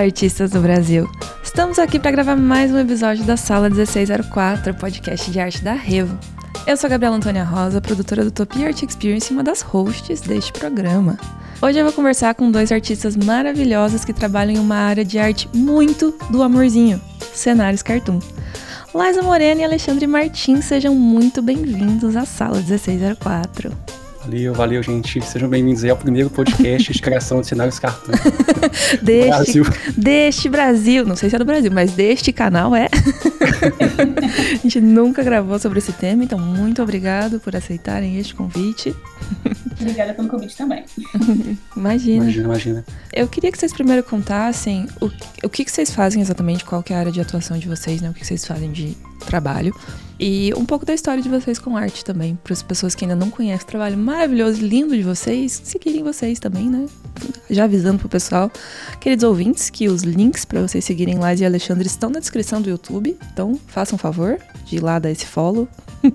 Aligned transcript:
artistas 0.00 0.50
do 0.50 0.60
Brasil! 0.60 1.06
Estamos 1.44 1.78
aqui 1.78 1.98
para 1.98 2.10
gravar 2.10 2.34
mais 2.34 2.72
um 2.72 2.78
episódio 2.78 3.22
da 3.24 3.36
Sala 3.36 3.68
1604, 3.68 4.72
podcast 4.74 5.30
de 5.30 5.38
arte 5.38 5.62
da 5.62 5.74
Revo. 5.74 6.18
Eu 6.66 6.74
sou 6.74 6.88
a 6.88 6.90
Gabriela 6.90 7.16
Antônia 7.16 7.44
Rosa, 7.44 7.82
produtora 7.82 8.24
do 8.24 8.30
Topi 8.30 8.64
Art 8.64 8.82
Experience 8.82 9.30
e 9.30 9.34
uma 9.36 9.44
das 9.44 9.60
hosts 9.60 10.22
deste 10.22 10.54
programa. 10.54 11.18
Hoje 11.60 11.78
eu 11.78 11.84
vou 11.84 11.92
conversar 11.92 12.34
com 12.34 12.50
dois 12.50 12.72
artistas 12.72 13.14
maravilhosos 13.14 14.02
que 14.02 14.14
trabalham 14.14 14.56
em 14.56 14.58
uma 14.58 14.76
área 14.76 15.04
de 15.04 15.18
arte 15.18 15.50
muito 15.54 16.16
do 16.30 16.42
amorzinho, 16.42 16.98
cenários 17.34 17.82
cartoon. 17.82 18.20
Laisa 18.94 19.20
Morena 19.20 19.60
e 19.60 19.64
Alexandre 19.64 20.06
Martins, 20.06 20.64
sejam 20.64 20.94
muito 20.94 21.42
bem-vindos 21.42 22.16
à 22.16 22.24
Sala 22.24 22.56
1604. 22.56 23.99
Valeu, 24.22 24.52
valeu, 24.52 24.82
gente. 24.82 25.18
Sejam 25.22 25.48
bem-vindos 25.48 25.82
ao 25.82 25.96
primeiro 25.96 26.28
podcast 26.28 26.92
de 26.92 27.00
criação 27.00 27.40
de 27.40 27.46
cenários 27.46 27.78
cartoon. 27.78 28.12
deste 29.00 29.28
Brasil. 29.30 29.64
Deste 29.96 30.48
Brasil. 30.48 31.06
Não 31.06 31.16
sei 31.16 31.30
se 31.30 31.36
é 31.36 31.38
do 31.38 31.44
Brasil, 31.44 31.70
mas 31.72 31.92
deste 31.92 32.30
canal 32.30 32.76
é. 32.76 32.88
a 34.52 34.56
gente 34.56 34.78
nunca 34.78 35.22
gravou 35.22 35.58
sobre 35.58 35.78
esse 35.78 35.92
tema, 35.94 36.22
então 36.22 36.38
muito 36.38 36.82
obrigado 36.82 37.40
por 37.40 37.56
aceitarem 37.56 38.18
este 38.18 38.34
convite. 38.34 38.94
Obrigada 39.80 40.12
pelo 40.12 40.28
convite 40.28 40.54
também. 40.54 40.84
imagina. 41.74 42.24
Imagina, 42.24 42.44
imagina. 42.44 42.84
Eu 43.14 43.26
queria 43.26 43.50
que 43.50 43.58
vocês 43.58 43.72
primeiro 43.72 44.02
contassem 44.02 44.86
o, 45.00 45.10
o 45.42 45.48
que, 45.48 45.64
que 45.64 45.72
vocês 45.72 45.94
fazem 45.94 46.20
exatamente, 46.20 46.62
qual 46.62 46.84
é 46.90 46.94
a 46.94 46.98
área 46.98 47.12
de 47.12 47.22
atuação 47.22 47.58
de 47.58 47.66
vocês, 47.66 48.02
né? 48.02 48.10
O 48.10 48.12
que, 48.12 48.20
que 48.20 48.26
vocês 48.26 48.44
fazem 48.44 48.70
de 48.70 48.94
trabalho. 49.26 49.74
E 50.22 50.52
um 50.54 50.66
pouco 50.66 50.84
da 50.84 50.92
história 50.92 51.22
de 51.22 51.30
vocês 51.30 51.58
com 51.58 51.78
arte 51.78 52.04
também, 52.04 52.38
para 52.44 52.52
as 52.52 52.62
pessoas 52.62 52.94
que 52.94 53.06
ainda 53.06 53.16
não 53.16 53.30
conhecem 53.30 53.64
o 53.64 53.70
trabalho 53.70 53.96
maravilhoso 53.96 54.62
e 54.62 54.68
lindo 54.68 54.94
de 54.94 55.02
vocês, 55.02 55.62
seguirem 55.64 56.02
vocês 56.02 56.38
também, 56.38 56.68
né? 56.68 56.84
Já 57.48 57.64
avisando 57.64 57.98
pro 57.98 58.08
pessoal, 58.08 58.50
queridos 59.00 59.24
ouvintes, 59.24 59.70
que 59.70 59.88
os 59.88 60.02
links 60.02 60.44
para 60.44 60.60
vocês 60.60 60.84
seguirem 60.84 61.18
Lais 61.18 61.40
e 61.40 61.46
Alexandre 61.46 61.86
estão 61.86 62.10
na 62.10 62.20
descrição 62.20 62.60
do 62.60 62.68
YouTube, 62.68 63.16
então 63.32 63.58
façam 63.66 63.96
um 63.96 63.98
favor 63.98 64.38
de 64.66 64.76
ir 64.76 64.80
lá 64.80 64.98
dar 64.98 65.10
esse 65.10 65.24
follow. 65.24 65.66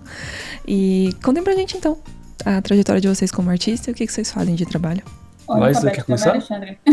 e 0.67 1.09
contem 1.23 1.44
pra 1.44 1.56
gente 1.56 1.75
então 1.75 1.97
a 2.45 2.62
trajetória 2.62 3.02
de 3.02 3.08
vocês 3.08 3.31
como 3.31 3.50
artista 3.50 3.90
e 3.90 3.92
o 3.92 3.95
que, 3.95 4.06
que 4.06 4.14
vocês 4.14 4.31
fazem 4.31 4.53
de 4.53 4.67
trabalho. 4.67 5.02
Mas 5.47 5.80
quer 5.84 6.03
começar? 6.03 6.30
Alexandre. 6.30 6.78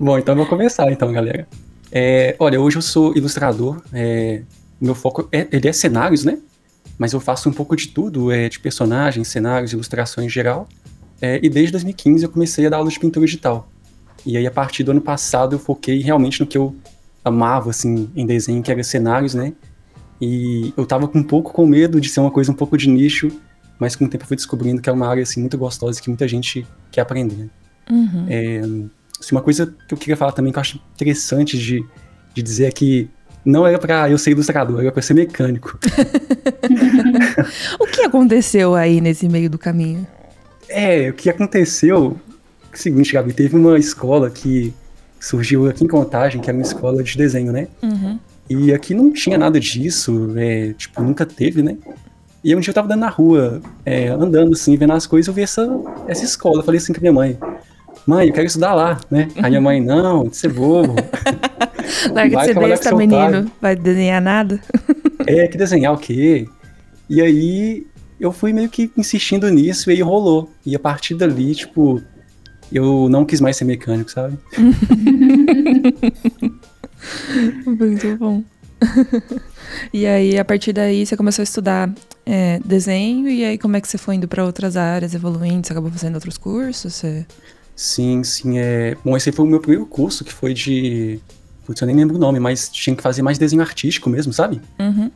Bom, 0.00 0.18
então 0.18 0.32
eu 0.32 0.38
vou 0.38 0.46
começar 0.46 0.90
então, 0.90 1.12
galera. 1.12 1.46
É, 1.96 2.34
olha, 2.40 2.60
hoje 2.60 2.76
eu 2.76 2.82
sou 2.82 3.16
ilustrador. 3.16 3.80
É, 3.92 4.42
meu 4.80 4.96
foco 4.96 5.28
é, 5.30 5.46
ele 5.52 5.68
é 5.68 5.72
cenários, 5.72 6.24
né? 6.24 6.38
Mas 6.98 7.12
eu 7.12 7.20
faço 7.20 7.48
um 7.48 7.52
pouco 7.52 7.76
de 7.76 7.88
tudo, 7.88 8.32
é, 8.32 8.48
de 8.48 8.58
personagens, 8.58 9.28
cenários, 9.28 9.72
ilustrações 9.72 10.26
em 10.26 10.28
geral. 10.28 10.68
É, 11.22 11.38
e 11.40 11.48
desde 11.48 11.70
2015 11.70 12.24
eu 12.24 12.30
comecei 12.30 12.66
a 12.66 12.70
dar 12.70 12.78
aula 12.78 12.90
de 12.90 12.98
pintura 12.98 13.24
digital. 13.24 13.68
E 14.26 14.36
aí, 14.36 14.46
a 14.46 14.50
partir 14.50 14.82
do 14.82 14.90
ano 14.90 15.00
passado, 15.00 15.54
eu 15.54 15.58
foquei 15.58 16.00
realmente 16.00 16.40
no 16.40 16.46
que 16.46 16.58
eu 16.58 16.74
amava, 17.24 17.70
assim, 17.70 18.10
em 18.16 18.26
desenho, 18.26 18.62
que 18.62 18.72
era 18.72 18.82
cenários, 18.82 19.34
né? 19.34 19.52
E 20.20 20.72
eu 20.76 20.84
tava 20.86 21.06
com 21.06 21.18
um 21.18 21.22
pouco 21.22 21.52
com 21.52 21.66
medo 21.66 22.00
de 22.00 22.08
ser 22.08 22.20
uma 22.20 22.30
coisa 22.30 22.50
um 22.50 22.54
pouco 22.54 22.76
de 22.76 22.88
nicho, 22.88 23.30
mas 23.78 23.94
com 23.94 24.04
o 24.04 24.08
tempo 24.08 24.24
eu 24.24 24.28
fui 24.28 24.36
descobrindo 24.36 24.82
que 24.82 24.88
é 24.88 24.92
uma 24.92 25.06
área, 25.06 25.22
assim, 25.22 25.40
muito 25.40 25.56
gostosa 25.56 25.98
e 25.98 26.02
que 26.02 26.08
muita 26.08 26.26
gente 26.26 26.66
quer 26.90 27.02
aprender. 27.02 27.48
Uhum. 27.90 28.26
É, 28.28 28.62
Assim, 29.20 29.34
uma 29.34 29.42
coisa 29.42 29.74
que 29.88 29.94
eu 29.94 29.98
queria 29.98 30.16
falar 30.16 30.32
também 30.32 30.52
que 30.52 30.58
eu 30.58 30.60
acho 30.60 30.80
interessante 30.94 31.58
de, 31.58 31.84
de 32.34 32.42
dizer 32.42 32.66
é 32.66 32.70
que 32.70 33.08
não 33.44 33.66
era 33.66 33.78
pra 33.78 34.10
eu 34.10 34.16
ser 34.16 34.30
ilustrador, 34.30 34.80
era 34.80 34.90
pra 34.90 35.02
ser 35.02 35.14
mecânico. 35.14 35.78
o 37.78 37.86
que 37.86 38.02
aconteceu 38.02 38.74
aí 38.74 39.00
nesse 39.00 39.28
meio 39.28 39.50
do 39.50 39.58
caminho? 39.58 40.06
É, 40.68 41.10
o 41.10 41.12
que 41.12 41.28
aconteceu 41.28 42.16
é 42.72 42.76
o 42.76 42.78
seguinte, 42.78 43.12
Gabi, 43.12 43.32
teve 43.32 43.54
uma 43.54 43.78
escola 43.78 44.30
que 44.30 44.72
surgiu 45.20 45.68
aqui 45.68 45.84
em 45.84 45.88
Contagem, 45.88 46.40
que 46.40 46.48
era 46.48 46.56
uma 46.56 46.64
escola 46.64 47.02
de 47.02 47.16
desenho, 47.16 47.52
né? 47.52 47.68
Uhum. 47.82 48.18
E 48.48 48.74
aqui 48.74 48.94
não 48.94 49.12
tinha 49.12 49.38
nada 49.38 49.58
disso, 49.58 50.34
é, 50.36 50.74
tipo, 50.74 51.02
nunca 51.02 51.24
teve, 51.24 51.62
né? 51.62 51.76
E 52.42 52.54
um 52.54 52.60
dia 52.60 52.70
eu 52.70 52.74
tava 52.74 52.88
dando 52.88 53.00
na 53.00 53.08
rua, 53.08 53.62
é, 53.86 54.08
andando 54.08 54.52
assim, 54.52 54.76
vendo 54.76 54.92
as 54.92 55.06
coisas, 55.06 55.28
eu 55.28 55.32
vi 55.32 55.42
essa, 55.42 55.66
essa 56.06 56.24
escola. 56.24 56.58
Eu 56.58 56.62
falei 56.62 56.78
assim 56.78 56.92
pra 56.92 57.00
minha 57.00 57.12
mãe, 57.12 57.38
mãe, 58.06 58.28
eu 58.28 58.32
quero 58.32 58.46
estudar 58.46 58.74
lá, 58.74 59.00
né? 59.10 59.28
Aí 59.36 59.50
minha 59.50 59.60
mãe, 59.60 59.80
não, 59.80 60.28
de 60.28 60.36
ser 60.36 60.52
bobo. 60.52 60.94
Larga 62.12 62.38
de 62.38 62.44
ser 62.44 62.58
besta, 62.58 62.94
menino. 62.94 63.50
Vai 63.60 63.76
desenhar 63.76 64.20
nada? 64.20 64.60
é, 65.26 65.46
que 65.48 65.56
desenhar 65.56 65.92
o 65.92 65.98
quê? 65.98 66.46
E 67.08 67.20
aí 67.20 67.86
eu 68.18 68.32
fui 68.32 68.52
meio 68.52 68.68
que 68.68 68.90
insistindo 68.96 69.48
nisso 69.50 69.90
e 69.90 69.94
aí 69.94 70.02
rolou. 70.02 70.50
E 70.64 70.74
a 70.74 70.78
partir 70.78 71.14
dali, 71.14 71.54
tipo, 71.54 72.02
eu 72.72 73.08
não 73.08 73.24
quis 73.24 73.40
mais 73.40 73.56
ser 73.56 73.64
mecânico, 73.64 74.10
sabe? 74.10 74.38
Muito 77.66 78.16
bom. 78.16 78.42
e 79.92 80.06
aí, 80.06 80.38
a 80.38 80.44
partir 80.44 80.72
daí, 80.72 81.04
você 81.04 81.16
começou 81.16 81.42
a 81.42 81.44
estudar 81.44 81.92
é, 82.24 82.58
desenho, 82.64 83.28
e 83.28 83.44
aí 83.44 83.58
como 83.58 83.76
é 83.76 83.80
que 83.80 83.88
você 83.88 83.98
foi 83.98 84.14
indo 84.14 84.26
para 84.26 84.44
outras 84.44 84.76
áreas, 84.76 85.14
evoluindo? 85.14 85.66
Você 85.66 85.72
acabou 85.72 85.90
fazendo 85.90 86.14
outros 86.14 86.38
cursos? 86.38 86.94
Você... 86.94 87.26
Sim, 87.76 88.22
sim. 88.22 88.58
É... 88.58 88.96
Bom, 89.04 89.16
esse 89.16 89.32
foi 89.32 89.44
o 89.44 89.48
meu 89.48 89.60
primeiro 89.60 89.86
curso, 89.86 90.24
que 90.24 90.32
foi 90.32 90.54
de. 90.54 91.20
Putz, 91.66 91.80
eu 91.80 91.86
nem 91.86 91.96
lembro 91.96 92.16
o 92.16 92.18
nome, 92.18 92.38
mas 92.38 92.68
tinha 92.68 92.94
que 92.94 93.02
fazer 93.02 93.22
mais 93.22 93.38
desenho 93.38 93.62
artístico 93.62 94.08
mesmo, 94.10 94.32
sabe? 94.32 94.60
Uhum. 94.78 95.10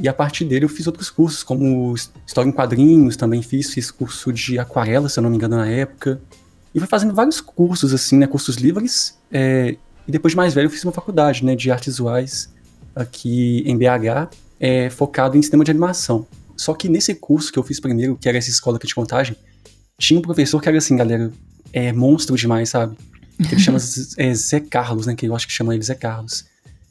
E 0.00 0.08
a 0.08 0.14
partir 0.14 0.46
dele 0.46 0.64
eu 0.64 0.68
fiz 0.68 0.86
outros 0.86 1.10
cursos, 1.10 1.42
como 1.42 1.94
História 2.26 2.48
em 2.48 2.52
Quadrinhos, 2.52 3.16
também 3.16 3.42
fiz, 3.42 3.70
fiz 3.72 3.90
curso 3.90 4.32
de 4.32 4.58
aquarela, 4.58 5.08
se 5.10 5.18
eu 5.18 5.22
não 5.22 5.30
me 5.30 5.36
engano, 5.36 5.56
na 5.56 5.68
época. 5.68 6.20
E 6.74 6.78
fui 6.78 6.88
fazendo 6.88 7.14
vários 7.14 7.40
cursos, 7.40 7.92
assim, 7.92 8.16
né? 8.16 8.26
Cursos 8.26 8.56
livres. 8.56 9.18
É... 9.30 9.76
E 10.08 10.10
depois 10.10 10.32
de 10.32 10.36
mais 10.36 10.54
velho 10.54 10.66
eu 10.66 10.70
fiz 10.70 10.82
uma 10.84 10.92
faculdade, 10.92 11.44
né? 11.44 11.54
De 11.54 11.70
artes 11.70 11.94
visuais 11.94 12.50
aqui 12.94 13.62
em 13.66 13.76
BH, 13.76 14.34
é, 14.58 14.90
focado 14.90 15.36
em 15.36 15.42
cinema 15.42 15.64
de 15.64 15.70
animação. 15.70 16.26
Só 16.56 16.74
que 16.74 16.88
nesse 16.88 17.14
curso 17.14 17.52
que 17.52 17.58
eu 17.58 17.62
fiz 17.62 17.78
primeiro, 17.78 18.16
que 18.16 18.28
era 18.28 18.36
essa 18.36 18.50
escola 18.50 18.76
aqui 18.76 18.86
de 18.86 18.94
contagem, 18.94 19.36
tinha 19.98 20.18
um 20.18 20.22
professor 20.22 20.60
que 20.60 20.68
era 20.68 20.78
assim, 20.78 20.96
galera, 20.96 21.30
é 21.72 21.92
monstro 21.92 22.36
demais, 22.36 22.68
sabe? 22.68 22.96
Que 23.48 23.54
ele 23.54 23.60
chama 23.60 23.78
é, 24.18 24.34
Zé 24.34 24.60
Carlos, 24.60 25.06
né? 25.06 25.14
Que 25.14 25.26
eu 25.26 25.34
acho 25.34 25.46
que 25.46 25.52
chama 25.52 25.74
ele 25.74 25.82
Zé 25.82 25.94
Carlos. 25.94 26.44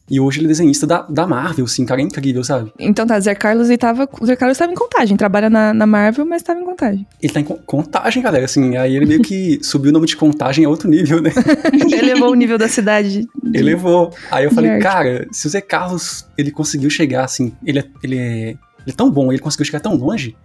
E 0.09 0.19
hoje 0.19 0.39
ele 0.39 0.47
é 0.47 0.49
desenhista 0.49 0.87
da, 0.87 1.03
da 1.03 1.27
Marvel, 1.27 1.65
assim, 1.65 1.85
cara, 1.85 2.01
é 2.01 2.03
incrível, 2.03 2.43
sabe? 2.43 2.73
Então 2.79 3.05
tá, 3.05 3.19
Zé 3.19 3.35
Carlos 3.35 3.69
e 3.69 3.77
tava. 3.77 4.09
O 4.19 4.25
Zé 4.25 4.35
Carlos 4.35 4.57
tava 4.57 4.71
em 4.71 4.75
contagem, 4.75 5.15
trabalha 5.15 5.49
na, 5.51 5.71
na 5.71 5.85
Marvel, 5.85 6.25
mas 6.25 6.41
tava 6.41 6.59
em 6.59 6.65
contagem. 6.65 7.05
Ele 7.21 7.31
tá 7.31 7.39
em 7.39 7.43
contagem, 7.43 8.23
galera, 8.23 8.45
assim, 8.45 8.75
aí 8.75 8.95
ele 8.95 9.05
meio 9.05 9.21
que 9.21 9.59
subiu 9.63 9.91
o 9.91 9.93
nome 9.93 10.07
de 10.07 10.17
contagem 10.17 10.65
a 10.65 10.69
outro 10.69 10.89
nível, 10.89 11.21
né? 11.21 11.29
Elevou 11.93 12.31
o 12.31 12.35
nível 12.35 12.57
da 12.57 12.67
cidade. 12.67 13.27
De... 13.43 13.57
Elevou. 13.57 14.11
Aí 14.31 14.45
eu 14.45 14.51
falei, 14.51 14.79
cara, 14.79 15.27
se 15.31 15.45
o 15.45 15.49
Zé 15.49 15.61
Carlos, 15.61 16.25
ele 16.35 16.49
conseguiu 16.49 16.89
chegar, 16.89 17.25
assim, 17.25 17.53
ele 17.63 17.77
é, 17.79 17.85
ele 18.01 18.17
é, 18.17 18.49
ele 18.49 18.57
é 18.87 18.93
tão 18.93 19.11
bom, 19.11 19.31
ele 19.31 19.39
conseguiu 19.39 19.65
chegar 19.65 19.79
tão 19.79 19.93
longe, 19.93 20.35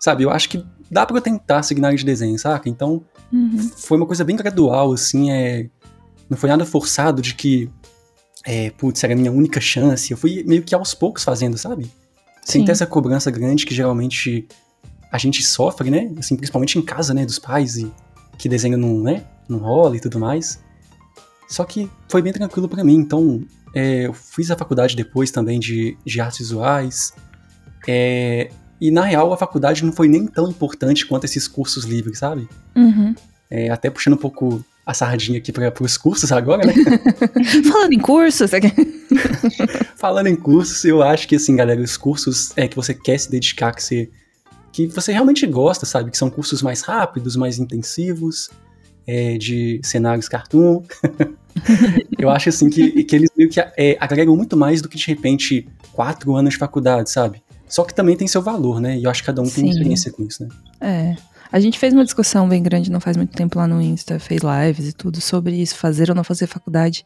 sabe? 0.00 0.24
Eu 0.24 0.30
acho 0.30 0.48
que 0.48 0.64
dá 0.90 1.06
pra 1.06 1.16
eu 1.16 1.20
tentar 1.20 1.62
seguir 1.62 1.80
na 1.80 1.88
área 1.88 1.98
de 1.98 2.04
desenho, 2.04 2.36
saca? 2.36 2.68
Então, 2.68 3.04
uhum. 3.32 3.70
foi 3.76 3.96
uma 3.96 4.06
coisa 4.06 4.24
bem 4.24 4.36
gradual, 4.36 4.92
assim, 4.92 5.30
é... 5.30 5.68
Não 6.28 6.36
foi 6.36 6.48
nada 6.48 6.64
forçado 6.64 7.20
de 7.20 7.34
que, 7.34 7.70
é, 8.44 8.70
putz, 8.70 9.04
era 9.04 9.12
a 9.12 9.16
minha 9.16 9.30
única 9.30 9.60
chance. 9.60 10.10
Eu 10.10 10.16
fui 10.16 10.42
meio 10.44 10.62
que 10.62 10.74
aos 10.74 10.94
poucos 10.94 11.22
fazendo, 11.22 11.58
sabe? 11.58 11.90
Sem 12.42 12.62
Sim. 12.62 12.64
ter 12.64 12.72
essa 12.72 12.86
cobrança 12.86 13.30
grande 13.30 13.66
que 13.66 13.74
geralmente 13.74 14.48
a 15.12 15.18
gente 15.18 15.42
sofre, 15.42 15.90
né? 15.90 16.10
Assim, 16.18 16.34
principalmente 16.34 16.78
em 16.78 16.82
casa, 16.82 17.12
né? 17.12 17.26
Dos 17.26 17.38
pais 17.38 17.76
e 17.76 17.92
que 18.38 18.48
desenho 18.48 18.78
não, 18.78 19.00
né? 19.00 19.24
Não 19.48 19.58
rola 19.58 19.96
e 19.96 20.00
tudo 20.00 20.18
mais. 20.18 20.58
Só 21.48 21.64
que 21.64 21.90
foi 22.08 22.22
bem 22.22 22.32
tranquilo 22.32 22.68
para 22.68 22.82
mim. 22.82 22.96
Então, 22.96 23.44
é, 23.74 24.06
eu 24.06 24.12
fiz 24.12 24.50
a 24.50 24.56
faculdade 24.56 24.96
depois 24.96 25.30
também 25.30 25.60
de, 25.60 25.96
de 26.04 26.20
artes 26.20 26.38
visuais. 26.38 27.12
É, 27.86 28.50
e 28.80 28.90
na 28.90 29.04
real, 29.04 29.32
a 29.32 29.36
faculdade 29.36 29.84
não 29.84 29.92
foi 29.92 30.08
nem 30.08 30.26
tão 30.26 30.48
importante 30.48 31.06
quanto 31.06 31.24
esses 31.24 31.46
cursos 31.48 31.84
livres, 31.84 32.18
sabe? 32.18 32.48
Uhum. 32.76 33.14
É, 33.50 33.70
até 33.70 33.88
puxando 33.88 34.14
um 34.14 34.18
pouco 34.18 34.64
a 34.84 34.92
sardinha 34.92 35.38
aqui 35.38 35.50
para 35.50 35.72
os 35.80 35.96
cursos 35.96 36.30
agora, 36.32 36.66
né? 36.66 36.74
Falando 37.70 37.92
em 37.92 37.98
cursos, 37.98 38.50
Falando 39.96 40.26
em 40.26 40.36
cursos, 40.36 40.84
eu 40.84 41.02
acho 41.02 41.26
que 41.26 41.36
assim, 41.36 41.56
galera, 41.56 41.80
os 41.80 41.96
cursos 41.96 42.52
é 42.56 42.68
que 42.68 42.76
você 42.76 42.92
quer 42.92 43.18
se 43.18 43.30
dedicar, 43.30 43.72
que 43.74 43.82
você 43.82 44.10
que 44.72 44.88
você 44.88 45.12
realmente 45.12 45.46
gosta, 45.46 45.86
sabe? 45.86 46.10
Que 46.10 46.18
são 46.18 46.28
cursos 46.28 46.60
mais 46.60 46.82
rápidos, 46.82 47.36
mais 47.36 47.60
intensivos, 47.60 48.50
é, 49.06 49.38
de 49.38 49.80
cenários 49.84 50.28
cartoon. 50.28 50.82
eu 52.18 52.28
acho 52.28 52.48
assim 52.48 52.68
que, 52.68 53.04
que 53.04 53.14
eles 53.14 53.30
meio 53.36 53.48
que 53.48 53.60
é, 53.60 53.96
agregam 54.00 54.36
muito 54.36 54.56
mais 54.56 54.82
do 54.82 54.88
que 54.88 54.96
de 54.96 55.06
repente 55.06 55.68
quatro 55.92 56.34
anos 56.34 56.54
de 56.54 56.58
faculdade, 56.58 57.08
sabe? 57.08 57.40
Só 57.68 57.84
que 57.84 57.94
também 57.94 58.16
tem 58.16 58.26
seu 58.26 58.42
valor, 58.42 58.80
né? 58.80 58.96
E 58.98 59.04
eu 59.04 59.10
acho 59.10 59.22
que 59.22 59.26
cada 59.26 59.42
um 59.42 59.46
Sim. 59.46 59.62
tem 59.62 59.70
experiência 59.70 60.12
com 60.12 60.24
isso, 60.24 60.42
né? 60.42 60.48
É. 60.80 61.16
A 61.50 61.60
gente 61.60 61.78
fez 61.78 61.92
uma 61.92 62.04
discussão 62.04 62.48
bem 62.48 62.62
grande 62.62 62.90
não 62.90 63.00
faz 63.00 63.16
muito 63.16 63.32
tempo 63.32 63.58
lá 63.58 63.66
no 63.66 63.80
Insta, 63.80 64.18
fez 64.18 64.40
lives 64.42 64.88
e 64.88 64.92
tudo 64.92 65.20
sobre 65.20 65.54
isso, 65.54 65.76
fazer 65.76 66.10
ou 66.10 66.16
não 66.16 66.24
fazer 66.24 66.48
faculdade 66.48 67.04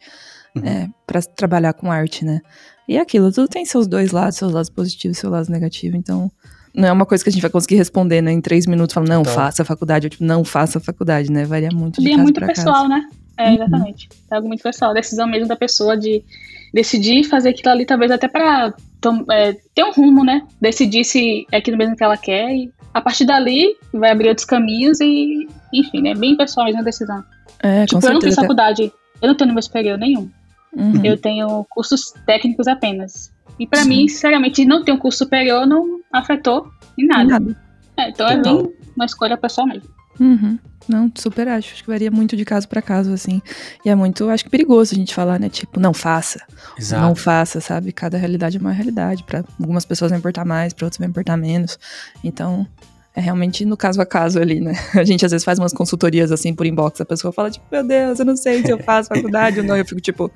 uhum. 0.57 0.65
é, 0.65 0.89
para 1.07 1.21
trabalhar 1.21 1.75
com 1.75 1.93
arte, 1.93 2.25
né? 2.25 2.41
E 2.89 2.97
é 2.97 3.01
aquilo, 3.01 3.31
tudo 3.31 3.47
tem 3.47 3.67
seus 3.67 3.87
dois 3.87 4.11
lados, 4.11 4.37
seus 4.37 4.51
lados 4.51 4.71
positivos, 4.71 5.19
seus 5.19 5.31
lados 5.31 5.49
negativos. 5.49 5.99
Então, 5.99 6.31
não 6.75 6.89
é 6.89 6.93
uma 6.93 7.05
coisa 7.05 7.23
que 7.23 7.29
a 7.29 7.33
gente 7.33 7.43
vai 7.43 7.51
conseguir 7.51 7.77
responder, 7.77 8.23
né, 8.23 8.33
em 8.33 8.41
três 8.41 8.67
minutos, 8.67 8.95
falando, 8.95 9.11
não, 9.11 9.23
Total. 9.23 9.35
faça 9.35 9.63
a 9.63 9.65
faculdade, 9.65 10.07
ou 10.07 10.11
tipo, 10.11 10.25
não 10.25 10.43
faça 10.45 10.79
a 10.79 10.81
faculdade, 10.81 11.31
né? 11.31 11.45
Varia 11.45 11.71
muito 11.71 12.01
de 12.01 12.09
E 12.09 12.13
é 12.13 12.13
caso 12.13 12.23
muito 12.23 12.41
pessoal, 12.41 12.75
caso. 12.75 12.89
né? 12.89 13.09
É, 13.37 13.55
exatamente. 13.55 14.09
É 14.31 14.35
algo 14.37 14.49
muito 14.49 14.63
pessoal. 14.63 14.91
A 14.91 14.95
decisão 14.95 15.29
mesmo 15.29 15.47
da 15.47 15.57
pessoa 15.57 15.97
de 15.97 16.25
decidir 16.73 17.25
fazer 17.25 17.51
aquilo 17.51 17.71
ali, 17.71 17.85
talvez 17.85 18.11
até 18.11 18.27
pra 18.27 18.73
tom- 19.01 19.25
é, 19.31 19.53
ter 19.75 19.85
um 19.85 19.93
rumo, 19.93 20.25
né? 20.25 20.43
Decidir 20.61 21.05
se 21.05 21.47
é 21.53 21.59
aquilo 21.59 21.77
mesmo 21.77 21.97
que 21.97 22.05
ela 22.05 22.17
quer 22.17 22.51
e 22.55 22.73
a 22.93 23.01
partir 23.01 23.25
dali 23.25 23.77
vai 23.93 24.11
abrir 24.11 24.29
outros 24.29 24.45
caminhos 24.47 25.01
e, 25.01 25.49
enfim, 25.73 26.03
né? 26.03 26.15
Bem 26.15 26.37
pessoal 26.37 26.67
mesmo 26.67 26.81
a 26.81 26.85
decisão. 26.85 27.25
É, 27.61 27.87
tipo, 27.87 27.97
eu 27.99 28.13
não 28.13 28.21
tenho 28.21 28.33
certeza. 28.33 28.41
faculdade, 28.43 28.93
eu 29.21 29.29
não 29.29 29.35
tenho 29.35 29.49
nível 29.49 29.63
superior 29.63 29.99
nenhum. 29.99 30.31
Uhum. 30.77 31.05
Eu 31.05 31.17
tenho 31.17 31.65
cursos 31.71 32.13
técnicos 32.27 32.67
apenas. 32.69 33.33
E 33.59 33.67
pra 33.67 33.83
Sim. 33.83 33.89
mim, 33.89 34.09
sinceramente, 34.09 34.65
não 34.65 34.85
ter 34.85 34.93
um 34.93 34.99
curso 34.99 35.19
superior 35.19 35.67
não 35.67 36.01
afetou 36.13 36.69
em 36.97 37.07
nada. 37.07 37.25
Nada. 37.41 37.57
É, 37.97 38.11
então 38.11 38.29
é 38.29 38.41
bem 38.41 38.73
uma 38.95 39.05
escolha 39.05 39.37
pessoal 39.37 39.67
mesmo. 39.67 39.89
Uhum. 40.21 40.59
Não, 40.89 41.13
super 41.15 41.47
acho. 41.49 41.75
Acho 41.75 41.85
que 41.85 41.91
varia 41.91 42.11
muito 42.11 42.35
de 42.37 42.45
caso 42.45 42.67
pra 42.67 42.81
caso, 42.81 43.13
assim. 43.13 43.43
E 43.85 43.91
é 43.91 43.95
muito, 43.95 44.29
acho 44.31 44.45
que 44.45 44.51
perigoso 44.51 44.95
a 44.95 44.97
gente 44.97 45.15
falar, 45.15 45.39
né? 45.39 45.49
Tipo, 45.51 45.79
não 45.79 45.93
faça. 45.93 46.41
Não 46.49 46.79
Exato. 46.79 47.15
faça, 47.17 47.61
sabe? 47.61 47.93
Cada 47.93 48.17
realidade 48.17 48.57
é 48.57 48.61
uma 48.61 48.73
realidade. 48.73 49.23
Pra 49.23 49.45
algumas 49.61 49.85
pessoas 49.85 50.11
vai 50.11 50.19
importar 50.19 50.47
mais, 50.47 50.73
pra 50.73 50.87
outras 50.87 50.99
vai 50.99 51.07
importar 51.09 51.37
menos. 51.37 51.79
Então, 52.25 52.67
é 53.15 53.21
realmente 53.21 53.65
no 53.67 53.77
caso 53.77 54.01
a 54.01 54.07
caso 54.07 54.39
ali, 54.39 54.61
né? 54.61 54.73
A 54.95 55.05
gente 55.05 55.27
às 55.27 55.33
vezes 55.33 55.45
faz 55.45 55.59
umas 55.59 55.73
consultorias 55.75 56.33
assim 56.33 56.55
por 56.55 56.65
inbox. 56.65 57.01
A 57.01 57.05
pessoa 57.05 57.33
fala, 57.33 57.51
tipo, 57.51 57.67
meu 57.71 57.85
Deus, 57.85 58.19
eu 58.19 58.25
não 58.25 58.37
sei 58.37 58.63
se 58.63 58.71
eu 58.71 58.79
faço 58.79 59.09
faculdade 59.15 59.61
ou 59.61 59.67
não. 59.67 59.77
Eu 59.77 59.85
fico 59.85 60.01
tipo, 60.01 60.31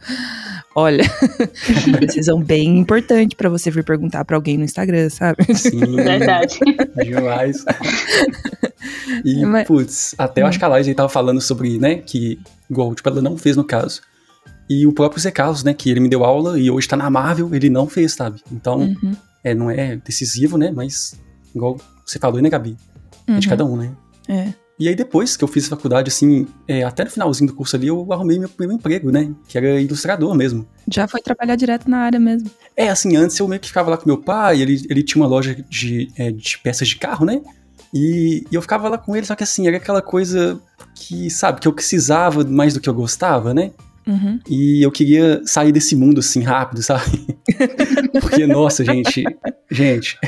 olha, 0.75 1.03
é 1.03 1.89
uma 1.89 1.99
decisão 1.99 2.43
bem 2.43 2.79
importante 2.79 3.35
pra 3.37 3.49
você 3.49 3.71
vir 3.71 3.85
perguntar 3.85 4.25
pra 4.25 4.37
alguém 4.37 4.57
no 4.59 4.65
Instagram, 4.65 5.09
sabe? 5.11 5.45
Sim, 5.55 5.97
Verdade. 5.97 6.59
demais. 6.97 7.65
E, 9.25 9.45
Mas- 9.45 9.67
putz, 9.67 10.15
até 10.19 10.43
eu 10.43 10.47
acho 10.47 10.59
que 10.59 10.65
a 10.65 10.69
Laís 10.69 10.89
aí 10.89 10.95
tava 10.95 11.09
falando 11.09 11.41
sobre, 11.41 11.79
né, 11.79 11.97
que, 11.97 12.41
igual, 12.69 12.93
tipo, 12.95 13.09
ela 13.09 13.23
não 13.23 13.37
fez 13.37 13.57
no 13.57 13.63
caso. 13.63 14.01
E 14.69 14.87
o 14.87 14.93
próprio 14.93 15.21
Zé 15.21 15.31
Carlos, 15.31 15.63
né, 15.63 15.73
que 15.75 15.91
ele 15.91 16.01
me 16.01 16.09
deu 16.09 16.25
aula 16.25 16.59
e 16.59 16.71
hoje 16.71 16.89
tá 16.89 16.97
na 16.97 17.09
Marvel, 17.09 17.55
ele 17.55 17.71
não 17.71 17.87
fez, 17.87 18.13
sabe? 18.15 18.41
Então, 18.51 18.81
Uhum, 18.81 19.13
é, 19.45 19.55
não 19.55 19.71
é 19.71 19.97
decisivo, 19.97 20.57
né, 20.59 20.73
mas, 20.75 21.15
igual 21.55 21.77
você 22.05 22.19
falou, 22.19 22.41
né, 22.43 22.51
Gabi? 22.51 22.77
É 23.29 23.39
de 23.39 23.47
uhum. 23.47 23.51
cada 23.51 23.65
um, 23.65 23.77
né? 23.77 23.93
É. 24.29 24.53
E 24.79 24.89
aí 24.89 24.95
depois 24.95 25.37
que 25.37 25.45
eu 25.45 25.49
fiz 25.49 25.69
faculdade, 25.69 26.09
assim, 26.09 26.47
é, 26.67 26.83
até 26.83 27.05
no 27.05 27.11
finalzinho 27.11 27.51
do 27.51 27.55
curso 27.55 27.77
ali, 27.77 27.89
eu 27.89 28.13
arrumei 28.13 28.39
meu 28.39 28.49
primeiro 28.49 28.79
emprego, 28.79 29.11
né? 29.11 29.31
Que 29.47 29.59
era 29.59 29.81
ilustrador 29.81 30.35
mesmo. 30.35 30.67
Já 30.91 31.07
foi 31.07 31.21
trabalhar 31.21 31.57
direto 31.57 31.89
na 31.89 31.99
área 31.99 32.19
mesmo. 32.19 32.51
É, 32.77 32.89
assim, 32.89 33.17
antes 33.17 33.39
eu 33.39 33.47
meio 33.47 33.61
que 33.61 33.69
ficava 33.69 33.91
lá 33.91 33.97
com 33.97 34.09
meu 34.09 34.19
pai, 34.19 34.61
ele, 34.61 34.85
ele 34.89 35.03
tinha 35.03 35.23
uma 35.23 35.29
loja 35.29 35.55
de, 35.69 36.11
é, 36.17 36.31
de 36.33 36.59
peças 36.59 36.89
de 36.89 36.97
carro, 36.97 37.25
né? 37.25 37.41
E, 37.95 38.45
e 38.51 38.55
eu 38.55 38.63
ficava 38.63 38.89
lá 38.89 38.97
com 38.97 39.15
ele, 39.15 39.27
só 39.27 39.35
que 39.35 39.45
assim, 39.45 39.67
era 39.69 39.77
aquela 39.77 40.01
coisa 40.01 40.61
que, 40.95 41.29
sabe, 41.31 41.61
que 41.61 41.69
eu 41.69 41.73
precisava 41.73 42.43
mais 42.45 42.75
do 42.75 42.81
que 42.81 42.89
eu 42.89 42.95
gostava, 42.95 43.53
né? 43.53 43.73
Uhum. 44.06 44.38
E 44.49 44.84
eu 44.84 44.90
queria 44.90 45.40
sair 45.44 45.70
desse 45.72 45.94
mundo 45.94 46.19
assim 46.19 46.40
rápido, 46.43 46.82
sabe? 46.82 47.25
Porque, 48.20 48.46
nossa, 48.46 48.84
gente, 48.84 49.22
gente, 49.70 50.19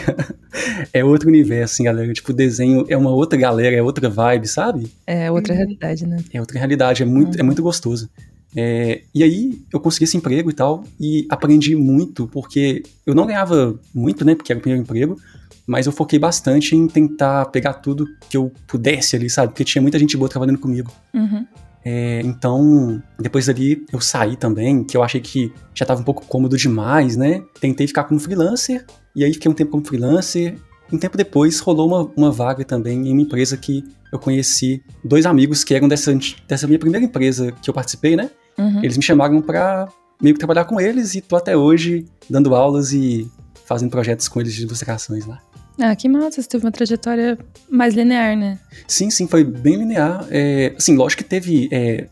é 0.92 1.04
outro 1.04 1.28
universo, 1.28 1.74
assim, 1.74 1.84
galera. 1.84 2.12
Tipo, 2.12 2.30
o 2.32 2.34
desenho 2.34 2.84
é 2.88 2.96
uma 2.96 3.10
outra 3.10 3.38
galera, 3.38 3.74
é 3.76 3.82
outra 3.82 4.08
vibe, 4.08 4.46
sabe? 4.48 4.92
É 5.06 5.30
outra 5.30 5.52
Uhum. 5.52 5.58
realidade, 5.58 6.06
né? 6.06 6.18
É 6.32 6.40
outra 6.40 6.58
realidade, 6.58 7.02
é 7.02 7.06
muito, 7.06 7.36
é 7.36 7.40
Uhum. 7.40 7.46
muito 7.46 7.62
gostoso. 7.62 8.08
É, 8.56 9.02
e 9.12 9.24
aí 9.24 9.58
eu 9.72 9.80
consegui 9.80 10.04
esse 10.04 10.16
emprego 10.16 10.48
e 10.48 10.52
tal, 10.54 10.84
e 11.00 11.26
aprendi 11.28 11.74
muito, 11.74 12.28
porque 12.28 12.84
eu 13.04 13.12
não 13.14 13.26
ganhava 13.26 13.76
muito, 13.92 14.24
né, 14.24 14.36
porque 14.36 14.52
era 14.52 14.58
o 14.60 14.62
primeiro 14.62 14.82
emprego, 14.82 15.18
mas 15.66 15.86
eu 15.86 15.92
foquei 15.92 16.18
bastante 16.20 16.76
em 16.76 16.86
tentar 16.86 17.46
pegar 17.46 17.72
tudo 17.74 18.06
que 18.30 18.36
eu 18.36 18.52
pudesse 18.68 19.16
ali, 19.16 19.28
sabe? 19.28 19.48
Porque 19.48 19.64
tinha 19.64 19.82
muita 19.82 19.98
gente 19.98 20.16
boa 20.16 20.28
trabalhando 20.28 20.58
comigo. 20.58 20.92
Uhum. 21.12 21.44
É, 21.84 22.20
então, 22.24 23.02
depois 23.18 23.46
dali 23.46 23.84
eu 23.92 24.00
saí 24.00 24.36
também, 24.36 24.82
que 24.82 24.96
eu 24.96 25.02
achei 25.02 25.20
que 25.20 25.52
já 25.74 25.84
tava 25.84 26.00
um 26.00 26.04
pouco 26.04 26.24
cômodo 26.26 26.56
demais, 26.56 27.16
né? 27.16 27.42
Tentei 27.60 27.86
ficar 27.86 28.04
como 28.04 28.18
freelancer, 28.18 28.84
e 29.14 29.22
aí 29.22 29.32
fiquei 29.34 29.50
um 29.50 29.54
tempo 29.54 29.72
como 29.72 29.84
freelancer. 29.84 30.56
Um 30.92 30.98
tempo 30.98 31.16
depois 31.16 31.60
rolou 31.60 31.88
uma, 31.88 32.10
uma 32.16 32.30
vaga 32.30 32.64
também 32.64 33.08
em 33.08 33.12
uma 33.12 33.22
empresa 33.22 33.56
que 33.56 33.84
eu 34.12 34.18
conheci 34.18 34.82
dois 35.02 35.26
amigos 35.26 35.64
que 35.64 35.74
eram 35.74 35.88
dessa, 35.88 36.16
dessa 36.46 36.66
minha 36.66 36.78
primeira 36.78 37.04
empresa 37.04 37.52
que 37.52 37.68
eu 37.68 37.74
participei, 37.74 38.16
né? 38.16 38.30
Uhum. 38.56 38.82
Eles 38.82 38.96
me 38.96 39.02
chamaram 39.02 39.40
pra 39.42 39.88
meio 40.22 40.34
que 40.34 40.38
trabalhar 40.38 40.64
com 40.64 40.80
eles 40.80 41.14
e 41.14 41.20
tô 41.20 41.36
até 41.36 41.56
hoje 41.56 42.06
dando 42.30 42.54
aulas 42.54 42.92
e 42.92 43.30
fazendo 43.66 43.90
projetos 43.90 44.28
com 44.28 44.40
eles 44.40 44.54
de 44.54 44.62
ilustrações 44.62 45.26
lá. 45.26 45.40
Ah, 45.78 45.94
que 45.96 46.08
massa, 46.08 46.40
você 46.40 46.48
teve 46.48 46.64
uma 46.64 46.72
trajetória 46.72 47.38
mais 47.68 47.94
linear, 47.94 48.36
né? 48.36 48.58
Sim, 48.86 49.10
sim, 49.10 49.26
foi 49.26 49.42
bem 49.42 49.76
linear. 49.76 50.26
É, 50.30 50.72
assim, 50.76 50.96
lógico 50.96 51.22
que 51.22 51.28
teve 51.28 51.68
é, 51.72 52.06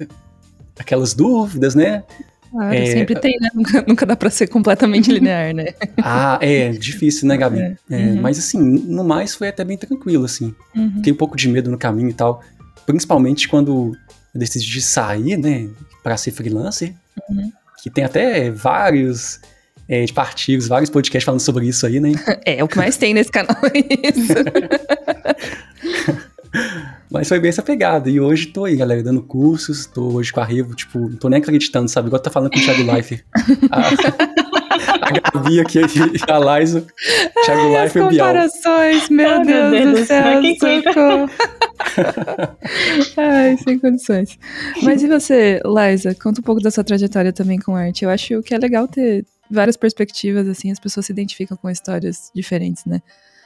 aquelas 0.78 1.14
dúvidas, 1.14 1.74
né? 1.74 2.02
Claro, 2.50 2.74
É, 2.74 2.86
sempre 2.86 3.18
tem, 3.18 3.38
né? 3.40 3.48
Nunca, 3.54 3.84
nunca 3.86 4.04
dá 4.06 4.14
pra 4.16 4.28
ser 4.30 4.46
completamente 4.48 5.10
linear, 5.12 5.54
né? 5.54 5.66
Ah, 6.02 6.38
é 6.42 6.70
difícil, 6.70 7.26
né, 7.28 7.36
Gabi? 7.36 7.60
É. 7.60 7.76
É, 7.90 7.96
Uhum. 7.96 8.20
Mas 8.20 8.38
assim, 8.38 8.60
no 8.60 9.04
mais 9.04 9.34
foi 9.34 9.48
até 9.48 9.64
bem 9.64 9.78
tranquilo, 9.78 10.24
assim. 10.24 10.54
Uhum. 10.76 10.92
Fiquei 10.96 11.12
um 11.12 11.16
pouco 11.16 11.36
de 11.36 11.48
medo 11.48 11.70
no 11.70 11.78
caminho 11.78 12.10
e 12.10 12.14
tal. 12.14 12.42
Principalmente 12.84 13.48
quando 13.48 13.96
eu 14.34 14.38
decidi 14.38 14.82
sair, 14.82 15.36
né, 15.36 15.68
pra 16.02 16.16
ser 16.16 16.32
freelancer. 16.32 16.92
Uhum. 17.30 17.50
Que 17.82 17.88
tem 17.90 18.04
até 18.04 18.50
vários 18.50 19.40
é, 19.88 20.04
de 20.04 20.12
artigos, 20.16 20.68
vários 20.68 20.90
podcasts 20.90 21.24
falando 21.24 21.40
sobre 21.40 21.66
isso 21.66 21.86
aí, 21.86 22.00
né? 22.00 22.12
É, 22.44 22.62
o 22.62 22.68
que 22.68 22.76
mais 22.76 22.96
tem 22.96 23.14
nesse 23.14 23.30
canal 23.30 23.56
é 23.64 24.08
isso. 24.08 24.32
Mas 27.10 27.28
foi 27.28 27.40
bem 27.40 27.48
essa 27.50 27.62
pegada. 27.62 28.10
E 28.10 28.20
hoje 28.20 28.46
tô 28.46 28.64
aí, 28.64 28.76
galera, 28.76 29.02
dando 29.02 29.22
cursos. 29.22 29.86
Tô 29.86 30.14
hoje 30.14 30.32
com 30.32 30.40
a 30.40 30.44
Revo, 30.44 30.74
tipo, 30.74 30.98
não 30.98 31.16
tô 31.16 31.28
nem 31.28 31.40
acreditando, 31.40 31.88
sabe? 31.88 32.08
Igual 32.08 32.20
tá 32.20 32.30
falando 32.30 32.50
com 32.50 32.58
o 32.58 32.62
Thiago 32.62 32.82
Leifert. 32.90 33.22
A, 34.90 35.08
a 35.08 35.12
Gabi 35.12 35.60
aqui, 35.60 35.78
a 35.78 36.58
Liza. 36.58 36.86
Thiago 37.44 37.60
As 37.60 37.72
Leifert 37.72 37.96
e 37.96 38.06
o 38.06 38.08
Bial. 38.08 38.26
comparações, 38.26 39.08
meu 39.10 39.40
Oh, 39.40 39.44
Deus, 39.44 39.70
Deus 39.70 40.00
do 40.00 40.06
céu, 40.06 40.42
socorro. 40.84 41.30
Ai, 43.16 43.56
sem 43.58 43.78
condições. 43.78 44.38
Mas 44.82 45.02
e 45.02 45.08
você, 45.08 45.60
Liza? 45.64 46.14
Conta 46.14 46.40
um 46.40 46.44
pouco 46.44 46.60
da 46.62 46.70
sua 46.70 46.84
trajetória 46.84 47.32
também 47.32 47.58
com 47.58 47.76
arte. 47.76 48.04
Eu 48.04 48.10
acho 48.10 48.42
que 48.42 48.54
é 48.54 48.58
legal 48.58 48.88
ter 48.88 49.24
várias 49.54 49.76
perspectivas, 49.76 50.48
assim, 50.48 50.70
as 50.70 50.80
pessoas 50.80 51.06
se 51.06 51.12
identificam 51.12 51.56
com 51.56 51.68
histórias 51.70 52.30
diferentes, 52.34 52.84
né? 52.84 53.00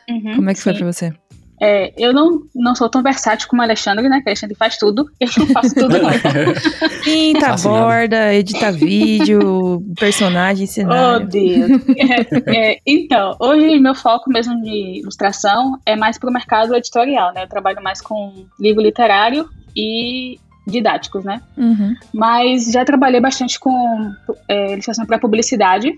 Uhum, 0.09 0.37
Como 0.37 0.51
é 0.51 0.55
que 0.55 0.61
foi 0.61 0.73
sim. 0.73 0.79
pra 0.79 0.93
você? 0.93 1.13
É, 1.61 1.91
eu 1.97 2.13
não, 2.13 2.43
não 2.55 2.75
sou 2.75 2.89
tão 2.89 3.03
versátil 3.03 3.49
como 3.49 3.63
o 3.63 3.65
Alexandre, 3.65 4.09
né? 4.09 4.19
Que 4.21 4.27
o 4.27 4.29
Alexandre 4.29 4.55
faz 4.55 4.77
tudo. 4.77 5.11
Eu 5.19 5.29
não 5.39 5.47
faço 5.47 5.75
tudo, 5.75 5.99
não. 5.99 6.11
Pinta, 7.03 7.57
borda, 7.57 8.35
edita 8.35 8.71
vídeo, 8.71 9.83
personagem, 9.99 10.65
Oh, 10.65 10.71
cenário. 10.71 11.27
Deus. 11.27 11.71
É, 11.97 12.73
é, 12.75 12.79
então, 12.87 13.35
hoje 13.41 13.79
meu 13.79 13.95
foco 13.95 14.31
mesmo 14.31 14.61
de 14.61 15.01
ilustração 15.01 15.79
é 15.87 15.97
mais 15.97 16.19
pro 16.19 16.31
mercado 16.31 16.75
editorial, 16.75 17.33
né? 17.33 17.45
Eu 17.45 17.49
trabalho 17.49 17.83
mais 17.83 18.03
com 18.03 18.47
livro 18.61 18.83
literário 18.83 19.49
e 19.75 20.39
didáticos, 20.67 21.25
né? 21.25 21.41
Uhum. 21.57 21.95
Mas 22.13 22.71
já 22.73 22.85
trabalhei 22.85 23.21
bastante 23.21 23.59
com 23.59 24.13
é, 24.49 24.73
ilustração 24.73 25.07
para 25.07 25.19
publicidade, 25.19 25.93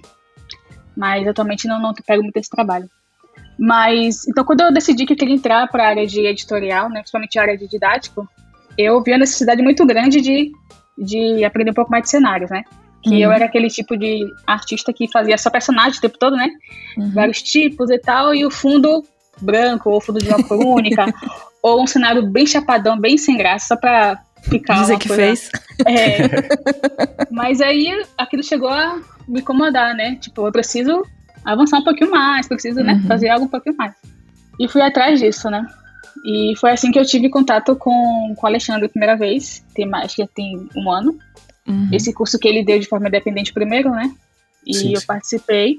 mas 0.96 1.26
atualmente 1.26 1.66
não, 1.66 1.80
não 1.80 1.94
pego 2.06 2.22
muito 2.22 2.36
esse 2.36 2.50
trabalho. 2.50 2.88
Mas, 3.58 4.26
então, 4.28 4.44
quando 4.44 4.60
eu 4.60 4.72
decidi 4.72 5.04
que 5.04 5.14
eu 5.14 5.16
queria 5.16 5.34
entrar 5.34 5.66
para 5.68 5.84
a 5.84 5.88
área 5.88 6.06
de 6.06 6.20
editorial, 6.20 6.88
né, 6.88 7.00
principalmente 7.00 7.38
a 7.38 7.42
área 7.42 7.58
de 7.58 7.66
didático, 7.66 8.28
eu 8.76 9.02
vi 9.02 9.12
a 9.12 9.18
necessidade 9.18 9.62
muito 9.62 9.84
grande 9.84 10.20
de, 10.20 10.52
de 10.96 11.44
aprender 11.44 11.72
um 11.72 11.74
pouco 11.74 11.90
mais 11.90 12.04
de 12.04 12.10
cenários, 12.10 12.50
né? 12.50 12.62
Que 13.02 13.10
Uhum. 13.10 13.18
eu 13.18 13.32
era 13.32 13.46
aquele 13.46 13.68
tipo 13.68 13.96
de 13.96 14.24
artista 14.46 14.92
que 14.92 15.10
fazia 15.10 15.36
só 15.38 15.50
personagem 15.50 15.98
o 15.98 16.00
tempo 16.00 16.18
todo, 16.18 16.36
né? 16.36 16.48
Uhum. 16.96 17.10
Vários 17.10 17.42
tipos 17.42 17.90
e 17.90 17.98
tal, 17.98 18.34
e 18.34 18.44
o 18.44 18.50
fundo 18.50 19.04
branco, 19.40 19.90
ou 19.90 20.00
fundo 20.00 20.20
de 20.20 20.28
uma 20.28 20.42
cor 20.44 20.58
única, 20.64 21.06
ou 21.62 21.82
um 21.82 21.86
cenário 21.86 22.26
bem 22.30 22.46
chapadão, 22.46 22.98
bem 22.98 23.18
sem 23.18 23.36
graça, 23.36 23.68
só 23.68 23.76
pra 23.76 24.20
ficar 24.42 24.80
Dizer 24.82 24.98
que 24.98 25.08
coisa 25.08 25.22
fez. 25.22 25.50
é. 25.86 26.18
Mas 27.30 27.60
aí 27.60 27.88
aquilo 28.16 28.42
chegou 28.42 28.68
a 28.68 29.00
me 29.26 29.40
incomodar, 29.40 29.94
né? 29.94 30.16
Tipo, 30.16 30.46
eu 30.46 30.52
preciso 30.52 31.04
avançar 31.44 31.78
um 31.78 31.84
pouquinho 31.84 32.10
mais, 32.10 32.46
preciso, 32.48 32.80
né, 32.80 32.94
Uhum. 32.94 33.02
fazer 33.06 33.28
algo 33.28 33.44
um 33.46 33.48
pouquinho 33.48 33.76
mais. 33.76 33.92
E 34.58 34.68
fui 34.68 34.82
atrás 34.82 35.20
disso, 35.20 35.48
né? 35.50 35.66
E 36.24 36.54
foi 36.58 36.72
assim 36.72 36.90
que 36.90 36.98
eu 36.98 37.04
tive 37.06 37.28
contato 37.30 37.76
com, 37.76 38.34
com 38.36 38.44
o 38.44 38.46
Alexandre 38.46 38.86
a 38.86 38.88
primeira 38.88 39.16
vez, 39.16 39.64
tem 39.74 39.86
mais 39.86 40.14
que 40.14 40.26
tem 40.26 40.68
um 40.76 40.90
ano. 40.90 41.16
Uhum. 41.66 41.88
Esse 41.92 42.12
curso 42.12 42.38
que 42.38 42.48
ele 42.48 42.64
deu 42.64 42.78
de 42.78 42.88
forma 42.88 43.06
independente 43.08 43.52
primeiro, 43.52 43.90
né? 43.90 44.10
E 44.66 44.74
Sim, 44.74 44.94
eu 44.94 45.00
sim. 45.00 45.06
participei. 45.06 45.78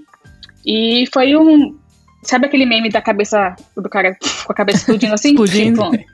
E 0.66 1.06
foi 1.14 1.36
um. 1.36 1.78
Sabe 2.24 2.48
aquele 2.48 2.66
meme 2.66 2.90
da 2.90 3.02
cabeça 3.02 3.56
do 3.76 3.90
cara 3.90 4.18
com 4.46 4.52
a 4.52 4.56
cabeça 4.56 4.80
explodindo 4.80 5.14
assim? 5.14 5.30
Explodindo. 5.30 5.90
Tipo, 5.92 6.06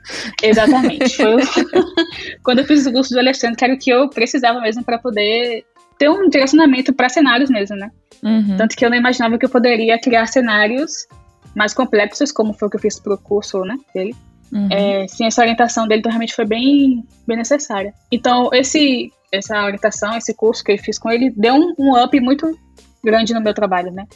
exatamente. 0.42 1.16
Foi 1.16 1.42
Quando 2.44 2.60
eu 2.60 2.64
fiz 2.64 2.86
o 2.86 2.92
curso 2.92 3.12
do 3.12 3.18
Alexandre, 3.18 3.56
que 3.56 3.64
era 3.64 3.74
o 3.74 3.78
que 3.78 3.90
eu 3.90 4.08
precisava 4.08 4.60
mesmo 4.60 4.84
para 4.84 4.98
poder 4.98 5.64
ter 5.98 6.08
um 6.08 6.28
direcionamento 6.28 6.92
para 6.92 7.08
cenários 7.08 7.50
mesmo, 7.50 7.76
né? 7.76 7.90
Uhum. 8.22 8.56
Tanto 8.56 8.76
que 8.76 8.84
eu 8.84 8.90
não 8.90 8.96
imaginava 8.96 9.38
que 9.38 9.44
eu 9.44 9.50
poderia 9.50 9.98
criar 9.98 10.26
cenários 10.26 11.06
mais 11.54 11.72
complexos, 11.72 12.30
como 12.30 12.52
foi 12.52 12.68
o 12.68 12.70
que 12.70 12.76
eu 12.76 12.80
fiz 12.80 13.00
pro 13.00 13.16
curso, 13.18 13.62
né, 13.62 13.76
dele. 13.94 14.14
Uhum. 14.52 14.68
É, 14.70 15.08
sim, 15.08 15.26
essa 15.26 15.40
orientação 15.40 15.88
dele 15.88 16.00
então, 16.00 16.10
realmente 16.10 16.34
foi 16.34 16.44
bem, 16.44 17.04
bem 17.26 17.36
necessária. 17.36 17.92
Então, 18.12 18.50
esse, 18.52 19.10
essa 19.32 19.64
orientação, 19.64 20.16
esse 20.16 20.34
curso 20.34 20.62
que 20.62 20.72
eu 20.72 20.78
fiz 20.78 20.98
com 20.98 21.10
ele, 21.10 21.30
deu 21.30 21.54
um, 21.54 21.74
um 21.78 22.02
up 22.02 22.18
muito 22.20 22.56
grande 23.02 23.34
no 23.34 23.40
meu 23.40 23.54
trabalho, 23.54 23.90
né? 23.90 24.06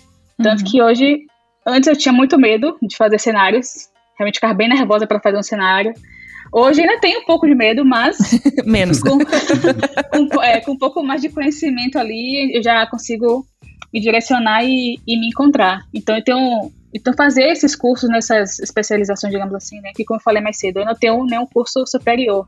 Tanto 0.42 0.60
uhum. 0.60 0.70
que 0.70 0.82
hoje, 0.82 1.20
antes 1.66 1.88
eu 1.88 1.96
tinha 1.96 2.12
muito 2.12 2.38
medo 2.38 2.76
de 2.82 2.96
fazer 2.96 3.18
cenários, 3.18 3.88
realmente 4.18 4.36
ficava 4.36 4.54
bem 4.54 4.68
nervosa 4.68 5.06
para 5.06 5.20
fazer 5.20 5.38
um 5.38 5.42
cenário. 5.42 5.92
Hoje 6.52 6.80
ainda 6.80 6.98
tenho 7.00 7.20
um 7.20 7.24
pouco 7.24 7.46
de 7.46 7.54
medo, 7.54 7.84
mas. 7.84 8.18
Menos. 8.66 9.00
Com, 9.00 9.18
com, 9.18 10.42
é, 10.42 10.60
com, 10.60 10.72
um 10.72 10.78
pouco 10.78 11.02
mais 11.02 11.22
de 11.22 11.28
conhecimento 11.28 11.98
ali, 11.98 12.56
eu 12.56 12.62
já 12.62 12.86
consigo 12.86 13.46
me 13.92 14.00
direcionar 14.00 14.64
e, 14.64 14.96
e 15.06 15.18
me 15.18 15.28
encontrar. 15.28 15.82
Então, 15.94 16.16
eu 16.16 16.24
tenho. 16.24 16.72
Então, 16.92 17.14
fazer 17.14 17.44
esses 17.44 17.76
cursos 17.76 18.10
nessas 18.10 18.58
especializações, 18.58 19.32
digamos 19.32 19.54
assim, 19.54 19.80
né? 19.80 19.92
Que, 19.94 20.04
como 20.04 20.18
eu 20.18 20.22
falei 20.24 20.42
mais 20.42 20.58
cedo, 20.58 20.80
eu 20.80 20.84
não 20.84 20.94
tenho 20.94 21.24
nenhum 21.24 21.46
curso 21.46 21.86
superior 21.86 22.44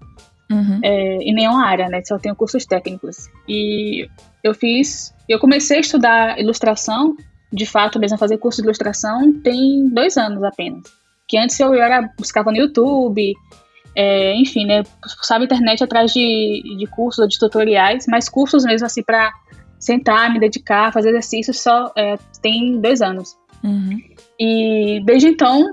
uhum. 0.51 0.81
é, 0.83 1.19
em 1.19 1.33
nenhuma 1.33 1.65
área, 1.65 1.89
né? 1.89 2.03
Só 2.05 2.19
tenho 2.19 2.35
cursos 2.35 2.67
técnicos. 2.67 3.29
E 3.49 4.09
eu 4.43 4.53
fiz. 4.53 5.15
Eu 5.29 5.39
comecei 5.39 5.77
a 5.77 5.81
estudar 5.81 6.41
ilustração, 6.41 7.17
de 7.53 7.67
fato, 7.67 7.99
mesmo 7.99 8.17
fazer 8.17 8.39
curso 8.39 8.63
de 8.63 8.67
ilustração, 8.67 9.33
tem 9.43 9.89
dois 9.89 10.17
anos 10.17 10.43
apenas. 10.43 10.83
Que 11.29 11.37
antes 11.37 11.59
eu 11.61 11.75
era, 11.75 12.09
buscava 12.19 12.51
no 12.51 12.57
YouTube, 12.57 13.35
é, 13.95 14.35
enfim, 14.37 14.65
né? 14.65 14.83
Puxava 15.03 15.45
internet 15.45 15.85
atrás 15.85 16.13
de, 16.13 16.63
de 16.79 16.87
cursos, 16.87 17.29
de 17.29 17.39
tutoriais, 17.39 18.07
mas 18.09 18.29
cursos 18.29 18.65
mesmo 18.65 18.87
assim 18.87 19.03
para 19.03 19.33
sentar, 19.79 20.33
me 20.33 20.41
dedicar, 20.41 20.93
fazer 20.93 21.11
exercícios 21.11 21.61
só 21.61 21.93
é, 21.97 22.17
tem 22.41 22.81
dois 22.81 23.03
anos. 23.03 23.37
Uhum. 23.63 24.01
E 24.39 25.03
desde 25.05 25.29
então, 25.29 25.65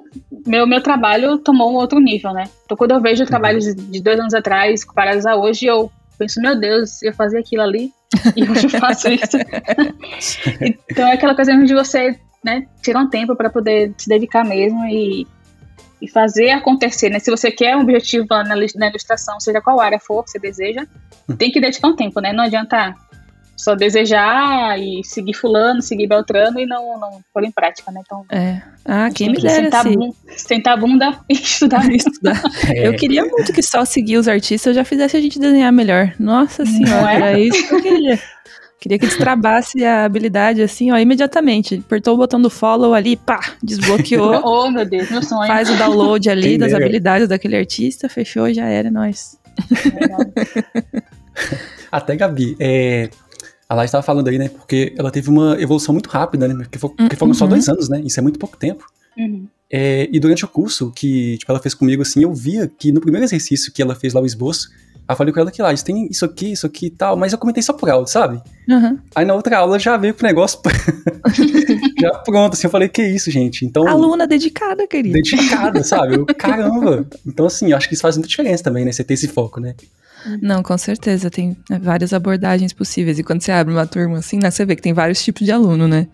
meu, 0.46 0.68
meu 0.68 0.82
trabalho 0.82 1.38
tomou 1.40 1.72
um 1.72 1.76
outro 1.76 2.00
nível, 2.00 2.34
né? 2.34 2.44
Então, 2.66 2.78
quando 2.78 2.92
eu 2.92 3.02
vejo 3.02 3.26
trabalhos 3.26 3.74
de 3.74 4.02
dois 4.02 4.20
anos 4.20 4.34
atrás 4.34 4.84
comparados 4.84 5.26
a 5.26 5.36
hoje, 5.36 5.66
eu 5.66 5.92
penso, 6.18 6.42
meu 6.42 6.60
Deus, 6.60 7.02
eu 7.02 7.14
fazia 7.14 7.40
aquilo 7.40 7.64
ali 7.64 7.92
e 8.36 8.44
hoje 8.50 8.66
eu 8.66 8.80
faço 8.80 9.10
isso. 9.10 9.38
então, 10.90 11.08
é 11.08 11.14
aquela 11.14 11.36
coisa 11.36 11.52
mesmo 11.52 11.68
de 11.68 11.74
você 11.74 12.20
né, 12.44 12.68
tirar 12.82 13.02
um 13.02 13.10
tempo 13.10 13.36
para 13.36 13.50
poder 13.50 13.94
se 13.98 14.08
dedicar 14.10 14.44
mesmo 14.44 14.86
e 14.86 15.28
e 16.02 16.08
fazer 16.08 16.52
acontecer, 16.52 17.10
né? 17.10 17.20
Se 17.20 17.30
você 17.30 17.52
quer 17.52 17.76
um 17.76 17.82
objetivo 17.82 18.26
na, 18.30 18.44
na 18.44 18.88
ilustração, 18.88 19.40
seja 19.40 19.62
qual 19.62 19.80
área 19.80 20.00
for 20.00 20.24
que 20.24 20.32
você 20.32 20.40
deseja, 20.40 20.88
hum. 21.28 21.36
tem 21.36 21.52
que 21.52 21.60
dedicar 21.60 21.90
um 21.90 21.96
tempo, 21.96 22.22
né? 22.22 22.32
Não 22.32 22.46
adianta 22.46 22.96
só 23.60 23.76
desejar 23.76 24.80
e 24.80 25.02
seguir 25.04 25.34
fulano, 25.34 25.82
seguir 25.82 26.08
Beltrano 26.08 26.62
e 26.62 26.66
não, 26.66 26.98
não 26.98 27.20
pôr 27.34 27.44
em 27.44 27.52
prática, 27.52 27.92
né? 27.92 28.02
Então, 28.06 28.26
é. 28.32 28.62
Ah, 28.86 29.10
quem 29.14 29.34
me 29.34 29.42
dera 29.42 29.64
sentar, 29.64 29.84
bunda, 29.84 30.16
sentar 30.38 30.74
a 30.74 30.78
bunda 30.78 31.20
e 31.28 31.34
estudar. 31.36 31.92
estudar. 31.92 32.42
É. 32.70 32.88
Eu 32.88 32.96
queria 32.96 33.26
muito 33.26 33.52
que 33.52 33.62
só 33.62 33.84
seguir 33.84 34.16
os 34.16 34.30
artistas 34.30 34.74
já 34.74 34.86
fizesse 34.86 35.18
a 35.18 35.22
gente 35.22 35.38
desenhar 35.38 35.74
melhor. 35.74 36.14
Nossa 36.18 36.66
senhora, 36.66 37.38
é? 37.38 37.42
isso 37.42 37.68
que 37.68 37.76
eu 37.76 37.82
queria. 37.82 38.20
Queria 38.80 38.98
que 38.98 39.08
destrabasse 39.08 39.84
a 39.84 40.06
habilidade 40.06 40.62
assim, 40.62 40.90
ó, 40.94 40.98
imediatamente. 40.98 41.84
Apertou 41.86 42.14
o 42.14 42.18
botão 42.18 42.42
do 42.42 42.50
follow 42.50 42.94
ali, 42.94 43.18
pá, 43.18 43.42
desbloqueou. 43.62 44.40
oh, 44.48 44.72
meu 44.72 44.86
Deus, 44.86 45.12
meu 45.12 45.22
sonho. 45.22 45.48
Faz 45.48 45.70
o 45.70 45.76
download 45.76 46.30
ali 46.30 46.58
das 46.58 46.74
habilidades 46.74 47.28
daquele 47.28 47.58
artista, 47.58 48.08
fechou, 48.08 48.54
já 48.54 48.68
era, 48.68 48.88
é 48.88 48.92
nós. 48.92 49.38
Até 51.92 52.16
Gabi, 52.16 52.56
é, 52.58 53.10
a 53.70 53.76
Laís 53.76 53.90
estava 53.90 54.02
falando 54.02 54.28
aí, 54.28 54.40
né? 54.40 54.50
Porque 54.50 54.96
ela 54.98 55.12
teve 55.12 55.30
uma 55.30 55.56
evolução 55.62 55.94
muito 55.94 56.10
rápida, 56.10 56.48
né? 56.48 56.56
Porque, 56.56 56.80
foi, 56.80 56.90
porque 56.90 57.16
foram 57.16 57.30
uhum. 57.30 57.38
só 57.38 57.46
dois 57.46 57.70
anos, 57.70 57.88
né? 57.88 58.02
Isso 58.04 58.20
é 58.20 58.24
muito 58.24 58.40
pouco 58.40 58.58
tempo. 58.58 58.84
Uhum. 59.16 59.48
É, 59.72 60.10
e 60.12 60.20
durante 60.20 60.44
o 60.44 60.48
curso 60.48 60.92
que 60.92 61.38
tipo, 61.38 61.52
ela 61.52 61.62
fez 61.62 61.76
comigo, 61.76 62.02
assim, 62.02 62.24
eu 62.24 62.34
via 62.34 62.68
que 62.68 62.92
no 62.92 63.00
primeiro 63.00 63.24
exercício 63.24 63.72
que 63.72 63.80
ela 63.80 63.94
fez 63.94 64.14
lá 64.14 64.22
o 64.22 64.26
esboço, 64.26 64.70
eu 65.08 65.16
falei 65.16 65.32
com 65.32 65.40
ela 65.40 65.52
que 65.52 65.62
lá, 65.62 65.74
tem 65.76 66.08
isso 66.08 66.26
aqui, 66.26 66.52
isso 66.52 66.66
aqui 66.66 66.88
e 66.88 66.90
tal, 66.90 67.16
mas 67.16 67.32
eu 67.32 67.38
comentei 67.38 67.62
só 67.62 67.74
por 67.74 67.90
áudio, 67.90 68.12
sabe? 68.12 68.42
Uhum. 68.68 68.98
Aí 69.16 69.26
na 69.26 69.36
outra 69.36 69.60
aula 69.60 69.78
já 69.78 69.98
veio 69.98 70.16
com 70.16 70.24
o 70.24 70.28
negócio 70.28 70.60
já 72.00 72.12
pronto, 72.20 72.54
assim, 72.54 72.66
eu 72.66 72.72
falei, 72.72 72.90
que 72.90 73.04
isso, 73.04 73.30
gente? 73.30 73.66
Então. 73.66 73.88
Aluna 73.88 74.26
dedicada, 74.26 74.88
querida. 74.88 75.14
Dedicada, 75.14 75.84
sabe? 75.84 76.16
Eu, 76.16 76.26
caramba! 76.26 77.08
Então, 77.26 77.46
assim, 77.46 77.72
eu 77.72 77.78
acho 77.78 77.88
que 77.88 77.94
isso 77.94 78.02
faz 78.02 78.18
muita 78.18 78.30
diferença 78.30 78.64
também, 78.64 78.86
né? 78.86 78.92
Você 78.92 79.04
ter 79.04 79.16
esse 79.16 79.28
foco, 79.28 79.60
né? 79.60 79.76
Não, 80.42 80.62
com 80.62 80.78
certeza. 80.78 81.30
Tem 81.30 81.56
né, 81.70 81.80
várias 81.80 82.14
abordagens 82.14 82.74
possíveis. 82.74 83.20
E 83.20 83.24
quando 83.24 83.42
você 83.42 83.52
abre 83.52 83.74
uma 83.74 83.88
turma 83.88 84.20
assim, 84.20 84.38
né, 84.38 84.52
você 84.52 84.66
vê 84.66 84.76
que 84.76 84.82
tem 84.82 84.94
vários 84.94 85.24
tipos 85.24 85.46
de 85.46 85.52
aluno, 85.52 85.88
né? 85.88 86.08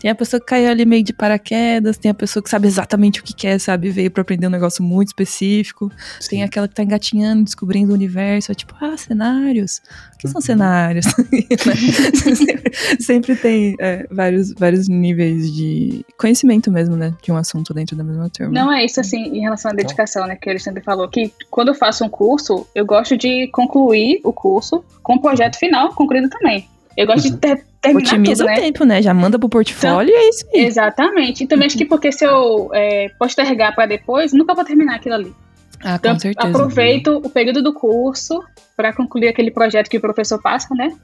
Tem 0.00 0.10
a 0.10 0.14
pessoa 0.14 0.40
que 0.40 0.46
caiu 0.46 0.70
ali 0.70 0.86
meio 0.86 1.04
de 1.04 1.12
paraquedas, 1.12 1.98
tem 1.98 2.10
a 2.10 2.14
pessoa 2.14 2.42
que 2.42 2.48
sabe 2.48 2.66
exatamente 2.66 3.20
o 3.20 3.22
que 3.22 3.34
quer, 3.34 3.58
sabe? 3.60 3.90
Veio 3.90 4.10
para 4.10 4.22
aprender 4.22 4.46
um 4.46 4.50
negócio 4.50 4.82
muito 4.82 5.08
específico. 5.08 5.92
Sim. 6.18 6.30
Tem 6.30 6.42
aquela 6.42 6.66
que 6.66 6.74
tá 6.74 6.82
engatinhando, 6.82 7.44
descobrindo 7.44 7.92
o 7.92 7.94
universo. 7.94 8.50
É 8.50 8.54
tipo, 8.54 8.74
ah, 8.80 8.96
cenários. 8.96 9.82
O 10.14 10.18
que 10.18 10.26
são 10.26 10.38
uhum. 10.38 10.40
cenários? 10.40 11.04
sempre, 11.04 12.72
sempre, 12.98 13.36
tem 13.36 13.76
é, 13.78 14.06
vários, 14.10 14.54
vários 14.54 14.88
níveis 14.88 15.52
de 15.52 16.02
conhecimento 16.16 16.70
mesmo, 16.70 16.96
né? 16.96 17.12
De 17.22 17.30
um 17.30 17.36
assunto 17.36 17.74
dentro 17.74 17.94
da 17.94 18.02
mesma 18.02 18.30
turma. 18.30 18.54
Não 18.54 18.72
é 18.72 18.82
isso, 18.82 19.00
assim, 19.00 19.22
em 19.36 19.40
relação 19.40 19.70
à 19.70 19.74
dedicação, 19.74 20.26
né? 20.26 20.34
Que 20.34 20.48
ele 20.48 20.58
sempre 20.58 20.82
falou 20.82 21.10
que 21.10 21.30
quando 21.50 21.68
eu 21.68 21.74
faço 21.74 22.02
um 22.06 22.08
curso, 22.08 22.66
eu 22.74 22.86
gosto 22.86 23.18
de 23.18 23.48
concluir 23.48 24.20
o 24.24 24.32
curso 24.32 24.82
com 25.02 25.16
o 25.16 25.20
projeto 25.20 25.58
final 25.58 25.94
concluído 25.94 26.30
também. 26.30 26.66
Eu 27.00 27.06
gosto 27.06 27.30
de 27.30 27.36
ter, 27.38 27.64
terminar 27.80 28.08
Otimiza 28.10 28.44
tudo, 28.44 28.46
né? 28.46 28.58
o 28.58 28.60
tempo, 28.60 28.84
né? 28.84 29.00
Já 29.00 29.14
manda 29.14 29.38
pro 29.38 29.48
portfólio 29.48 30.10
então, 30.10 30.22
e 30.22 30.26
é 30.26 30.28
isso 30.28 30.46
aí. 30.52 30.64
Exatamente. 30.66 31.44
E 31.44 31.46
também 31.46 31.66
acho 31.66 31.78
que 31.78 31.86
porque 31.86 32.12
se 32.12 32.26
eu 32.26 32.68
é, 32.74 33.08
postergar 33.18 33.74
para 33.74 33.86
depois, 33.86 34.34
nunca 34.34 34.54
vou 34.54 34.64
terminar 34.66 34.96
aquilo 34.96 35.14
ali. 35.14 35.34
Ah, 35.82 35.94
então, 35.94 36.12
com 36.12 36.20
certeza. 36.20 36.48
Aproveito 36.48 37.22
o 37.24 37.30
período 37.30 37.62
do 37.62 37.72
curso 37.72 38.44
para 38.76 38.92
concluir 38.92 39.28
aquele 39.28 39.50
projeto 39.50 39.88
que 39.88 39.96
o 39.96 40.00
professor 40.00 40.38
passa, 40.42 40.74
né? 40.74 40.94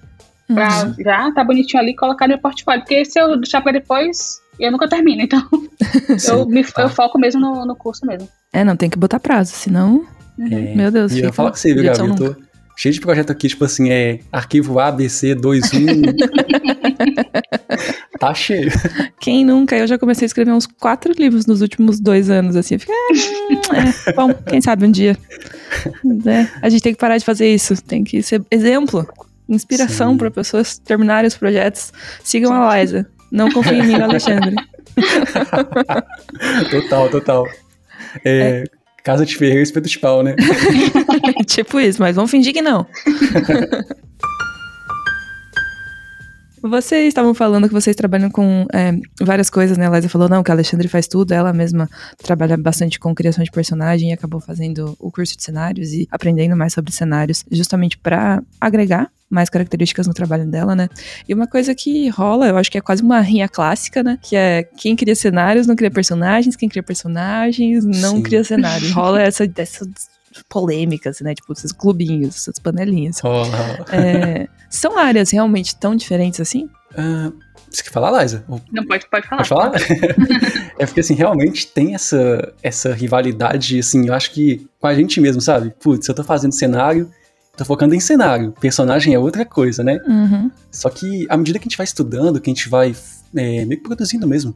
Pra 0.47 0.85
uhum. 0.85 0.95
já 0.99 1.33
tá 1.33 1.43
bonitinho 1.43 1.83
ali 1.83 1.93
e 1.93 1.97
colocar 1.97 2.27
no 2.27 2.35
meu 2.35 2.39
portfólio. 2.43 2.83
Porque 2.83 3.03
se 3.07 3.19
eu 3.19 3.35
deixar 3.39 3.63
para 3.63 3.73
depois, 3.73 4.39
eu 4.61 4.71
nunca 4.71 4.87
termino. 4.87 5.23
Então, 5.23 5.41
eu, 6.29 6.47
me, 6.47 6.63
eu 6.77 6.89
foco 6.91 7.19
mesmo 7.19 7.41
no, 7.41 7.65
no 7.65 7.75
curso 7.75 8.05
mesmo. 8.05 8.29
É, 8.53 8.63
não 8.63 8.77
tem 8.77 8.91
que 8.91 8.99
botar 8.99 9.19
prazo, 9.19 9.53
senão 9.53 10.07
é, 10.39 10.75
Meu 10.75 10.91
Deus. 10.91 11.13
E 11.13 11.23
eu 11.23 11.33
falo 11.33 11.51
com 11.51 11.57
você, 11.57 11.73
viu, 11.73 11.85
Gabi? 11.85 12.11
Eu 12.11 12.15
tô 12.15 12.37
cheio 12.77 12.93
de 12.93 13.01
projeto 13.01 13.31
aqui, 13.31 13.49
tipo 13.49 13.65
assim, 13.65 13.91
é 13.91 14.21
arquivo 14.31 14.75
ABC21. 14.75 16.15
tá 18.21 18.35
cheio. 18.35 18.71
Quem 19.19 19.45
nunca? 19.45 19.77
Eu 19.77 19.87
já 19.87 19.99
comecei 19.99 20.27
a 20.27 20.27
escrever 20.27 20.53
uns 20.53 20.67
quatro 20.67 21.13
livros 21.19 21.47
nos 21.47 21.63
últimos 21.63 21.99
dois 21.99 22.29
anos, 22.29 22.55
assim. 22.55 22.75
Eu 22.75 22.81
fiquei, 22.81 22.95
é, 22.95 24.11
é, 24.11 24.13
bom, 24.13 24.33
quem 24.35 24.61
sabe 24.61 24.85
um 24.85 24.91
dia. 24.91 25.17
É, 26.27 26.47
a 26.61 26.69
gente 26.69 26.83
tem 26.83 26.93
que 26.93 27.01
parar 27.01 27.17
de 27.17 27.25
fazer 27.25 27.53
isso. 27.53 27.83
Tem 27.83 28.05
que 28.05 28.23
ser 28.23 28.43
exemplo, 28.51 29.09
inspiração 29.49 30.19
para 30.19 30.31
pessoas 30.31 30.79
terminarem 30.79 31.27
os 31.27 31.37
projetos. 31.37 31.93
Sigam 32.23 32.53
a 32.53 32.79
Liza. 32.79 33.07
Não 33.33 33.51
confiem 33.51 33.81
em 33.81 33.87
mim, 33.87 33.95
Alexandre. 33.95 34.55
total, 36.71 37.09
total. 37.09 37.47
É, 38.25 38.63
é. 38.63 38.76
Casa 39.07 39.25
de 39.25 39.37
ferreiro, 39.37 39.63
espeto 39.63 39.89
de 39.89 40.01
pau, 40.01 40.21
né? 40.21 40.35
tipo 41.47 41.79
isso, 41.79 42.03
mas 42.03 42.17
vamos 42.17 42.29
fingir 42.29 42.53
que 42.53 42.61
não. 42.61 42.85
Vocês 46.69 47.09
estavam 47.09 47.35
falando 47.35 47.69
que 47.69 47.75
vocês 47.75 47.95
trabalham 47.97 48.31
com 48.31 48.67
é, 48.73 48.93
várias 49.21 49.51
coisas, 49.51 49.77
né? 49.77 49.87
A 49.87 49.91
Liza 49.91 50.09
falou, 50.09 50.29
não, 50.29 50.43
que 50.43 50.51
a 50.51 50.55
Alexandre 50.55 50.89
faz 50.89 51.07
tudo, 51.07 51.33
ela 51.33 51.53
mesma 51.53 51.89
trabalha 52.19 52.57
bastante 52.57 52.99
com 52.99 53.15
criação 53.15 53.45
de 53.45 53.51
personagem 53.51 54.11
e 54.11 54.13
acabou 54.13 54.41
fazendo 54.41 54.97
o 54.99 55.11
curso 55.11 55.37
de 55.37 55.43
cenários 55.43 55.93
e 55.93 56.07
aprendendo 56.11 56.57
mais 56.57 56.73
sobre 56.73 56.93
cenários, 56.93 57.45
justamente 57.51 57.97
para 57.99 58.43
agregar 58.61 59.11
mais 59.29 59.51
características 59.51 60.07
no 60.07 60.15
trabalho 60.15 60.47
dela, 60.47 60.75
né? 60.75 60.89
E 61.29 61.35
uma 61.35 61.47
coisa 61.47 61.75
que 61.75 62.09
rola, 62.09 62.47
eu 62.47 62.57
acho 62.57 62.71
que 62.71 62.79
é 62.79 62.81
quase 62.81 63.03
uma 63.03 63.21
rinha 63.21 63.49
clássica, 63.49 64.03
né? 64.03 64.19
Que 64.23 64.37
é 64.37 64.63
quem 64.63 64.95
cria 64.95 65.17
cenários 65.17 65.67
não 65.67 65.75
cria 65.75 65.91
personagens, 65.91 66.55
quem 66.55 66.69
cria 66.69 66.83
personagens 66.83 67.85
não 67.85 68.17
Sim. 68.17 68.23
cria 68.23 68.45
cenários. 68.45 68.93
Rola 68.93 69.21
essa, 69.23 69.51
essa 69.57 69.89
polêmicas, 70.49 71.21
né? 71.21 71.35
Tipo, 71.35 71.53
esses 71.53 71.73
clubinhos, 71.73 72.37
essas 72.37 72.59
panelinhas. 72.59 73.21
Oh. 73.25 73.45
É, 73.95 74.49
são 74.71 74.99
áreas 74.99 75.31
realmente 75.31 75.77
tão 75.77 75.95
diferentes 75.95 76.41
assim? 76.41 76.69
Uh, 76.93 77.33
você 77.71 77.83
quer 77.83 77.91
falar, 77.91 78.23
Liza? 78.23 78.45
Não, 78.73 78.87
pode, 78.87 79.09
pode 79.09 79.27
falar. 79.29 79.39
Pode 79.39 79.49
falar? 79.49 79.73
é 80.79 80.87
porque, 80.87 81.01
assim, 81.01 81.15
realmente 81.15 81.67
tem 81.67 81.95
essa, 81.95 82.53
essa 82.63 82.95
rivalidade, 82.95 83.79
assim, 83.79 84.07
eu 84.07 84.15
acho 84.15 84.31
que 84.33 84.67
com 84.81 84.87
a 84.87 84.95
gente 84.95 85.21
mesmo, 85.21 85.41
sabe? 85.41 85.75
Putz, 85.81 86.09
eu 86.09 86.15
tô 86.15 86.25
fazendo 86.25 86.53
cenário, 86.53 87.11
tô 87.57 87.65
focando 87.65 87.95
em 87.95 88.01
cenário. 88.01 88.53
Personagem 88.53 89.15
é 89.15 89.19
outra 89.19 89.45
coisa, 89.45 89.83
né? 89.83 89.99
Uhum. 90.07 90.51
Só 90.71 90.89
que 90.89 91.27
à 91.29 91.37
medida 91.37 91.59
que 91.59 91.65
a 91.65 91.69
gente 91.69 91.77
vai 91.77 91.85
estudando, 91.85 92.41
que 92.41 92.51
a 92.51 92.55
gente 92.55 92.69
vai 92.69 92.95
é, 93.35 93.65
meio 93.65 93.81
que 93.81 93.87
produzindo 93.87 94.27
mesmo, 94.27 94.55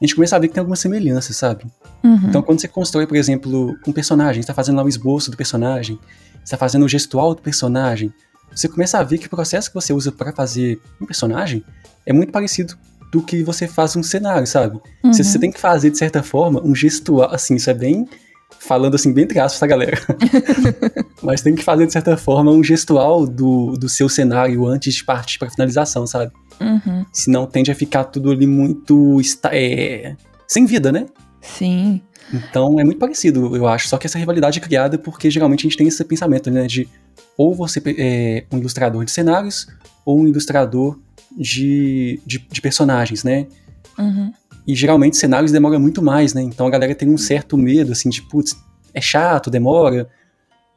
a 0.00 0.04
gente 0.04 0.14
começa 0.14 0.34
a 0.34 0.38
ver 0.38 0.48
que 0.48 0.54
tem 0.54 0.60
algumas 0.60 0.78
semelhanças, 0.78 1.36
sabe? 1.36 1.64
Uhum. 2.02 2.20
Então, 2.28 2.42
quando 2.42 2.60
você 2.60 2.68
constrói, 2.68 3.06
por 3.06 3.16
exemplo, 3.16 3.76
um 3.86 3.92
personagem, 3.92 4.40
está 4.40 4.54
fazendo 4.54 4.76
lá 4.76 4.82
o 4.82 4.88
esboço 4.88 5.30
do 5.30 5.36
personagem, 5.36 5.98
está 6.42 6.56
fazendo 6.56 6.84
o 6.84 6.88
gestual 6.88 7.34
do 7.34 7.42
personagem, 7.42 8.12
você 8.54 8.66
começa 8.66 8.98
a 8.98 9.02
ver 9.02 9.18
que 9.18 9.26
o 9.26 9.30
processo 9.30 9.68
que 9.68 9.74
você 9.74 9.92
usa 9.92 10.10
para 10.10 10.32
fazer 10.32 10.80
um 11.00 11.06
personagem 11.06 11.62
é 12.06 12.12
muito 12.12 12.32
parecido 12.32 12.76
do 13.12 13.22
que 13.22 13.42
você 13.42 13.68
faz 13.68 13.94
um 13.94 14.02
cenário, 14.02 14.46
sabe? 14.46 14.80
Uhum. 15.04 15.12
Você, 15.12 15.22
você 15.22 15.38
tem 15.38 15.50
que 15.50 15.60
fazer, 15.60 15.90
de 15.90 15.98
certa 15.98 16.22
forma, 16.22 16.62
um 16.64 16.74
gestual, 16.74 17.32
assim, 17.34 17.56
isso 17.56 17.68
é 17.68 17.74
bem 17.74 18.08
falando 18.58 18.94
assim, 18.94 19.12
bem 19.12 19.26
traço, 19.26 19.58
tá, 19.58 19.66
galera? 19.66 19.98
Mas 21.22 21.40
tem 21.40 21.54
que 21.54 21.62
fazer, 21.62 21.86
de 21.86 21.92
certa 21.92 22.16
forma, 22.16 22.50
um 22.50 22.62
gestual 22.62 23.26
do, 23.26 23.72
do 23.72 23.88
seu 23.88 24.08
cenário 24.08 24.66
antes 24.66 24.94
de 24.94 25.04
partir 25.04 25.38
pra 25.38 25.50
finalização, 25.50 26.06
sabe? 26.06 26.32
Uhum. 26.60 27.04
Senão 27.12 27.46
tende 27.46 27.70
a 27.70 27.74
ficar 27.74 28.04
tudo 28.04 28.30
ali 28.30 28.46
muito. 28.46 29.20
É, 29.50 30.14
sem 30.46 30.66
vida, 30.66 30.92
né? 30.92 31.06
Sim. 31.40 32.00
Então 32.32 32.78
é 32.78 32.84
muito 32.84 32.98
parecido, 32.98 33.56
eu 33.56 33.66
acho. 33.66 33.88
Só 33.88 33.96
que 33.96 34.06
essa 34.06 34.18
rivalidade 34.18 34.58
é 34.58 34.62
criada 34.62 34.98
porque 34.98 35.30
geralmente 35.30 35.60
a 35.60 35.68
gente 35.68 35.76
tem 35.76 35.88
esse 35.88 36.04
pensamento, 36.04 36.50
né? 36.50 36.66
De 36.66 36.88
ou 37.36 37.54
você 37.54 37.82
é 37.96 38.44
um 38.52 38.58
ilustrador 38.58 39.04
de 39.04 39.10
cenários 39.10 39.66
ou 40.04 40.20
um 40.20 40.28
ilustrador 40.28 40.98
de, 41.36 42.20
de, 42.26 42.38
de 42.38 42.60
personagens, 42.60 43.24
né? 43.24 43.46
Uhum. 43.98 44.32
E 44.66 44.74
geralmente 44.74 45.16
cenários 45.16 45.50
demoram 45.50 45.80
muito 45.80 46.02
mais, 46.02 46.34
né? 46.34 46.42
Então 46.42 46.66
a 46.66 46.70
galera 46.70 46.94
tem 46.94 47.08
um 47.08 47.18
certo 47.18 47.56
medo, 47.56 47.92
assim, 47.92 48.08
de 48.10 48.22
putz, 48.22 48.54
é 48.92 49.00
chato, 49.00 49.50
demora. 49.50 50.08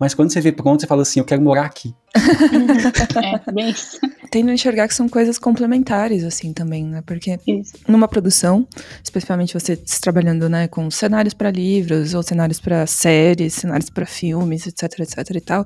Mas 0.04 0.14
quando 0.14 0.34
você 0.34 0.42
vê 0.42 0.52
pronto, 0.52 0.82
você 0.82 0.86
fala 0.86 1.04
assim, 1.04 1.22
eu 1.22 1.26
quero 1.26 1.42
morar 1.42 1.66
aqui. 1.66 1.96
é, 2.14 3.52
bem 3.54 3.70
isso. 3.70 3.98
Tendo 4.30 4.50
a 4.50 4.54
enxergar 4.54 4.86
que 4.90 4.94
são 4.94 5.08
coisas 5.08 5.40
complementares, 5.40 6.26
assim, 6.26 6.52
também, 6.52 6.84
né? 6.84 7.02
Porque 7.06 7.40
isso. 7.48 7.72
numa 7.88 8.06
produção, 8.06 8.68
especificamente 9.02 9.54
você 9.54 9.78
trabalhando, 10.02 10.50
né, 10.50 10.68
com 10.68 10.92
cenários 10.92 11.34
para 11.34 11.50
livros, 11.50 12.14
ou 12.14 12.22
cenários 12.22 12.60
para 12.60 12.86
séries, 12.86 13.54
cenários 13.54 13.90
para 13.90 14.06
filmes, 14.06 14.68
etc, 14.68 15.00
etc 15.00 15.36
e 15.38 15.40
tal, 15.40 15.66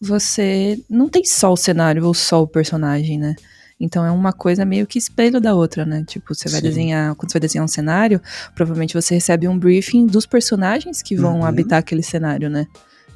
você 0.00 0.80
não 0.88 1.08
tem 1.08 1.24
só 1.24 1.52
o 1.52 1.56
cenário 1.56 2.06
ou 2.06 2.14
só 2.14 2.42
o 2.42 2.46
personagem, 2.46 3.18
né? 3.18 3.34
Então 3.80 4.06
é 4.06 4.12
uma 4.12 4.32
coisa 4.32 4.64
meio 4.64 4.86
que 4.86 4.96
espelho 4.96 5.40
da 5.40 5.56
outra, 5.56 5.84
né? 5.84 6.04
Tipo, 6.06 6.36
você 6.36 6.48
vai 6.48 6.60
Sim. 6.60 6.68
desenhar, 6.68 7.16
quando 7.16 7.32
você 7.32 7.38
vai 7.38 7.48
desenhar 7.48 7.64
um 7.64 7.68
cenário, 7.68 8.22
provavelmente 8.54 8.94
você 8.94 9.14
recebe 9.14 9.48
um 9.48 9.58
briefing 9.58 10.06
dos 10.06 10.24
personagens 10.24 11.02
que 11.02 11.16
vão 11.16 11.40
uhum. 11.40 11.44
habitar 11.44 11.80
aquele 11.80 12.04
cenário, 12.04 12.48
né? 12.48 12.68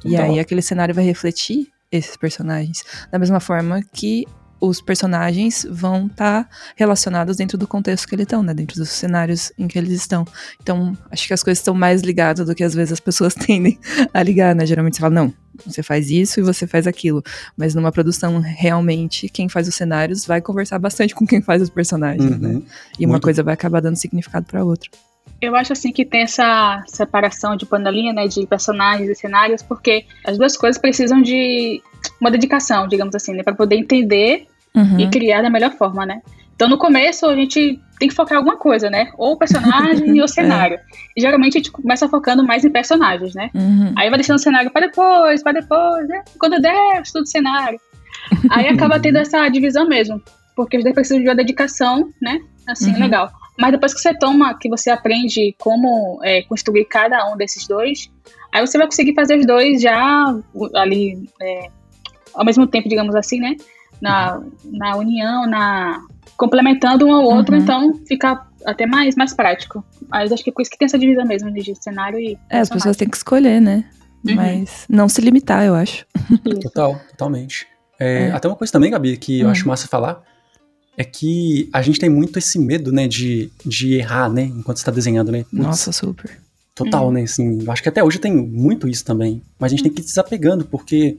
E 0.03 0.15
aí 0.17 0.39
aquele 0.39 0.61
cenário 0.61 0.93
vai 0.93 1.03
refletir 1.03 1.67
esses 1.91 2.15
personagens. 2.15 2.83
Da 3.11 3.19
mesma 3.19 3.39
forma 3.39 3.81
que 3.93 4.25
os 4.61 4.79
personagens 4.79 5.65
vão 5.69 6.05
estar 6.05 6.43
tá 6.43 6.49
relacionados 6.75 7.35
dentro 7.35 7.57
do 7.57 7.67
contexto 7.67 8.07
que 8.07 8.13
eles 8.13 8.25
estão, 8.25 8.43
né? 8.43 8.53
Dentro 8.53 8.77
dos 8.77 8.89
cenários 8.89 9.51
em 9.57 9.67
que 9.67 9.77
eles 9.77 9.91
estão. 9.91 10.23
Então, 10.61 10.95
acho 11.09 11.27
que 11.27 11.33
as 11.33 11.41
coisas 11.41 11.57
estão 11.57 11.73
mais 11.73 12.03
ligadas 12.03 12.45
do 12.45 12.53
que 12.53 12.63
às 12.63 12.75
vezes 12.75 12.93
as 12.93 12.99
pessoas 12.99 13.33
tendem 13.35 13.79
a 14.13 14.21
ligar, 14.21 14.55
né? 14.55 14.63
Geralmente 14.65 14.97
você 14.97 15.01
fala, 15.01 15.15
não, 15.15 15.33
você 15.65 15.81
faz 15.81 16.11
isso 16.11 16.39
e 16.39 16.43
você 16.43 16.67
faz 16.67 16.85
aquilo. 16.85 17.23
Mas 17.57 17.73
numa 17.73 17.91
produção, 17.91 18.39
realmente, 18.39 19.27
quem 19.29 19.49
faz 19.49 19.67
os 19.67 19.73
cenários 19.73 20.25
vai 20.27 20.39
conversar 20.39 20.77
bastante 20.77 21.15
com 21.15 21.25
quem 21.25 21.41
faz 21.41 21.63
os 21.63 21.69
personagens, 21.69 22.39
né? 22.39 22.47
uhum. 22.47 22.59
né? 22.59 22.61
E 22.99 23.05
uma 23.05 23.19
coisa 23.19 23.41
vai 23.41 23.55
acabar 23.55 23.81
dando 23.81 23.95
significado 23.95 24.45
para 24.45 24.63
outra. 24.63 24.91
Eu 25.41 25.55
acho 25.55 25.73
assim 25.73 25.91
que 25.91 26.05
tem 26.05 26.21
essa 26.21 26.83
separação 26.87 27.55
de 27.55 27.65
panelinha, 27.65 28.13
né, 28.13 28.27
de 28.27 28.45
personagens 28.45 29.09
e 29.09 29.15
cenários, 29.15 29.63
porque 29.63 30.05
as 30.25 30.37
duas 30.37 30.55
coisas 30.55 30.79
precisam 30.79 31.21
de 31.21 31.81
uma 32.19 32.29
dedicação, 32.29 32.87
digamos 32.87 33.15
assim, 33.15 33.33
né, 33.33 33.41
para 33.41 33.55
poder 33.55 33.75
entender 33.75 34.45
uhum. 34.75 34.99
e 34.99 35.09
criar 35.09 35.41
da 35.41 35.49
melhor 35.49 35.71
forma, 35.71 36.05
né? 36.05 36.21
Então, 36.55 36.69
no 36.69 36.77
começo, 36.77 37.25
a 37.25 37.35
gente 37.35 37.79
tem 37.97 38.07
que 38.07 38.13
focar 38.13 38.35
em 38.35 38.37
alguma 38.37 38.55
coisa, 38.55 38.87
né? 38.87 39.11
Ou 39.17 39.33
o 39.33 39.37
personagem 39.37 40.13
ou 40.21 40.25
o 40.25 40.27
cenário. 40.27 40.75
É. 40.75 40.81
E 41.17 41.21
geralmente 41.21 41.57
a 41.57 41.59
gente 41.59 41.71
começa 41.71 42.07
focando 42.07 42.45
mais 42.45 42.63
em 42.63 42.69
personagens, 42.69 43.33
né? 43.33 43.49
Uhum. 43.55 43.93
Aí 43.97 44.09
vai 44.11 44.19
deixando 44.19 44.37
o 44.37 44.41
cenário 44.41 44.69
para 44.69 44.85
depois, 44.85 45.41
para 45.41 45.59
depois, 45.59 46.07
né? 46.07 46.23
Quando 46.37 46.61
der, 46.61 47.01
estudo 47.01 47.25
cenário. 47.25 47.79
Aí 48.51 48.67
acaba 48.67 48.99
tendo 48.99 49.17
essa 49.17 49.49
divisão 49.49 49.87
mesmo. 49.87 50.21
Porque 50.55 50.77
os 50.77 50.83
dois 50.83 50.93
precisam 50.93 51.23
de 51.23 51.29
uma 51.29 51.35
dedicação, 51.35 52.11
né? 52.21 52.39
Assim, 52.67 52.93
uhum. 52.93 52.99
legal. 52.99 53.31
Mas 53.61 53.73
depois 53.73 53.93
que 53.93 54.01
você 54.01 54.11
toma, 54.17 54.57
que 54.57 54.67
você 54.67 54.89
aprende 54.89 55.55
como 55.59 56.19
é, 56.23 56.41
construir 56.41 56.83
cada 56.85 57.31
um 57.31 57.37
desses 57.37 57.67
dois, 57.67 58.09
aí 58.51 58.65
você 58.65 58.75
vai 58.75 58.87
conseguir 58.87 59.13
fazer 59.13 59.37
os 59.37 59.45
dois 59.45 59.79
já 59.79 60.35
ali 60.73 61.29
é, 61.39 61.67
ao 62.33 62.43
mesmo 62.43 62.65
tempo, 62.65 62.89
digamos 62.89 63.13
assim, 63.13 63.39
né? 63.39 63.55
Na, 64.01 64.41
na 64.65 64.95
união, 64.95 65.45
na 65.45 66.01
complementando 66.35 67.05
um 67.05 67.13
ao 67.13 67.23
outro, 67.23 67.55
uhum. 67.55 67.61
então 67.61 67.93
fica 68.07 68.41
até 68.65 68.87
mais, 68.87 69.15
mais 69.15 69.31
prático. 69.31 69.85
Mas 70.09 70.31
acho 70.31 70.43
que 70.43 70.49
é 70.49 70.53
por 70.53 70.63
isso 70.63 70.71
que 70.71 70.77
tem 70.79 70.87
essa 70.87 70.97
divisão 70.97 71.23
mesmo 71.23 71.53
de 71.53 71.75
cenário 71.75 72.19
e. 72.19 72.39
É, 72.49 72.61
as 72.61 72.69
pessoas 72.69 72.97
têm 72.97 73.07
que 73.07 73.15
escolher, 73.15 73.61
né? 73.61 73.85
Uhum. 74.27 74.35
Mas 74.37 74.87
não 74.89 75.07
se 75.07 75.21
limitar, 75.21 75.63
eu 75.63 75.75
acho. 75.75 76.03
Total, 76.63 76.99
totalmente. 77.11 77.67
É, 77.99 78.29
é. 78.29 78.31
Até 78.31 78.47
uma 78.47 78.55
coisa 78.55 78.73
também, 78.73 78.89
Gabi, 78.89 79.17
que 79.17 79.41
eu 79.41 79.45
uhum. 79.45 79.51
acho 79.51 79.67
massa 79.67 79.87
falar, 79.87 80.23
é 81.01 81.03
que 81.03 81.67
a 81.73 81.81
gente 81.81 81.99
tem 81.99 82.09
muito 82.09 82.37
esse 82.37 82.59
medo, 82.59 82.91
né, 82.91 83.07
de, 83.07 83.51
de 83.65 83.95
errar, 83.95 84.29
né, 84.29 84.43
enquanto 84.43 84.77
está 84.77 84.91
desenhando, 84.91 85.31
né? 85.31 85.43
Putz, 85.43 85.53
Nossa, 85.53 85.91
super. 85.91 86.39
Total, 86.75 87.07
uhum. 87.07 87.11
né, 87.11 87.23
assim, 87.23 87.63
eu 87.63 87.71
acho 87.71 87.81
que 87.81 87.89
até 87.89 88.03
hoje 88.03 88.19
tem 88.19 88.35
muito 88.35 88.87
isso 88.87 89.03
também, 89.03 89.41
mas 89.59 89.71
a 89.71 89.75
gente 89.75 89.83
tem 89.83 89.91
que 89.91 90.01
ir 90.01 90.05
desapegando, 90.05 90.63
porque 90.63 91.17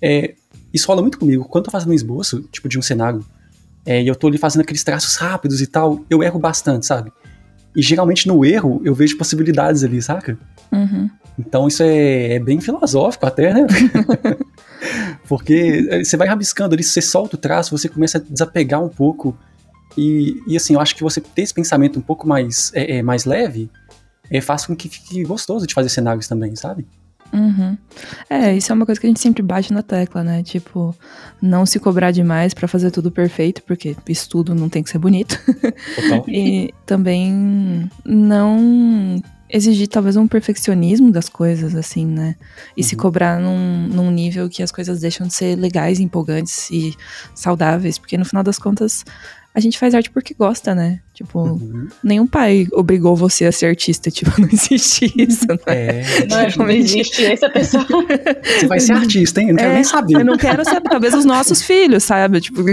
é, 0.00 0.34
isso 0.72 0.88
rola 0.88 1.02
muito 1.02 1.18
comigo. 1.18 1.44
Quando 1.44 1.64
eu 1.64 1.64
tô 1.66 1.70
fazendo 1.70 1.90
um 1.90 1.94
esboço, 1.94 2.42
tipo, 2.50 2.68
de 2.68 2.78
um 2.78 2.82
cenário, 2.82 3.24
é, 3.84 4.02
e 4.02 4.08
eu 4.08 4.16
tô 4.16 4.28
ali 4.28 4.38
fazendo 4.38 4.62
aqueles 4.62 4.82
traços 4.82 5.16
rápidos 5.16 5.60
e 5.60 5.66
tal, 5.66 6.04
eu 6.08 6.22
erro 6.22 6.38
bastante, 6.38 6.86
sabe? 6.86 7.12
E 7.76 7.82
geralmente 7.82 8.26
no 8.26 8.44
erro 8.44 8.80
eu 8.84 8.94
vejo 8.94 9.16
possibilidades 9.18 9.84
ali, 9.84 10.00
saca? 10.00 10.38
Uhum. 10.72 11.08
Então 11.38 11.68
isso 11.68 11.82
é, 11.82 12.34
é, 12.34 12.38
bem 12.38 12.60
filosófico 12.60 13.26
até, 13.26 13.52
né? 13.52 13.66
Porque 15.28 15.86
é, 15.90 16.04
você 16.04 16.16
vai 16.16 16.28
rabiscando 16.28 16.74
ali, 16.74 16.82
você 16.82 17.02
solta 17.02 17.36
o 17.36 17.38
traço, 17.38 17.76
você 17.76 17.88
começa 17.88 18.18
a 18.18 18.20
desapegar 18.20 18.82
um 18.82 18.88
pouco. 18.88 19.36
E, 19.96 20.40
e 20.46 20.56
assim, 20.56 20.74
eu 20.74 20.80
acho 20.80 20.94
que 20.94 21.02
você 21.02 21.20
ter 21.20 21.42
esse 21.42 21.54
pensamento 21.54 21.98
um 21.98 22.02
pouco 22.02 22.26
mais, 22.26 22.70
é, 22.74 22.98
é 22.98 23.02
mais 23.02 23.24
leve 23.24 23.70
é, 24.30 24.40
faz 24.40 24.66
com 24.66 24.76
que 24.76 24.88
fique 24.88 25.22
gostoso 25.24 25.66
de 25.66 25.74
fazer 25.74 25.88
cenários 25.88 26.28
também, 26.28 26.54
sabe? 26.54 26.86
Uhum. 27.32 27.76
É, 28.30 28.56
isso 28.56 28.72
é 28.72 28.74
uma 28.74 28.86
coisa 28.86 29.00
que 29.00 29.06
a 29.06 29.10
gente 29.10 29.20
sempre 29.20 29.42
bate 29.42 29.72
na 29.72 29.82
tecla, 29.82 30.24
né? 30.24 30.42
Tipo, 30.42 30.94
não 31.42 31.66
se 31.66 31.78
cobrar 31.78 32.10
demais 32.10 32.54
para 32.54 32.66
fazer 32.66 32.90
tudo 32.90 33.10
perfeito, 33.10 33.62
porque 33.64 33.94
isso 34.08 34.28
tudo 34.28 34.54
não 34.54 34.68
tem 34.68 34.82
que 34.82 34.90
ser 34.90 34.98
bonito. 34.98 35.38
e 36.26 36.72
também 36.86 37.90
não 38.04 39.20
exigir 39.50 39.88
talvez 39.88 40.16
um 40.16 40.28
perfeccionismo 40.28 41.10
das 41.10 41.28
coisas, 41.28 41.74
assim, 41.74 42.06
né? 42.06 42.36
E 42.76 42.82
uhum. 42.82 42.88
se 42.88 42.96
cobrar 42.96 43.40
num, 43.40 43.88
num 43.88 44.10
nível 44.10 44.48
que 44.48 44.62
as 44.62 44.70
coisas 44.70 45.00
deixam 45.00 45.26
de 45.26 45.34
ser 45.34 45.56
legais, 45.56 46.00
empolgantes 46.00 46.70
e 46.70 46.94
saudáveis, 47.34 47.98
porque 47.98 48.18
no 48.18 48.24
final 48.24 48.42
das 48.42 48.58
contas 48.58 49.04
a 49.54 49.60
gente 49.60 49.78
faz 49.78 49.94
arte 49.94 50.10
porque 50.10 50.34
gosta, 50.34 50.74
né? 50.74 51.00
Tipo, 51.18 51.40
uhum. 51.40 51.88
nenhum 52.00 52.28
pai 52.28 52.68
obrigou 52.70 53.16
você 53.16 53.44
a 53.44 53.50
ser 53.50 53.66
artista, 53.66 54.08
tipo, 54.08 54.30
não 54.40 54.48
existe 54.48 55.12
isso, 55.16 55.48
né? 55.48 55.56
É, 55.66 56.04
não, 56.28 56.64
não 56.64 56.70
existe 56.70 57.24
essa 57.26 57.50
pessoa. 57.50 57.84
Você 57.84 58.68
vai 58.68 58.78
ser 58.78 58.92
artista, 58.92 59.40
hein? 59.40 59.48
Eu 59.48 59.54
não 59.54 59.58
quero 59.58 59.72
é, 59.72 59.74
nem 59.74 59.84
saber. 59.84 60.14
Eu 60.14 60.24
não 60.24 60.36
quero 60.36 60.64
saber, 60.64 60.88
talvez 60.88 61.14
os 61.14 61.24
nossos 61.24 61.60
filhos, 61.60 62.04
sabe? 62.04 62.40
Tipo. 62.40 62.62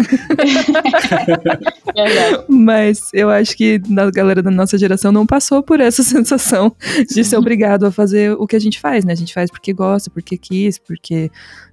Mas 2.47 3.09
eu 3.11 3.31
acho 3.31 3.57
que 3.57 3.81
a 3.97 4.11
galera 4.11 4.43
da 4.43 4.51
nossa 4.51 4.77
geração 4.77 5.11
não 5.11 5.25
passou 5.25 5.63
por 5.63 5.79
essa 5.79 6.03
sensação 6.03 6.71
de 7.09 7.23
ser 7.23 7.37
obrigado 7.37 7.87
a 7.87 7.91
fazer 7.91 8.33
o 8.33 8.45
que 8.45 8.55
a 8.55 8.59
gente 8.59 8.79
faz, 8.79 9.03
né? 9.03 9.13
A 9.13 9.17
gente 9.17 9.33
faz 9.33 9.49
porque 9.49 9.73
gosta, 9.73 10.11
porque 10.11 10.37
quis, 10.37 10.77
porque 10.77 11.31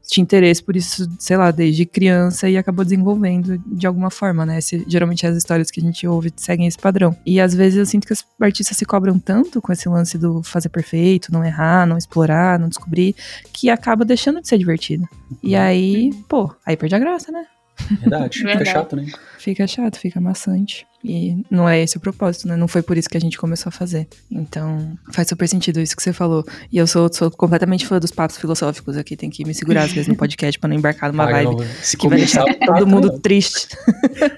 tinha 0.09 0.23
interesse 0.23 0.63
por 0.63 0.77
isso, 0.77 1.09
sei 1.19 1.37
lá, 1.37 1.51
desde 1.51 1.87
criança 1.87 2.49
e 2.49 2.57
acabou 2.57 2.85
desenvolvendo 2.85 3.59
de 3.67 3.87
alguma 3.87 4.11
forma, 4.11 4.45
né? 4.45 4.59
Esse, 4.59 4.85
geralmente 4.87 5.27
as 5.27 5.37
histórias 5.37 5.71
que 5.71 5.81
a 5.81 5.83
gente 5.83 6.07
ouve 6.07 6.33
seguem 6.37 6.62
esse 6.67 6.79
padrão. 6.79 7.17
E 7.25 7.41
às 7.41 7.55
vezes 7.55 7.79
eu 7.79 7.87
sinto 7.87 8.07
que 8.07 8.13
os 8.13 8.25
artistas 8.41 8.77
se 8.77 8.85
cobram 8.85 9.19
tanto 9.19 9.61
com 9.61 9.73
esse 9.73 9.89
lance 9.89 10.19
do 10.19 10.43
fazer 10.43 10.69
perfeito, 10.69 11.33
não 11.33 11.45
errar, 11.45 11.87
não 11.87 11.97
explorar, 11.97 12.59
não 12.59 12.69
descobrir, 12.69 13.15
que 13.53 13.71
acaba 13.71 14.05
deixando 14.05 14.41
de 14.41 14.49
ser 14.49 14.59
divertido. 14.59 15.09
E 15.43 15.55
uhum. 15.55 15.61
aí, 15.61 16.11
pô, 16.29 16.55
aí 16.67 16.77
perde 16.77 16.95
a 16.95 16.99
graça, 16.99 17.31
né? 17.33 17.47
Verdade, 17.91 18.39
fica 18.39 18.65
chato, 18.65 18.97
né? 18.97 19.07
Fica 19.39 19.67
chato, 19.67 19.99
fica 19.99 20.21
maçante. 20.21 20.87
E 21.05 21.45
não 21.51 21.69
é 21.69 21.83
esse 21.83 21.97
o 21.97 22.01
propósito, 22.01 22.47
né? 22.47 22.55
Não 22.55 22.69
foi 22.69 22.81
por 22.81 22.97
isso 22.97 23.09
que 23.09 23.17
a 23.17 23.21
gente 23.21 23.37
começou 23.37 23.71
a 23.71 23.73
fazer. 23.73 24.07
Então, 24.31 24.97
faz 25.11 25.27
super 25.27 25.49
sentido 25.49 25.81
isso 25.81 25.97
que 25.97 26.03
você 26.03 26.13
falou. 26.13 26.45
E 26.71 26.79
eu 26.79 26.87
sou, 26.87 27.13
sou 27.13 27.29
completamente 27.31 27.85
fã 27.87 27.99
dos 27.99 28.13
papos 28.13 28.37
filosóficos 28.37 28.97
aqui. 28.97 29.17
Tem 29.17 29.29
que 29.29 29.45
me 29.45 29.53
segurar 29.53 29.83
às 29.83 29.93
vezes 29.93 30.07
no 30.07 30.15
podcast 30.15 30.61
pra 30.61 30.69
não 30.69 30.77
embarcar 30.77 31.11
numa 31.11 31.25
Ai, 31.25 31.45
vibe 31.45 31.57
não, 31.57 31.67
que 31.99 32.09
vai 32.09 32.19
deixar 32.19 32.45
todo 32.65 32.87
mundo 32.87 33.19
triste. 33.19 33.77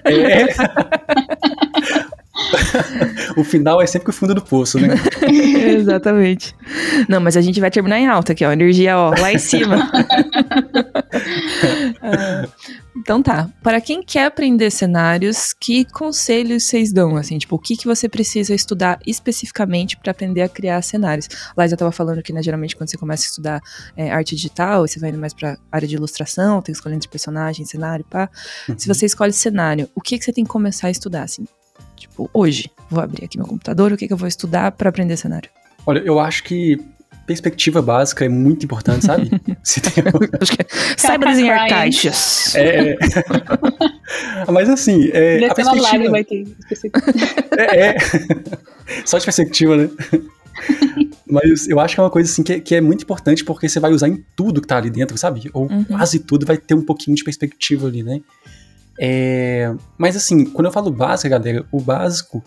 É. 0.05 0.45
o 3.37 3.43
final 3.43 3.81
é 3.81 3.87
sempre 3.87 4.09
o 4.09 4.13
fundo 4.13 4.33
do 4.33 4.41
poço, 4.41 4.79
né? 4.79 4.95
Exatamente. 5.27 6.55
Não, 7.07 7.19
mas 7.19 7.37
a 7.37 7.41
gente 7.41 7.59
vai 7.59 7.71
terminar 7.71 7.99
em 7.99 8.07
alta 8.07 8.33
aqui, 8.33 8.45
ó. 8.45 8.51
Energia, 8.51 8.97
ó, 8.97 9.13
lá 9.19 9.31
em 9.31 9.37
cima. 9.37 9.89
Ah, 12.01 12.47
então 12.97 13.21
tá. 13.21 13.49
Para 13.61 13.81
quem 13.81 14.01
quer 14.03 14.25
aprender 14.25 14.71
cenários, 14.71 15.53
que 15.53 15.85
conselhos 15.85 16.63
vocês 16.63 16.91
dão? 16.91 17.15
Assim, 17.17 17.37
tipo, 17.37 17.55
o 17.55 17.59
que, 17.59 17.75
que 17.75 17.85
você 17.85 18.07
precisa 18.07 18.53
estudar 18.53 18.99
especificamente 19.05 19.97
para 19.97 20.11
aprender 20.11 20.41
a 20.41 20.49
criar 20.49 20.81
cenários? 20.81 21.27
Lá 21.55 21.67
já 21.67 21.75
tava 21.75 21.91
falando 21.91 22.21
que, 22.21 22.33
né, 22.33 22.41
geralmente, 22.41 22.75
quando 22.75 22.89
você 22.89 22.97
começa 22.97 23.25
a 23.25 23.27
estudar 23.27 23.61
é, 23.95 24.11
arte 24.11 24.35
digital, 24.35 24.87
você 24.87 24.99
vai 24.99 25.09
indo 25.09 25.19
mais 25.19 25.33
pra 25.33 25.57
área 25.71 25.87
de 25.87 25.95
ilustração, 25.95 26.61
tem 26.61 26.73
que 26.73 26.77
escolher 26.77 26.95
entre 26.95 27.09
personagem, 27.09 27.65
cenário, 27.65 28.05
pá. 28.09 28.29
Uhum. 28.67 28.77
Se 28.77 28.87
você 28.87 29.05
escolhe 29.05 29.33
cenário, 29.33 29.89
o 29.95 30.01
que, 30.01 30.17
que 30.17 30.25
você 30.25 30.33
tem 30.33 30.43
que 30.43 30.49
começar 30.49 30.87
a 30.87 30.91
estudar, 30.91 31.23
assim? 31.23 31.45
Tipo, 32.15 32.29
hoje, 32.33 32.71
vou 32.89 33.03
abrir 33.03 33.25
aqui 33.25 33.37
meu 33.37 33.45
computador, 33.45 33.91
o 33.91 33.97
que, 33.97 34.07
que 34.07 34.13
eu 34.13 34.17
vou 34.17 34.27
estudar 34.27 34.71
para 34.71 34.87
aprender 34.87 35.17
cenário? 35.17 35.49
Olha, 35.85 35.99
eu 35.99 36.17
acho 36.17 36.45
que 36.45 36.79
perspectiva 37.27 37.81
básica 37.81 38.23
é 38.23 38.29
muito 38.29 38.63
importante, 38.63 39.05
sabe? 39.05 39.29
Se 39.61 39.81
tem... 39.81 39.91
acho 40.39 40.51
que 40.53 40.61
é, 40.61 40.65
saiba 40.95 41.25
desenhar 41.25 41.67
caixas. 41.67 42.55
É, 42.55 42.95
mas 44.49 44.69
assim, 44.69 45.09
é, 45.11 45.45
a 45.45 45.53
perspectiva... 45.53 46.09
Vai 46.09 46.23
ter. 46.23 46.47
é, 47.57 47.87
é. 47.87 47.97
Só 49.03 49.17
de 49.17 49.25
perspectiva, 49.25 49.75
né? 49.75 49.89
Mas 51.29 51.67
eu 51.67 51.81
acho 51.81 51.95
que 51.95 51.99
é 51.99 52.03
uma 52.03 52.09
coisa 52.09 52.31
assim 52.31 52.43
que 52.43 52.53
é, 52.53 52.59
que 52.61 52.75
é, 52.75 52.79
muito 52.79 53.03
importante 53.03 53.43
porque 53.43 53.67
você 53.67 53.81
vai 53.81 53.91
usar 53.91 54.07
em 54.07 54.23
tudo 54.37 54.61
que 54.61 54.67
tá 54.67 54.77
ali 54.77 54.89
dentro, 54.89 55.17
sabe? 55.17 55.49
Ou 55.51 55.69
uhum. 55.69 55.83
quase 55.83 56.19
tudo 56.19 56.45
vai 56.45 56.55
ter 56.55 56.75
um 56.75 56.85
pouquinho 56.85 57.17
de 57.17 57.25
perspectiva 57.25 57.87
ali, 57.87 58.03
né? 58.03 58.21
É, 58.99 59.73
mas 59.97 60.15
assim, 60.15 60.45
quando 60.45 60.67
eu 60.67 60.71
falo 60.71 60.89
básico, 60.89 61.29
galera, 61.29 61.65
o 61.71 61.81
básico 61.81 62.43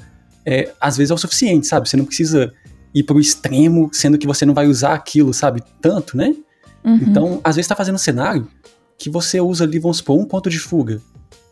é, 0.46 0.72
às 0.80 0.96
vezes 0.96 1.10
é 1.10 1.14
o 1.14 1.18
suficiente, 1.18 1.66
sabe? 1.66 1.88
Você 1.88 1.96
não 1.96 2.04
precisa 2.04 2.52
ir 2.94 3.02
pro 3.02 3.20
extremo, 3.20 3.90
sendo 3.92 4.16
que 4.16 4.26
você 4.26 4.46
não 4.46 4.54
vai 4.54 4.66
usar 4.66 4.94
aquilo, 4.94 5.34
sabe? 5.34 5.62
Tanto, 5.80 6.16
né? 6.16 6.34
Uhum. 6.84 6.96
Então, 6.96 7.40
às 7.44 7.56
vezes 7.56 7.68
tá 7.68 7.76
fazendo 7.76 7.96
um 7.96 7.98
cenário 7.98 8.48
que 8.96 9.10
você 9.10 9.40
usa 9.40 9.64
ali, 9.64 9.78
vamos 9.78 9.98
supor, 9.98 10.18
um 10.18 10.24
ponto 10.24 10.48
de 10.48 10.58
fuga. 10.58 11.00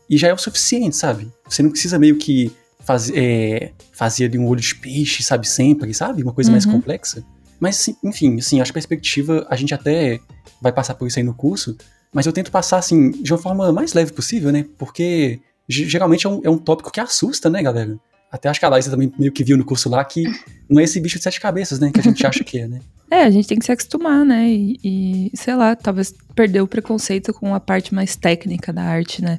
E 0.09 0.16
já 0.16 0.28
é 0.28 0.32
o 0.32 0.38
suficiente, 0.38 0.96
sabe? 0.96 1.30
Você 1.48 1.62
não 1.62 1.70
precisa 1.70 1.98
meio 1.98 2.16
que 2.16 2.50
faz, 2.80 3.11
é, 3.14 3.72
fazer 3.92 4.26
ali 4.26 4.38
um 4.38 4.46
olho 4.46 4.61
de 4.61 4.74
peixe, 4.74 5.22
sabe? 5.22 5.46
Sempre, 5.46 5.92
sabe? 5.92 6.22
Uma 6.22 6.32
coisa 6.32 6.48
uhum. 6.48 6.54
mais 6.54 6.64
complexa. 6.64 7.24
Mas, 7.61 7.88
enfim, 8.02 8.38
assim, 8.38 8.61
acho 8.61 8.72
que 8.72 8.78
a 8.78 8.80
perspectiva, 8.80 9.46
a 9.50 9.56
gente 9.56 9.74
até 9.74 10.20
vai 10.61 10.72
passar 10.72 10.94
por 10.94 11.06
isso 11.06 11.18
aí 11.18 11.24
no 11.24 11.35
curso, 11.35 11.76
mas 12.16 12.24
eu 12.24 12.33
tento 12.33 12.50
passar, 12.50 12.79
assim, 12.79 13.11
de 13.11 13.31
uma 13.31 13.38
forma 13.38 13.70
mais 13.70 13.92
leve 13.92 14.11
possível, 14.11 14.50
né? 14.50 14.64
Porque 14.79 15.38
geralmente 15.68 16.26
é 16.26 16.31
um, 16.31 16.40
é 16.44 16.48
um 16.48 16.57
tópico 16.57 16.90
que 16.90 16.98
assusta, 16.98 17.50
né, 17.50 17.62
galera? 17.62 17.98
Até 18.33 18.48
acho 18.48 18.59
que 18.59 18.64
a 18.64 18.70
Laísa 18.70 18.90
também 18.90 19.12
meio 19.18 19.31
que 19.31 19.44
viu 19.44 19.55
no 19.59 19.66
curso 19.66 19.90
lá 19.90 20.02
que 20.02 20.24
não 20.66 20.81
é 20.81 20.85
esse 20.85 20.98
bicho 20.98 21.18
de 21.18 21.22
sete 21.22 21.38
cabeças, 21.38 21.79
né? 21.79 21.90
Que 21.92 22.00
a 22.00 22.02
gente 22.02 22.26
acha 22.26 22.42
que 22.42 22.59
é, 22.59 22.66
né? 22.66 22.81
É, 23.11 23.24
a 23.24 23.31
gente 23.31 23.46
tem 23.46 23.59
que 23.59 23.66
se 23.66 23.70
acostumar, 23.70 24.24
né? 24.24 24.48
E, 24.48 24.81
e, 24.83 25.31
sei 25.37 25.55
lá, 25.57 25.76
talvez 25.76 26.14
perder 26.35 26.62
o 26.62 26.66
preconceito 26.66 27.35
com 27.35 27.55
a 27.55 27.61
parte 27.61 27.94
mais 27.94 28.16
técnica 28.16 28.72
da 28.72 28.83
arte, 28.83 29.20
né? 29.20 29.38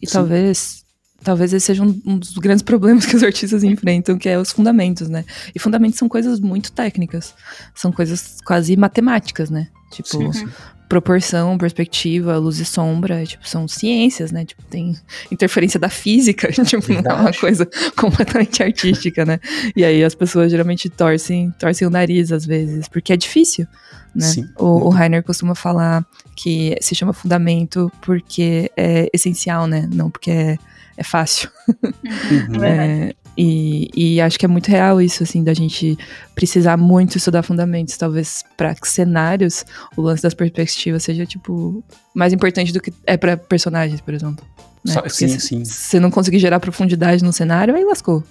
E 0.00 0.06
Sim. 0.06 0.14
talvez 0.14 0.82
talvez 1.22 1.52
esse 1.52 1.66
seja 1.66 1.82
um, 1.82 2.00
um, 2.06 2.18
dos 2.18 2.38
grandes 2.38 2.62
problemas 2.64 3.04
que 3.04 3.16
os 3.16 3.22
artistas 3.22 3.62
enfrentam, 3.62 4.16
que 4.16 4.30
é 4.30 4.38
os 4.38 4.50
fundamentos, 4.50 5.10
né? 5.10 5.26
E 5.54 5.58
fundamentos 5.58 5.98
são 5.98 6.08
coisas 6.08 6.40
muito 6.40 6.72
técnicas, 6.72 7.34
são 7.74 7.92
coisas 7.92 8.38
quase 8.46 8.74
matemáticas, 8.78 9.50
né? 9.50 9.68
Tipo, 9.90 10.08
sim, 10.08 10.32
sim 10.32 10.48
proporção, 10.94 11.58
perspectiva, 11.58 12.36
luz 12.38 12.60
e 12.60 12.64
sombra, 12.64 13.26
tipo, 13.26 13.48
são 13.48 13.66
ciências, 13.66 14.30
né? 14.30 14.44
Tipo, 14.44 14.62
tem 14.62 14.94
interferência 15.28 15.80
da 15.80 15.88
física, 15.88 16.52
tipo, 16.64 16.92
não 16.92 17.10
é 17.10 17.14
uma 17.14 17.32
coisa 17.32 17.68
completamente 17.96 18.62
artística, 18.62 19.24
né? 19.24 19.40
E 19.74 19.84
aí 19.84 20.04
as 20.04 20.14
pessoas 20.14 20.52
geralmente 20.52 20.88
torcem, 20.88 21.52
torcem 21.58 21.88
o 21.88 21.90
nariz 21.90 22.30
às 22.30 22.46
vezes, 22.46 22.86
porque 22.86 23.12
é 23.12 23.16
difícil, 23.16 23.66
né? 24.14 24.24
Sim. 24.24 24.48
O, 24.56 24.86
o 24.86 24.88
Rainer 24.88 25.24
costuma 25.24 25.56
falar 25.56 26.06
que 26.36 26.76
se 26.80 26.94
chama 26.94 27.12
fundamento 27.12 27.90
porque 28.00 28.70
é 28.76 29.08
essencial, 29.12 29.66
né? 29.66 29.88
Não 29.92 30.08
porque 30.08 30.30
é, 30.30 30.58
é 30.96 31.02
fácil. 31.02 31.50
Uhum. 31.68 32.64
é, 32.64 33.14
e, 33.36 33.90
e, 33.94 34.20
acho 34.20 34.38
que 34.38 34.44
é 34.44 34.48
muito 34.48 34.68
real 34.68 35.00
isso, 35.00 35.22
assim, 35.22 35.42
da 35.42 35.52
gente 35.52 35.98
precisar 36.34 36.76
muito 36.76 37.18
estudar 37.18 37.42
fundamentos. 37.42 37.96
Talvez 37.96 38.44
para 38.56 38.74
cenários, 38.84 39.64
o 39.96 40.02
lance 40.02 40.22
das 40.22 40.34
perspectivas 40.34 41.02
seja, 41.02 41.26
tipo, 41.26 41.82
mais 42.14 42.32
importante 42.32 42.72
do 42.72 42.80
que 42.80 42.92
é 43.04 43.16
para 43.16 43.36
personagens, 43.36 44.00
por 44.00 44.14
exemplo. 44.14 44.44
Né? 44.84 44.94
Sim, 45.08 45.28
se, 45.28 45.40
sim. 45.40 45.64
Se 45.64 45.98
não 45.98 46.10
conseguir 46.10 46.38
gerar 46.38 46.60
profundidade 46.60 47.24
no 47.24 47.32
cenário, 47.32 47.74
aí 47.74 47.84
lascou. 47.84 48.22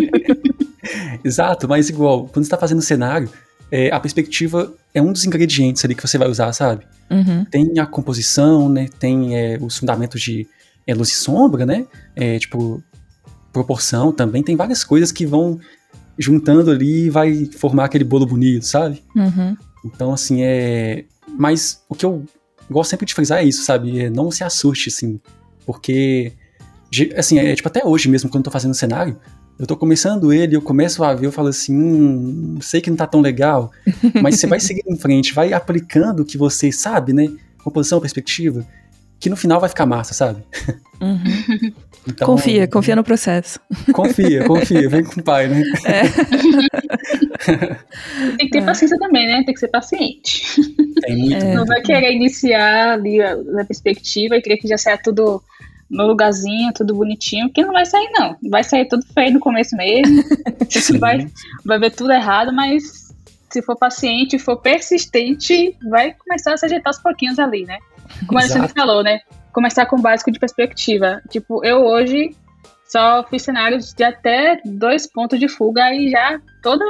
Exato, 1.22 1.68
mas 1.68 1.88
igual, 1.88 2.26
quando 2.26 2.44
você 2.44 2.50
tá 2.50 2.58
fazendo 2.58 2.82
cenário, 2.82 3.30
é, 3.70 3.92
a 3.92 4.00
perspectiva 4.00 4.74
é 4.92 5.00
um 5.00 5.12
dos 5.12 5.24
ingredientes 5.24 5.84
ali 5.84 5.94
que 5.94 6.06
você 6.06 6.18
vai 6.18 6.28
usar, 6.28 6.52
sabe? 6.52 6.84
Uhum. 7.10 7.44
Tem 7.44 7.78
a 7.78 7.86
composição, 7.86 8.68
né? 8.68 8.88
Tem 8.98 9.36
é, 9.36 9.58
os 9.60 9.78
fundamentos 9.78 10.20
de 10.20 10.46
é, 10.86 10.94
luz 10.94 11.10
e 11.10 11.14
sombra, 11.14 11.64
né? 11.64 11.86
É, 12.14 12.38
tipo, 12.38 12.82
proporção 13.52 14.12
também, 14.12 14.42
tem 14.42 14.56
várias 14.56 14.82
coisas 14.82 15.12
que 15.12 15.26
vão 15.26 15.60
juntando 16.18 16.70
ali 16.70 17.06
e 17.06 17.10
vai 17.10 17.44
formar 17.56 17.84
aquele 17.84 18.04
bolo 18.04 18.26
bonito, 18.26 18.66
sabe? 18.66 19.02
Uhum. 19.14 19.56
Então, 19.84 20.12
assim, 20.12 20.42
é. 20.42 21.04
Mas 21.28 21.82
o 21.88 21.94
que 21.94 22.04
eu 22.04 22.24
gosto 22.70 22.90
sempre 22.90 23.06
de 23.06 23.14
frisar 23.14 23.38
é 23.40 23.44
isso, 23.44 23.64
sabe? 23.64 24.00
É 24.00 24.10
não 24.10 24.30
se 24.30 24.44
assuste, 24.44 24.88
assim, 24.88 25.20
porque. 25.66 26.32
Assim, 27.16 27.38
é 27.38 27.54
tipo 27.54 27.68
até 27.68 27.84
hoje 27.84 28.08
mesmo, 28.08 28.28
quando 28.28 28.42
eu 28.42 28.44
tô 28.44 28.50
fazendo 28.50 28.74
cenário, 28.74 29.16
eu 29.58 29.66
tô 29.66 29.76
começando 29.76 30.30
ele, 30.30 30.56
eu 30.56 30.60
começo 30.60 31.02
a 31.02 31.14
ver, 31.14 31.26
eu 31.26 31.32
falo 31.32 31.48
assim, 31.48 31.74
hum, 31.74 32.58
sei 32.60 32.82
que 32.82 32.90
não 32.90 32.96
tá 32.98 33.06
tão 33.06 33.22
legal, 33.22 33.70
mas 34.22 34.38
você 34.38 34.46
vai 34.46 34.60
seguir 34.60 34.82
em 34.86 34.96
frente, 34.96 35.32
vai 35.32 35.54
aplicando 35.54 36.20
o 36.20 36.24
que 36.24 36.36
você 36.36 36.70
sabe, 36.70 37.14
né? 37.14 37.32
Composição, 37.64 37.98
perspectiva, 37.98 38.66
que 39.22 39.30
no 39.30 39.36
final 39.36 39.60
vai 39.60 39.68
ficar 39.68 39.86
massa, 39.86 40.12
sabe? 40.12 40.42
Uhum. 41.00 41.72
Então, 42.04 42.26
confia, 42.26 42.66
confia 42.66 42.96
no 42.96 43.04
processo. 43.04 43.60
Confia, 43.92 44.42
confia, 44.44 44.88
vem 44.88 45.04
com 45.04 45.20
o 45.20 45.22
pai, 45.22 45.46
né? 45.46 45.62
É. 45.86 46.02
Tem 48.36 48.38
que 48.38 48.50
ter 48.50 48.58
é. 48.58 48.64
paciência 48.64 48.98
também, 48.98 49.24
né? 49.24 49.44
Tem 49.44 49.54
que 49.54 49.60
ser 49.60 49.68
paciente. 49.68 50.42
Tem 51.00 51.16
muito. 51.16 51.44
É. 51.44 51.54
Não 51.54 51.64
vai 51.64 51.80
querer 51.80 52.12
iniciar 52.12 52.94
ali 52.94 53.18
na 53.52 53.64
perspectiva 53.64 54.36
e 54.36 54.42
querer 54.42 54.56
que 54.56 54.66
já 54.66 54.76
saia 54.76 54.98
tudo 55.00 55.40
no 55.88 56.04
lugarzinho, 56.04 56.72
tudo 56.74 56.92
bonitinho, 56.92 57.52
que 57.52 57.62
não 57.62 57.72
vai 57.72 57.86
sair, 57.86 58.10
não. 58.10 58.36
Vai 58.50 58.64
sair 58.64 58.88
tudo 58.88 59.06
feio 59.14 59.34
no 59.34 59.38
começo 59.38 59.76
mesmo. 59.76 60.24
vai, 60.98 61.24
vai 61.64 61.78
ver 61.78 61.92
tudo 61.92 62.10
errado, 62.10 62.52
mas 62.52 63.14
se 63.48 63.62
for 63.62 63.76
paciente, 63.76 64.40
for 64.40 64.56
persistente, 64.56 65.76
vai 65.88 66.14
começar 66.14 66.54
a 66.54 66.56
se 66.56 66.66
ajeitar 66.66 66.88
aos 66.88 67.00
pouquinhos 67.00 67.38
ali, 67.38 67.64
né? 67.64 67.78
Como 68.26 68.38
a 68.38 68.42
gente 68.42 68.72
falou, 68.72 69.02
né? 69.02 69.20
Começar 69.52 69.86
com 69.86 69.96
o 69.96 70.02
básico 70.02 70.30
de 70.30 70.38
perspectiva. 70.38 71.22
Tipo, 71.28 71.64
eu 71.64 71.84
hoje 71.84 72.34
só 72.86 73.24
fiz 73.24 73.42
cenários 73.42 73.92
de 73.94 74.04
até 74.04 74.60
dois 74.64 75.06
pontos 75.06 75.38
de 75.38 75.48
fuga 75.48 75.94
e 75.94 76.10
já 76.10 76.40
toda 76.62 76.84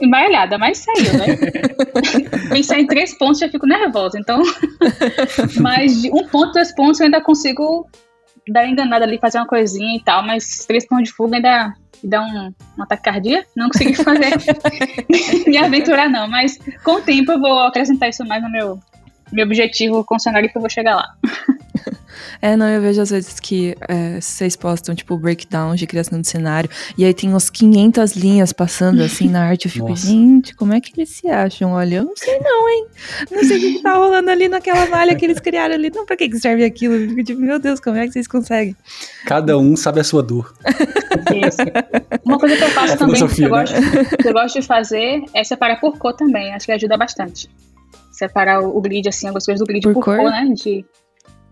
embaralhada, 0.00 0.56
mas 0.58 0.78
saiu, 0.78 1.18
né? 1.18 1.26
Pensar 2.48 2.78
em 2.78 2.86
três 2.86 3.16
pontos 3.16 3.40
já 3.40 3.48
fico 3.48 3.66
nervosa, 3.66 4.18
então. 4.18 4.42
mas 5.60 6.02
de 6.02 6.10
um 6.10 6.26
ponto, 6.28 6.52
dois 6.52 6.74
pontos 6.74 7.00
eu 7.00 7.06
ainda 7.06 7.20
consigo 7.20 7.88
dar 8.48 8.66
enganada 8.66 9.04
ali, 9.04 9.18
fazer 9.18 9.38
uma 9.38 9.46
coisinha 9.46 9.96
e 9.96 10.02
tal, 10.02 10.24
mas 10.24 10.64
três 10.66 10.86
pontos 10.86 11.08
de 11.08 11.14
fuga 11.14 11.36
ainda 11.36 11.74
dá 12.02 12.22
um, 12.22 12.54
um 12.78 12.82
ataque 12.82 13.02
cardíaco. 13.02 13.48
Não 13.56 13.68
consegui 13.68 13.94
fazer, 13.94 14.32
me 15.46 15.58
aventurar, 15.58 16.08
não, 16.08 16.28
mas 16.28 16.58
com 16.84 16.92
o 16.92 17.02
tempo 17.02 17.32
eu 17.32 17.40
vou 17.40 17.60
acrescentar 17.60 18.08
isso 18.08 18.24
mais 18.24 18.42
no 18.42 18.50
meu, 18.50 18.78
meu 19.32 19.46
objetivo 19.46 20.04
com 20.04 20.16
o 20.16 20.20
cenário 20.20 20.50
que 20.50 20.56
eu 20.56 20.60
vou 20.60 20.70
chegar 20.70 20.96
lá. 20.96 21.14
É, 22.40 22.56
não, 22.56 22.68
eu 22.68 22.80
vejo 22.80 23.00
às 23.00 23.10
vezes 23.10 23.40
que 23.40 23.76
é, 23.88 24.20
vocês 24.20 24.54
postam, 24.56 24.94
tipo, 24.94 25.16
breakdown 25.16 25.74
de 25.74 25.86
criação 25.86 26.20
de 26.20 26.28
cenário, 26.28 26.70
e 26.96 27.04
aí 27.04 27.12
tem 27.12 27.34
uns 27.34 27.50
500 27.50 28.12
linhas 28.12 28.52
passando, 28.52 29.02
assim, 29.02 29.28
na 29.28 29.44
arte. 29.44 29.66
Eu 29.66 29.72
fico, 29.72 29.88
Nossa. 29.88 30.06
gente, 30.06 30.54
como 30.54 30.72
é 30.72 30.80
que 30.80 30.92
eles 30.96 31.10
se 31.10 31.28
acham? 31.28 31.72
Olha, 31.72 31.96
eu 31.96 32.04
não 32.04 32.16
sei 32.16 32.38
não, 32.38 32.68
hein? 32.68 32.86
Não 33.30 33.44
sei 33.44 33.56
o 33.56 33.60
que, 33.60 33.72
que 33.74 33.82
tá 33.82 33.94
rolando 33.94 34.30
ali 34.30 34.48
naquela 34.48 34.86
malha 34.86 35.14
que 35.14 35.24
eles 35.24 35.40
criaram 35.40 35.74
ali. 35.74 35.90
Não, 35.94 36.06
pra 36.06 36.16
que, 36.16 36.28
que 36.28 36.38
serve 36.38 36.64
aquilo? 36.64 36.94
Eu 36.94 37.08
fico 37.08 37.24
tipo, 37.24 37.40
meu 37.40 37.58
Deus, 37.58 37.80
como 37.80 37.96
é 37.96 38.06
que 38.06 38.12
vocês 38.12 38.28
conseguem? 38.28 38.76
Cada 39.26 39.58
um 39.58 39.76
sabe 39.76 40.00
a 40.00 40.04
sua 40.04 40.22
dor. 40.22 40.54
Isso. 41.34 41.58
Uma 42.24 42.38
coisa 42.38 42.56
que 42.56 42.64
eu 42.64 42.70
faço 42.70 42.94
é 42.94 42.96
também, 42.96 43.26
que 43.26 43.42
eu, 43.42 43.48
né? 43.48 43.48
gosto, 43.48 44.16
que 44.16 44.28
eu 44.28 44.32
gosto 44.32 44.60
de 44.60 44.66
fazer, 44.66 45.22
é 45.34 45.44
separar 45.44 45.80
por 45.80 45.98
cor 45.98 46.14
também. 46.14 46.54
Acho 46.54 46.66
que 46.66 46.72
ajuda 46.72 46.96
bastante 46.96 47.48
separar 48.18 48.60
o, 48.60 48.80
grid, 48.80 49.08
assim, 49.08 49.28
algumas 49.28 49.46
coisas 49.46 49.60
do 49.60 49.66
grid 49.66 49.82
por, 49.82 49.94
por 49.94 50.04
cor, 50.04 50.16
cor, 50.16 50.30
né? 50.30 50.52
De, 50.54 50.84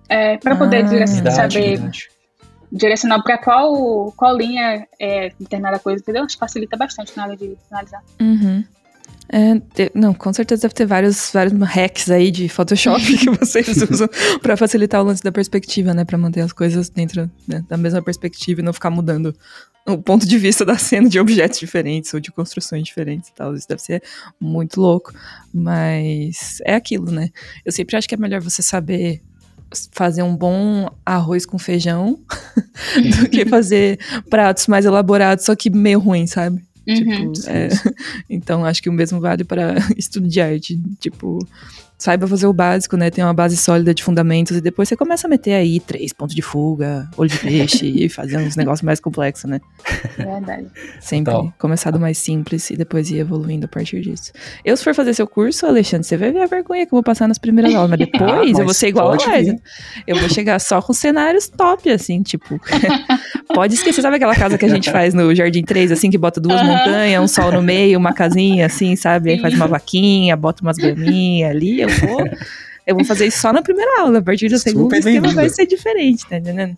é, 0.09 0.37
para 0.37 0.57
poder 0.57 0.85
ah, 0.85 1.31
saber 1.31 1.77
verdade. 1.77 2.09
direcionar 2.73 3.23
para 3.23 3.39
qual, 3.39 4.13
qual 4.17 4.37
linha 4.37 4.87
é 5.01 5.31
determinada 5.39 5.79
coisa, 5.79 6.03
entendeu? 6.03 6.25
Acho 6.25 6.35
que 6.35 6.41
facilita 6.41 6.77
bastante 6.77 7.17
na 7.17 7.25
hora 7.25 7.37
de 7.37 7.57
finalizar. 7.69 8.03
Uhum. 8.21 8.65
É, 9.29 9.91
não, 9.95 10.15
com 10.15 10.33
certeza 10.33 10.63
deve 10.63 10.75
ter 10.75 10.87
vários, 10.87 11.31
vários 11.33 11.59
hacks 11.61 12.11
aí 12.11 12.31
de 12.31 12.49
Photoshop 12.49 13.03
que 13.19 13.31
vocês 13.31 13.69
usam 13.91 14.09
para 14.41 14.57
facilitar 14.57 15.03
o 15.03 15.05
lance 15.05 15.23
da 15.23 15.33
perspectiva, 15.33 15.93
né? 15.93 16.05
Para 16.05 16.17
manter 16.17 16.41
as 16.41 16.53
coisas 16.53 16.89
dentro 16.89 17.31
né, 17.47 17.65
da 17.69 17.77
mesma 17.77 18.03
perspectiva 18.03 18.61
e 18.61 18.65
não 18.65 18.73
ficar 18.73 18.91
mudando 18.91 19.35
o 19.87 19.99
ponto 19.99 20.27
de 20.27 20.37
vista 20.39 20.65
da 20.65 20.77
cena 20.77 21.09
de 21.09 21.19
objetos 21.19 21.59
diferentes 21.59 22.13
ou 22.13 22.21
de 22.21 22.33
construções 22.33 22.83
diferentes 22.83 23.31
e 23.31 23.35
tal. 23.35 23.55
Isso 23.55 23.69
deve 23.69 23.83
ser 23.83 24.03
muito 24.41 24.81
louco. 24.81 25.13
Mas 25.53 26.59
é 26.65 26.75
aquilo, 26.75 27.11
né? 27.11 27.31
Eu 27.65 27.73
sempre 27.73 27.97
acho 27.97 28.09
que 28.09 28.15
é 28.15 28.19
melhor 28.19 28.41
você 28.41 28.63
saber 28.63 29.23
fazer 29.93 30.23
um 30.23 30.37
bom 30.37 30.89
arroz 31.05 31.45
com 31.45 31.59
feijão 31.59 32.21
do 33.19 33.29
que 33.29 33.45
fazer 33.47 33.99
pratos 34.31 34.69
mais 34.69 34.85
elaborados, 34.85 35.45
só 35.45 35.57
que 35.57 35.71
meio 35.71 35.99
ruim, 35.99 36.27
sabe? 36.27 36.65
Uhum. 36.87 37.33
Tipo, 37.33 37.51
é, 37.51 37.69
então 38.31 38.65
acho 38.65 38.83
que 38.83 38.89
o 38.89 38.93
mesmo 38.93 39.21
vale 39.21 39.45
para 39.45 39.75
estudo 39.97 40.29
de 40.29 40.41
arte. 40.41 40.81
Tipo, 41.01 41.39
saiba 41.99 42.27
fazer 42.27 42.47
o 42.47 42.53
básico, 42.53 42.97
né? 42.97 43.11
Tem 43.11 43.25
uma 43.25 43.33
base 43.33 43.57
sólida 43.57 43.95
de 43.95 44.03
fundamentos 44.03 44.57
e 44.57 44.61
depois 44.61 44.89
você 44.89 44.97
começa 44.97 45.27
a 45.27 45.31
meter 45.31 45.55
aí 45.55 45.81
três 45.81 46.13
pontos 46.13 46.35
de 46.35 46.43
fuga, 46.43 47.09
olho 47.17 47.31
de 47.31 47.39
peixe 47.39 47.87
e 48.05 48.09
fazer 48.09 48.37
uns 48.39 48.57
negócios 48.57 48.83
mais 48.83 49.01
complexos, 49.01 49.51
né? 49.51 49.61
Verdade. 50.17 50.67
Sempre 51.01 51.33
começar 51.59 51.91
do 51.91 51.99
mais 51.99 52.19
simples 52.19 52.71
e 52.71 52.77
depois 52.77 53.11
ir 53.11 53.19
evoluindo 53.19 53.65
a 53.67 53.69
partir 53.69 54.01
disso. 54.01 54.33
Eu, 54.65 54.77
se 54.77 54.85
for 54.85 54.95
fazer 54.95 55.15
seu 55.15 55.27
curso, 55.27 55.67
Alexandre, 55.67 56.07
você 56.07 56.17
vai 56.17 56.33
ver 56.33 56.43
a 56.43 56.47
vergonha 56.47 56.85
que 56.85 56.93
eu 56.93 56.97
vou 56.97 57.03
passar 57.03 57.27
nas 57.27 57.39
primeiras 57.39 57.75
aulas, 57.75 57.91
mas 57.91 57.99
depois 58.11 58.31
ah, 58.31 58.37
mas 58.37 58.59
eu 58.59 58.65
vou 58.65 58.75
ser 58.75 58.89
igual 58.89 59.13
a. 59.13 59.17
Eu 60.07 60.17
vou 60.17 60.29
chegar 60.29 60.59
só 60.61 60.83
com 60.83 60.93
cenários 60.93 61.49
top, 61.49 61.89
assim, 61.91 62.23
tipo. 62.23 62.61
pode 63.55 63.75
esquecer, 63.75 64.03
sabe 64.03 64.17
aquela 64.17 64.35
casa 64.35 64.59
que 64.59 64.65
a 64.65 64.69
gente 64.69 64.91
faz 64.91 65.15
no 65.15 65.35
Jardim 65.35 65.63
3, 65.63 65.93
assim, 65.93 66.11
que 66.11 66.19
bota 66.19 66.41
duas 66.41 66.63
montanhas, 66.63 67.23
um 67.23 67.29
sol 67.29 67.53
no 67.53 67.63
meio, 67.63 67.99
uma 67.99 68.13
casinha, 68.13 68.67
assim, 68.67 68.97
sabe? 68.97 69.31
Aí 69.31 69.41
faz 69.41 69.55
uma 69.55 69.67
vaquinha, 69.67 70.37
bota 70.37 70.63
umas 70.63 70.77
graminhas 70.77 71.51
ali, 71.51 71.86
eu 71.89 72.09
vou. 72.09 72.25
Eu 72.87 72.95
vou 72.95 73.05
fazer 73.05 73.27
isso 73.27 73.41
só 73.41 73.53
na 73.53 73.63
primeira 73.63 74.01
aula. 74.01 74.21
A 74.21 74.23
partir 74.23 74.49
do 74.49 74.59
segundo 74.59 74.93
o 74.93 74.95
esquema 74.95 75.33
vai 75.33 75.49
ser 75.49 75.67
diferente, 75.67 76.25
tá 76.29 76.37
entendendo? 76.37 76.77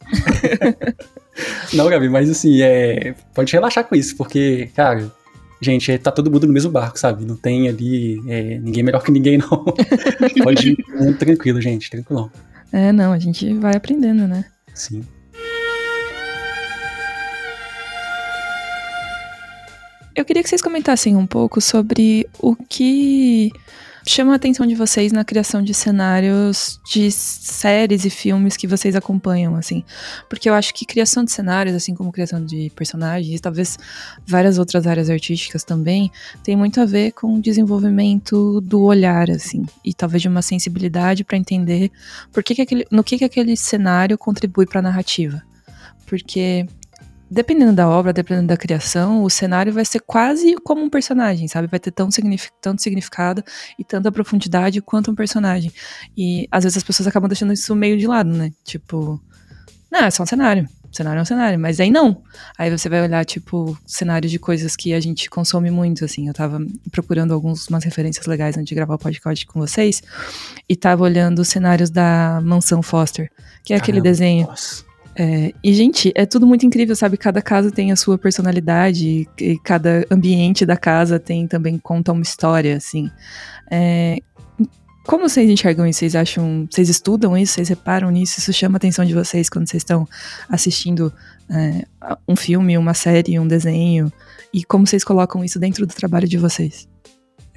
Não, 1.75 1.88
Gabi, 1.88 2.09
mas 2.09 2.31
assim, 2.31 2.62
é, 2.62 3.14
pode 3.35 3.53
relaxar 3.53 3.85
com 3.85 3.94
isso, 3.94 4.16
porque, 4.16 4.71
cara, 4.75 5.12
gente, 5.61 5.97
tá 5.99 6.11
todo 6.11 6.31
mundo 6.31 6.47
no 6.47 6.53
mesmo 6.53 6.71
barco, 6.71 6.99
sabe? 6.99 7.25
Não 7.25 7.37
tem 7.37 7.68
ali 7.68 8.21
é, 8.27 8.59
ninguém 8.59 8.83
melhor 8.83 9.03
que 9.03 9.12
ninguém, 9.12 9.38
não. 9.38 9.64
pode 10.42 10.71
ir 10.71 10.85
muito 10.99 11.18
tranquilo, 11.18 11.61
gente, 11.61 11.90
tranquilão. 11.90 12.31
É, 12.73 12.90
não, 12.90 13.12
a 13.12 13.18
gente 13.18 13.53
vai 13.55 13.77
aprendendo, 13.77 14.27
né? 14.27 14.47
Sim. 14.75 15.05
Eu 20.16 20.25
queria 20.25 20.42
que 20.42 20.49
vocês 20.49 20.62
comentassem 20.62 21.14
um 21.14 21.27
pouco 21.27 21.61
sobre 21.61 22.29
o 22.40 22.57
que 22.57 23.53
chama 24.11 24.33
a 24.33 24.37
atenção 24.37 24.66
de 24.66 24.75
vocês 24.75 25.12
na 25.12 25.25
criação 25.25 25.62
de 25.62 25.75
cenários 25.75 26.81
de 26.85 27.11
séries 27.11 28.05
e 28.05 28.11
filmes 28.11 28.57
que 28.57 28.66
vocês 28.66 28.97
acompanham, 28.97 29.55
assim? 29.55 29.85
Porque 30.29 30.49
eu 30.49 30.55
acho 30.55 30.73
que 30.75 30.85
criação 30.85 31.25
de 31.25 31.33
cenários, 31.33 31.75
assim 31.75 31.94
como 31.94 32.12
criação 32.12 32.44
de 32.44 32.71
personagens, 32.75 33.40
talvez 33.40 33.79
várias 34.27 34.59
outras 34.59 34.87
áreas 34.87 35.11
artísticas 35.11 35.64
também, 35.64 36.11
tem 36.42 36.57
muito 36.57 36.81
a 36.81 36.85
ver 36.85 37.12
com 37.12 37.35
o 37.35 37.42
desenvolvimento 37.42 38.61
do 38.61 38.83
olhar, 38.83 39.31
assim, 39.31 39.66
e 39.85 39.92
talvez 39.92 40.23
de 40.23 40.29
uma 40.29 40.42
sensibilidade 40.42 41.25
para 41.25 41.37
entender 41.37 41.90
por 42.33 42.42
que, 42.42 42.55
que 42.55 42.62
aquele, 42.62 42.87
no 42.90 43.05
que, 43.05 43.18
que 43.18 43.25
aquele 43.25 43.57
cenário 43.57 44.16
contribui 44.16 44.66
para 44.66 44.81
a 44.81 44.83
narrativa. 44.83 45.42
Porque 46.07 46.66
dependendo 47.31 47.73
da 47.73 47.88
obra, 47.88 48.12
dependendo 48.12 48.49
da 48.49 48.57
criação, 48.57 49.23
o 49.23 49.31
cenário 49.31 49.73
vai 49.73 49.85
ser 49.85 50.01
quase 50.01 50.55
como 50.57 50.83
um 50.83 50.91
personagem, 50.91 51.47
sabe? 51.49 51.69
Vai 51.69 51.81
ter 51.81 51.91
tão 51.91 52.11
signific 52.11 52.53
tanto 52.61 52.83
significado 52.83 53.43
e 53.79 53.85
tanta 53.85 54.11
profundidade 54.11 54.81
quanto 54.81 55.11
um 55.11 55.14
personagem. 55.14 55.73
E 56.17 56.49
às 56.51 56.64
vezes 56.64 56.79
as 56.79 56.85
pessoas 56.85 57.07
acabam 57.07 57.29
deixando 57.29 57.53
isso 57.53 57.75
meio 57.75 57.99
de 57.99 58.07
lado, 58.07 58.31
né? 58.31 58.51
Tipo, 58.64 59.21
não, 59.91 60.01
é 60.01 60.11
só 60.11 60.23
um 60.23 60.27
cenário. 60.27 60.69
O 60.91 60.97
cenário 60.97 61.19
é 61.19 61.23
um 61.23 61.27
cenário, 61.27 61.59
mas 61.59 61.79
aí 61.81 61.91
não. 61.91 62.23
Aí 62.57 62.71
você 62.71 62.88
vai 62.88 63.03
olhar, 63.03 63.23
tipo, 63.25 63.79
cenários 63.87 64.33
de 64.33 64.38
coisas 64.38 64.75
que 64.75 64.95
a 64.95 65.01
gente 65.01 65.29
consome 65.29 65.71
muito, 65.71 66.03
assim. 66.05 66.29
Eu 66.29 66.35
tava 66.35 66.59
procurando 66.91 67.35
algumas 67.35 67.85
referências 67.85 68.25
legais 68.27 68.57
antes 68.57 68.69
de 68.69 68.75
gravar 68.75 68.95
o 68.95 68.99
podcast 68.99 69.47
com 69.47 69.61
vocês. 69.61 70.03
E 70.67 70.75
tava 70.75 71.05
olhando 71.05 71.41
os 71.41 71.49
cenários 71.49 71.91
da 71.91 72.41
Mansão 72.43 72.83
Foster, 72.83 73.31
que 73.62 73.75
é 73.75 73.77
Caramba, 73.77 73.83
aquele 73.83 74.01
desenho. 74.01 74.47
Nossa 74.47 74.88
é, 75.18 75.52
e, 75.64 75.74
gente, 75.74 76.12
é 76.14 76.24
tudo 76.24 76.46
muito 76.46 76.64
incrível, 76.64 76.94
sabe? 76.94 77.16
Cada 77.16 77.42
casa 77.42 77.72
tem 77.72 77.90
a 77.90 77.96
sua 77.96 78.16
personalidade, 78.16 79.28
e 79.40 79.59
cada 79.64 80.07
ambiente 80.09 80.64
da 80.64 80.76
casa 80.76 81.18
tem 81.18 81.48
também 81.48 81.76
conta 81.76 82.12
uma 82.12 82.22
história, 82.22 82.76
assim. 82.76 83.11
É, 83.68 84.18
como 85.04 85.28
vocês 85.28 85.50
enxergam 85.50 85.87
isso? 85.87 85.98
Vocês 85.98 86.14
acham. 86.14 86.68
Vocês 86.70 86.88
estudam 86.88 87.37
isso? 87.37 87.54
Vocês 87.54 87.68
reparam 87.68 88.11
nisso? 88.11 88.38
Isso 88.38 88.52
chama 88.52 88.76
a 88.76 88.78
atenção 88.78 89.04
de 89.04 89.12
vocês 89.12 89.50
quando 89.50 89.68
vocês 89.68 89.81
estão 89.81 90.07
assistindo 90.48 91.12
é, 91.50 91.85
um 92.28 92.37
filme, 92.37 92.78
uma 92.78 92.94
série, 92.94 93.40
um 93.40 93.48
desenho? 93.48 94.12
E 94.54 94.62
como 94.62 94.87
vocês 94.87 95.02
colocam 95.02 95.44
isso 95.44 95.59
dentro 95.59 95.85
do 95.85 95.94
trabalho 95.94 96.28
de 96.28 96.38
vocês? 96.38 96.88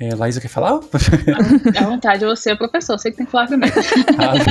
É, 0.02 0.16
Laísa 0.16 0.42
quer 0.42 0.48
falar? 0.48 0.80
À 1.80 1.84
vontade, 1.86 2.26
você 2.26 2.54
é 2.54 2.56
professor, 2.56 2.98
você 2.98 3.12
que 3.12 3.18
tem 3.18 3.26
que 3.28 3.32
falar 3.32 3.46
primeiro. 3.46 3.76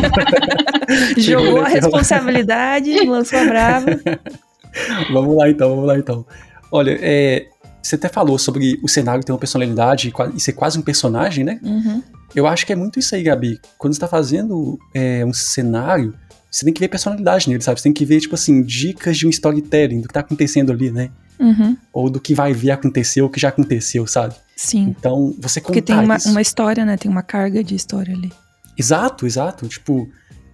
Jogou 1.18 1.62
a 1.62 1.68
responsabilidade, 1.68 3.04
lançou 3.04 3.36
a 3.36 3.44
brava. 3.44 3.86
vamos 5.12 5.36
lá 5.36 5.50
então, 5.50 5.70
vamos 5.70 5.86
lá 5.86 5.98
então. 5.98 6.24
Olha, 6.70 6.96
é, 7.02 7.48
você 7.82 7.96
até 7.96 8.08
falou 8.08 8.38
sobre 8.38 8.78
o 8.80 8.88
cenário 8.88 9.24
ter 9.24 9.32
uma 9.32 9.38
personalidade 9.38 10.12
e 10.36 10.40
ser 10.40 10.52
quase 10.52 10.78
um 10.78 10.82
personagem, 10.82 11.44
né? 11.44 11.58
Uhum. 11.64 12.00
Eu 12.32 12.46
acho 12.46 12.64
que 12.64 12.72
é 12.72 12.76
muito 12.76 13.00
isso 13.00 13.16
aí, 13.16 13.24
Gabi. 13.24 13.60
Quando 13.76 13.92
você 13.92 13.98
tá 13.98 14.06
fazendo 14.06 14.78
é, 14.94 15.24
um 15.26 15.32
cenário, 15.32 16.14
você 16.48 16.64
tem 16.64 16.72
que 16.72 16.78
ver 16.78 16.86
personalidade 16.86 17.48
nele, 17.48 17.60
sabe? 17.60 17.80
Você 17.80 17.84
tem 17.84 17.92
que 17.92 18.04
ver, 18.04 18.20
tipo 18.20 18.36
assim, 18.36 18.62
dicas 18.62 19.18
de 19.18 19.26
um 19.26 19.30
storytelling, 19.30 20.00
do 20.00 20.06
que 20.06 20.14
tá 20.14 20.20
acontecendo 20.20 20.70
ali, 20.70 20.92
né? 20.92 21.10
Uhum. 21.40 21.76
Ou 21.92 22.08
do 22.08 22.20
que 22.20 22.34
vai 22.34 22.52
vir 22.52 22.70
acontecer, 22.70 23.20
ou 23.20 23.28
que 23.28 23.40
já 23.40 23.48
aconteceu, 23.48 24.06
sabe? 24.06 24.36
Sim. 24.60 24.94
Então, 24.98 25.34
você 25.38 25.58
contar 25.58 25.72
Porque 25.72 25.80
tem 25.80 25.96
uma, 25.96 26.18
uma 26.26 26.42
história, 26.42 26.84
né? 26.84 26.94
Tem 26.98 27.10
uma 27.10 27.22
carga 27.22 27.64
de 27.64 27.74
história 27.74 28.14
ali. 28.14 28.30
Exato, 28.76 29.26
exato. 29.26 29.66
Tipo, 29.66 30.06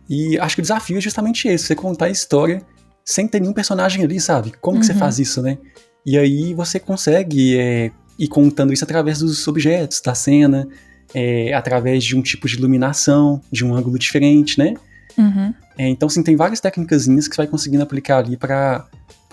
e 0.09 0.39
acho 0.39 0.55
que 0.55 0.61
o 0.61 0.63
desafio 0.63 0.99
é 0.99 1.01
justamente 1.01 1.49
esse, 1.49 1.65
você 1.65 1.75
contar 1.75 2.07
a 2.07 2.11
história 2.11 2.63
sem 3.05 3.27
ter 3.27 3.41
nenhum 3.41 3.53
personagem 3.53 4.05
ali, 4.05 4.21
sabe? 4.21 4.53
Como 4.61 4.77
uhum. 4.77 4.81
que 4.81 4.87
você 4.87 4.93
uhum. 4.93 4.99
faz 5.01 5.19
isso, 5.19 5.43
né? 5.43 5.59
E 6.07 6.17
aí 6.17 6.55
você 6.55 6.79
consegue 6.79 7.59
é, 7.59 7.91
ir 8.17 8.29
contando 8.29 8.73
isso 8.73 8.85
através 8.85 9.19
dos 9.19 9.49
objetos, 9.49 10.01
da 10.01 10.15
cena, 10.15 10.69
é, 11.13 11.53
através 11.53 12.05
de 12.05 12.17
um 12.17 12.23
tipo 12.23 12.47
de 12.47 12.55
iluminação, 12.55 13.41
de 13.51 13.65
um 13.65 13.75
ângulo 13.75 13.99
diferente, 13.99 14.57
né? 14.57 14.75
Uhum. 15.19 15.53
É, 15.77 15.89
então, 15.89 16.09
sim, 16.09 16.23
tem 16.23 16.37
várias 16.37 16.61
técnicas 16.61 17.07
que 17.07 17.21
você 17.21 17.37
vai 17.37 17.49
conseguindo 17.49 17.83
aplicar 17.83 18.19
ali 18.19 18.37
para 18.37 18.87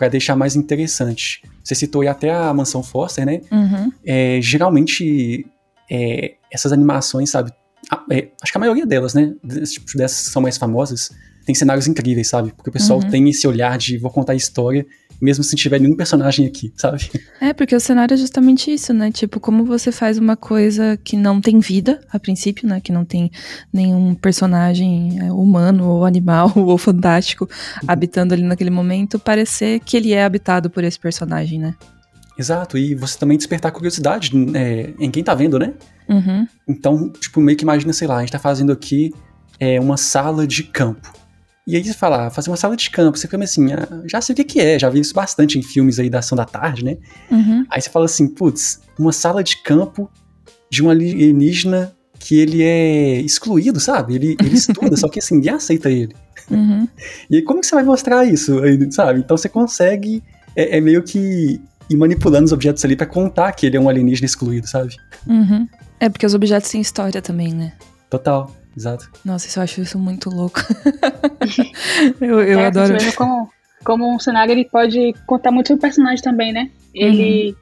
deixar 0.09 0.35
mais 0.35 0.55
interessante. 0.55 1.43
Você 1.63 1.75
citou 1.75 2.01
aí 2.01 2.07
até 2.07 2.31
a 2.31 2.53
Mansão 2.53 2.83
Foster, 2.83 3.25
né? 3.25 3.41
Uhum. 3.51 3.91
É, 4.05 4.39
geralmente, 4.41 5.45
é, 5.89 6.33
essas 6.51 6.73
animações, 6.73 7.29
sabe? 7.29 7.51
A, 7.89 8.03
é, 8.11 8.29
acho 8.41 8.51
que 8.51 8.57
a 8.57 8.61
maioria 8.61 8.85
delas, 8.85 9.13
né? 9.13 9.33
Dessas 9.43 10.31
são 10.31 10.41
mais 10.41 10.57
famosas. 10.57 11.11
Tem 11.45 11.55
cenários 11.55 11.87
incríveis, 11.87 12.27
sabe? 12.27 12.51
Porque 12.51 12.69
o 12.69 12.73
pessoal 12.73 12.99
uhum. 12.99 13.09
tem 13.09 13.29
esse 13.29 13.47
olhar 13.47 13.77
de 13.77 13.97
vou 13.97 14.11
contar 14.11 14.33
a 14.33 14.35
história 14.35 14.85
mesmo 15.23 15.43
se 15.43 15.55
tiver 15.55 15.79
nenhum 15.79 15.95
personagem 15.95 16.45
aqui, 16.45 16.73
sabe? 16.75 17.09
É, 17.39 17.53
porque 17.53 17.73
o 17.73 17.79
cenário 17.79 18.13
é 18.13 18.17
justamente 18.17 18.71
isso, 18.71 18.93
né? 18.93 19.09
Tipo, 19.11 19.39
como 19.39 19.63
você 19.63 19.91
faz 19.91 20.17
uma 20.17 20.35
coisa 20.35 20.99
que 21.01 21.15
não 21.15 21.39
tem 21.39 21.59
vida, 21.59 22.01
a 22.11 22.19
princípio, 22.19 22.67
né? 22.67 22.81
Que 22.81 22.91
não 22.91 23.05
tem 23.05 23.31
nenhum 23.71 24.13
personagem 24.13 25.19
é, 25.21 25.31
humano, 25.31 25.87
ou 25.87 26.05
animal, 26.05 26.51
ou 26.57 26.77
fantástico 26.77 27.45
uhum. 27.45 27.87
habitando 27.87 28.33
ali 28.33 28.43
naquele 28.43 28.69
momento, 28.69 29.17
parecer 29.17 29.79
que 29.79 29.95
ele 29.95 30.11
é 30.11 30.25
habitado 30.25 30.69
por 30.69 30.83
esse 30.83 30.99
personagem, 30.99 31.57
né? 31.57 31.73
Exato, 32.37 32.77
e 32.77 32.95
você 32.95 33.17
também 33.17 33.37
despertar 33.37 33.71
curiosidade 33.71 34.31
é, 34.55 34.93
em 34.99 35.09
quem 35.09 35.23
tá 35.23 35.33
vendo, 35.33 35.57
né? 35.57 35.73
Uhum. 36.09 36.47
Então, 36.67 37.09
tipo, 37.09 37.39
meio 37.39 37.57
que 37.57 37.63
imagina, 37.63 37.93
sei 37.93 38.07
lá, 38.07 38.17
a 38.17 38.19
gente 38.21 38.31
tá 38.31 38.39
fazendo 38.39 38.71
aqui 38.71 39.13
é, 39.59 39.79
uma 39.79 39.95
sala 39.95 40.45
de 40.45 40.63
campo. 40.63 41.22
E 41.65 41.77
aí 41.77 41.83
você 41.83 41.93
fala, 41.93 42.27
ah, 42.27 42.29
fazer 42.29 42.49
uma 42.49 42.57
sala 42.57 42.75
de 42.75 42.89
campo, 42.89 43.17
você 43.17 43.27
fica 43.27 43.41
assim, 43.41 43.71
ah, 43.71 44.03
já 44.05 44.19
sei 44.19 44.33
o 44.33 44.35
que, 44.35 44.43
que 44.43 44.59
é, 44.59 44.77
já 44.77 44.89
vi 44.89 44.99
isso 44.99 45.13
bastante 45.13 45.57
em 45.57 45.63
filmes 45.63 45.97
aí 45.97 46.09
da 46.09 46.19
ação 46.19 46.35
da 46.35 46.45
tarde, 46.45 46.83
né? 46.83 46.97
Uhum. 47.31 47.65
Aí 47.69 47.81
você 47.81 47.89
fala 47.89 48.05
assim, 48.05 48.27
putz, 48.27 48.81
uma 48.99 49.13
sala 49.13 49.43
de 49.43 49.57
campo 49.57 50.11
de 50.69 50.83
um 50.83 50.89
alienígena 50.89 51.93
que 52.19 52.39
ele 52.39 52.63
é 52.63 53.19
excluído, 53.21 53.79
sabe? 53.79 54.15
Ele, 54.15 54.37
ele 54.41 54.55
estuda, 54.55 54.95
só 54.97 55.07
que 55.07 55.19
assim, 55.19 55.35
ninguém 55.35 55.53
aceita 55.53 55.89
ele. 55.89 56.15
Uhum. 56.49 56.87
E 57.29 57.37
aí, 57.37 57.41
como 57.41 57.61
que 57.61 57.67
você 57.67 57.75
vai 57.75 57.83
mostrar 57.83 58.25
isso, 58.25 58.59
sabe? 58.91 59.19
Então 59.19 59.37
você 59.37 59.47
consegue, 59.47 60.21
é, 60.55 60.77
é 60.77 60.81
meio 60.81 61.01
que 61.03 61.61
ir 61.89 61.95
manipulando 61.95 62.45
os 62.45 62.51
objetos 62.51 62.83
ali 62.83 62.95
para 62.95 63.05
contar 63.05 63.51
que 63.53 63.65
ele 63.65 63.77
é 63.77 63.79
um 63.79 63.87
alienígena 63.87 64.25
excluído, 64.25 64.67
sabe? 64.67 64.95
Uhum. 65.27 65.67
É 65.99 66.09
porque 66.09 66.25
os 66.25 66.33
objetos 66.33 66.69
têm 66.69 66.81
história 66.81 67.21
também, 67.21 67.53
né? 67.53 67.73
Total. 68.09 68.51
Exato. 68.75 69.09
Nossa, 69.23 69.47
isso 69.47 69.59
eu 69.59 69.63
acho 69.63 69.81
isso 69.81 69.99
muito 69.99 70.29
louco. 70.29 70.59
eu 72.19 72.41
eu 72.41 72.59
é, 72.59 72.67
adoro. 72.67 72.93
Como, 73.15 73.49
como 73.83 74.15
um 74.15 74.19
cenário 74.19 74.51
ele 74.51 74.65
pode 74.65 75.13
contar 75.27 75.51
muito 75.51 75.67
sobre 75.67 75.79
o 75.79 75.81
personagem 75.81 76.23
também, 76.23 76.51
né? 76.51 76.71
Ele 76.93 77.51
uhum. 77.51 77.55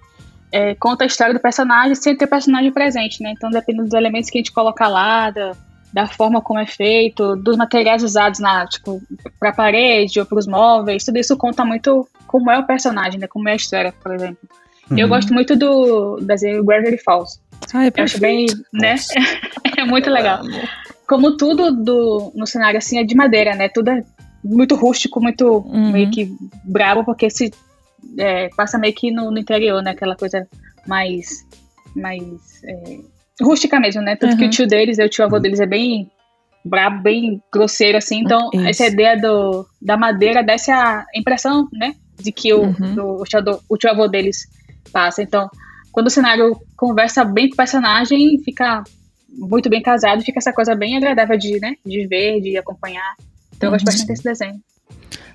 é, 0.51 0.75
conta 0.75 1.03
a 1.03 1.07
história 1.07 1.33
do 1.33 1.39
personagem 1.39 1.95
sem 1.95 2.15
ter 2.15 2.25
o 2.25 2.29
personagem 2.29 2.71
presente, 2.71 3.21
né? 3.21 3.33
Então, 3.35 3.49
dependendo 3.49 3.85
dos 3.85 3.93
elementos 3.93 4.29
que 4.29 4.37
a 4.37 4.39
gente 4.39 4.53
coloca 4.53 4.87
lá, 4.87 5.29
da, 5.31 5.51
da 5.91 6.07
forma 6.07 6.41
como 6.41 6.59
é 6.59 6.65
feito, 6.65 7.35
dos 7.35 7.57
materiais 7.57 8.03
usados 8.03 8.39
na, 8.39 8.65
tipo, 8.65 9.01
pra 9.37 9.51
parede 9.51 10.19
ou 10.19 10.25
pros 10.25 10.47
móveis, 10.47 11.03
tudo 11.03 11.17
isso 11.17 11.35
conta 11.35 11.65
muito 11.65 12.07
como 12.25 12.49
é 12.49 12.57
o 12.57 12.65
personagem, 12.65 13.19
né? 13.19 13.27
Como 13.27 13.49
é 13.49 13.53
a 13.53 13.55
história, 13.55 13.93
por 14.01 14.15
exemplo. 14.15 14.47
Uhum. 14.89 14.97
Eu 14.97 15.09
gosto 15.09 15.33
muito 15.33 15.57
do 15.57 16.17
desenho 16.21 16.63
Gravity 16.63 16.97
Falls. 17.03 17.39
Ah, 17.73 17.85
é 17.85 17.91
eu 17.95 18.03
acho 18.03 18.19
bem, 18.19 18.47
né? 18.73 18.95
é 19.77 19.83
muito 19.85 20.09
legal 20.09 20.41
como 21.11 21.35
tudo 21.35 21.73
do, 21.73 22.31
no 22.33 22.47
cenário 22.47 22.77
assim 22.77 22.97
é 22.97 23.03
de 23.03 23.13
madeira, 23.13 23.53
né? 23.53 23.67
Tudo 23.67 23.89
é 23.89 24.01
muito 24.41 24.75
rústico, 24.75 25.21
muito 25.21 25.57
uhum. 25.57 25.91
meio 25.91 26.09
que 26.09 26.33
brabo, 26.63 27.03
porque 27.03 27.29
se 27.29 27.51
é, 28.17 28.47
passa 28.55 28.77
meio 28.77 28.95
que 28.95 29.11
no, 29.11 29.29
no, 29.29 29.37
interior, 29.37 29.83
né? 29.83 29.91
Aquela 29.91 30.15
coisa 30.15 30.47
mais, 30.87 31.45
mais 31.93 32.63
é, 32.63 32.99
rústica 33.41 33.77
mesmo, 33.77 34.01
né? 34.01 34.15
Tanto 34.15 34.31
uhum. 34.31 34.37
que 34.37 34.45
o 34.45 34.49
tio 34.49 34.65
deles, 34.65 34.99
o 34.99 35.09
tio 35.09 35.25
avô 35.25 35.37
deles 35.37 35.59
é 35.59 35.65
bem 35.65 36.09
brabo, 36.63 37.01
bem 37.01 37.43
grosseiro, 37.51 37.97
assim. 37.97 38.21
Então, 38.21 38.49
Isso. 38.53 38.67
essa 38.67 38.87
ideia 38.87 39.19
do, 39.19 39.67
da 39.81 39.97
madeira 39.97 40.41
dá 40.41 40.53
essa 40.53 41.05
impressão, 41.13 41.67
né? 41.73 41.93
De 42.17 42.31
que 42.31 42.53
o, 42.53 42.67
uhum. 42.67 42.95
do, 42.95 43.05
o, 43.15 43.23
tio, 43.25 43.39
o 43.67 43.77
tio 43.77 43.91
avô 43.91 44.07
deles 44.07 44.47
passa. 44.93 45.21
Então, 45.21 45.49
quando 45.91 46.07
o 46.07 46.09
cenário 46.09 46.57
conversa 46.77 47.25
bem 47.25 47.49
com 47.49 47.55
o 47.55 47.57
personagem, 47.57 48.41
fica 48.45 48.81
muito 49.31 49.69
bem 49.69 49.81
casado, 49.81 50.23
fica 50.23 50.39
essa 50.39 50.53
coisa 50.53 50.75
bem 50.75 50.97
agradável 50.97 51.37
de, 51.37 51.59
né, 51.59 51.75
de 51.85 52.07
ver, 52.07 52.41
de 52.41 52.57
acompanhar. 52.57 53.15
Então 53.55 53.67
eu 53.67 53.71
gosto 53.71 53.85
bastante 53.85 54.07
desse 54.07 54.23
desenho. 54.23 54.61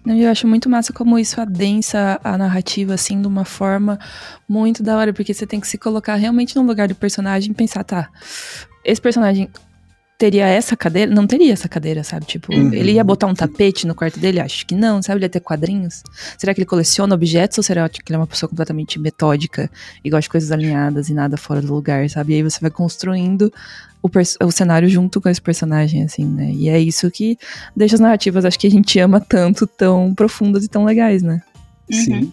Eu 0.07 0.31
acho 0.31 0.47
muito 0.47 0.69
massa 0.69 0.93
como 0.93 1.19
isso 1.19 1.41
adensa 1.41 2.21
a 2.23 2.39
narrativa, 2.39 2.95
assim, 2.95 3.21
de 3.21 3.27
uma 3.27 3.45
forma 3.45 3.99
muito 4.49 4.81
da 4.81 4.97
hora, 4.97 5.13
porque 5.13 5.35
você 5.35 5.47
tem 5.47 5.59
que 5.59 5.67
se 5.67 5.77
colocar 5.77 6.15
realmente 6.15 6.55
no 6.55 6.63
lugar 6.63 6.87
do 6.87 6.95
personagem 6.95 7.51
e 7.51 7.55
pensar, 7.55 7.83
tá, 7.83 8.09
esse 8.85 9.01
personagem 9.01 9.51
teria 10.19 10.47
essa 10.47 10.77
cadeira? 10.77 11.13
Não 11.13 11.27
teria 11.27 11.53
essa 11.53 11.69
cadeira, 11.69 12.03
sabe? 12.03 12.27
Tipo, 12.27 12.55
uhum. 12.55 12.73
ele 12.73 12.93
ia 12.93 13.05
botar 13.05 13.27
um 13.27 13.35
tapete 13.35 13.87
no 13.87 13.95
quarto 13.95 14.19
dele? 14.19 14.41
Acho 14.41 14.67
que 14.67 14.75
não, 14.75 15.03
sabe? 15.03 15.19
Ele 15.19 15.27
ia 15.27 15.31
ter 15.31 15.41
quadrinhos? 15.41 16.03
Será 16.39 16.55
que 16.55 16.61
ele 16.61 16.67
coleciona 16.67 17.15
objetos 17.15 17.59
ou 17.59 17.65
será 17.65 17.89
que 17.89 18.01
ele 18.07 18.17
é 18.17 18.19
uma 18.19 18.27
pessoa 18.27 18.49
completamente 18.49 18.99
metódica 18.99 19.71
e 20.05 20.11
gosta 20.11 20.23
de 20.23 20.31
coisas 20.31 20.53
alinhadas 20.53 21.09
e 21.09 21.15
nada 21.15 21.37
fora 21.37 21.61
do 21.61 21.73
lugar, 21.73 22.09
sabe? 22.09 22.33
E 22.33 22.37
aí 22.37 22.43
você 22.43 22.61
vai 22.61 22.71
construindo 22.71 23.53
o, 24.03 24.09
o 24.47 24.53
cenário 24.53 24.89
junto 24.89 25.21
com 25.21 25.29
esse 25.29 25.41
personagem, 25.41 26.03
assim, 26.03 26.25
né? 26.25 26.51
E 26.53 26.69
é 26.69 26.79
isso 26.79 27.11
que 27.11 27.39
deixa 27.75 27.97
as 27.97 28.01
narrativas, 28.01 28.45
acho 28.45 28.59
que 28.59 28.67
a 28.67 28.71
gente 28.71 28.99
ama 28.99 29.21
tanto, 29.21 29.67
tão 29.67 30.15
profundas 30.15 30.65
e 30.65 30.69
tão 30.69 30.85
legais, 30.85 31.23
né? 31.23 31.43
Sim. 31.91 32.15
Uhum. 32.15 32.33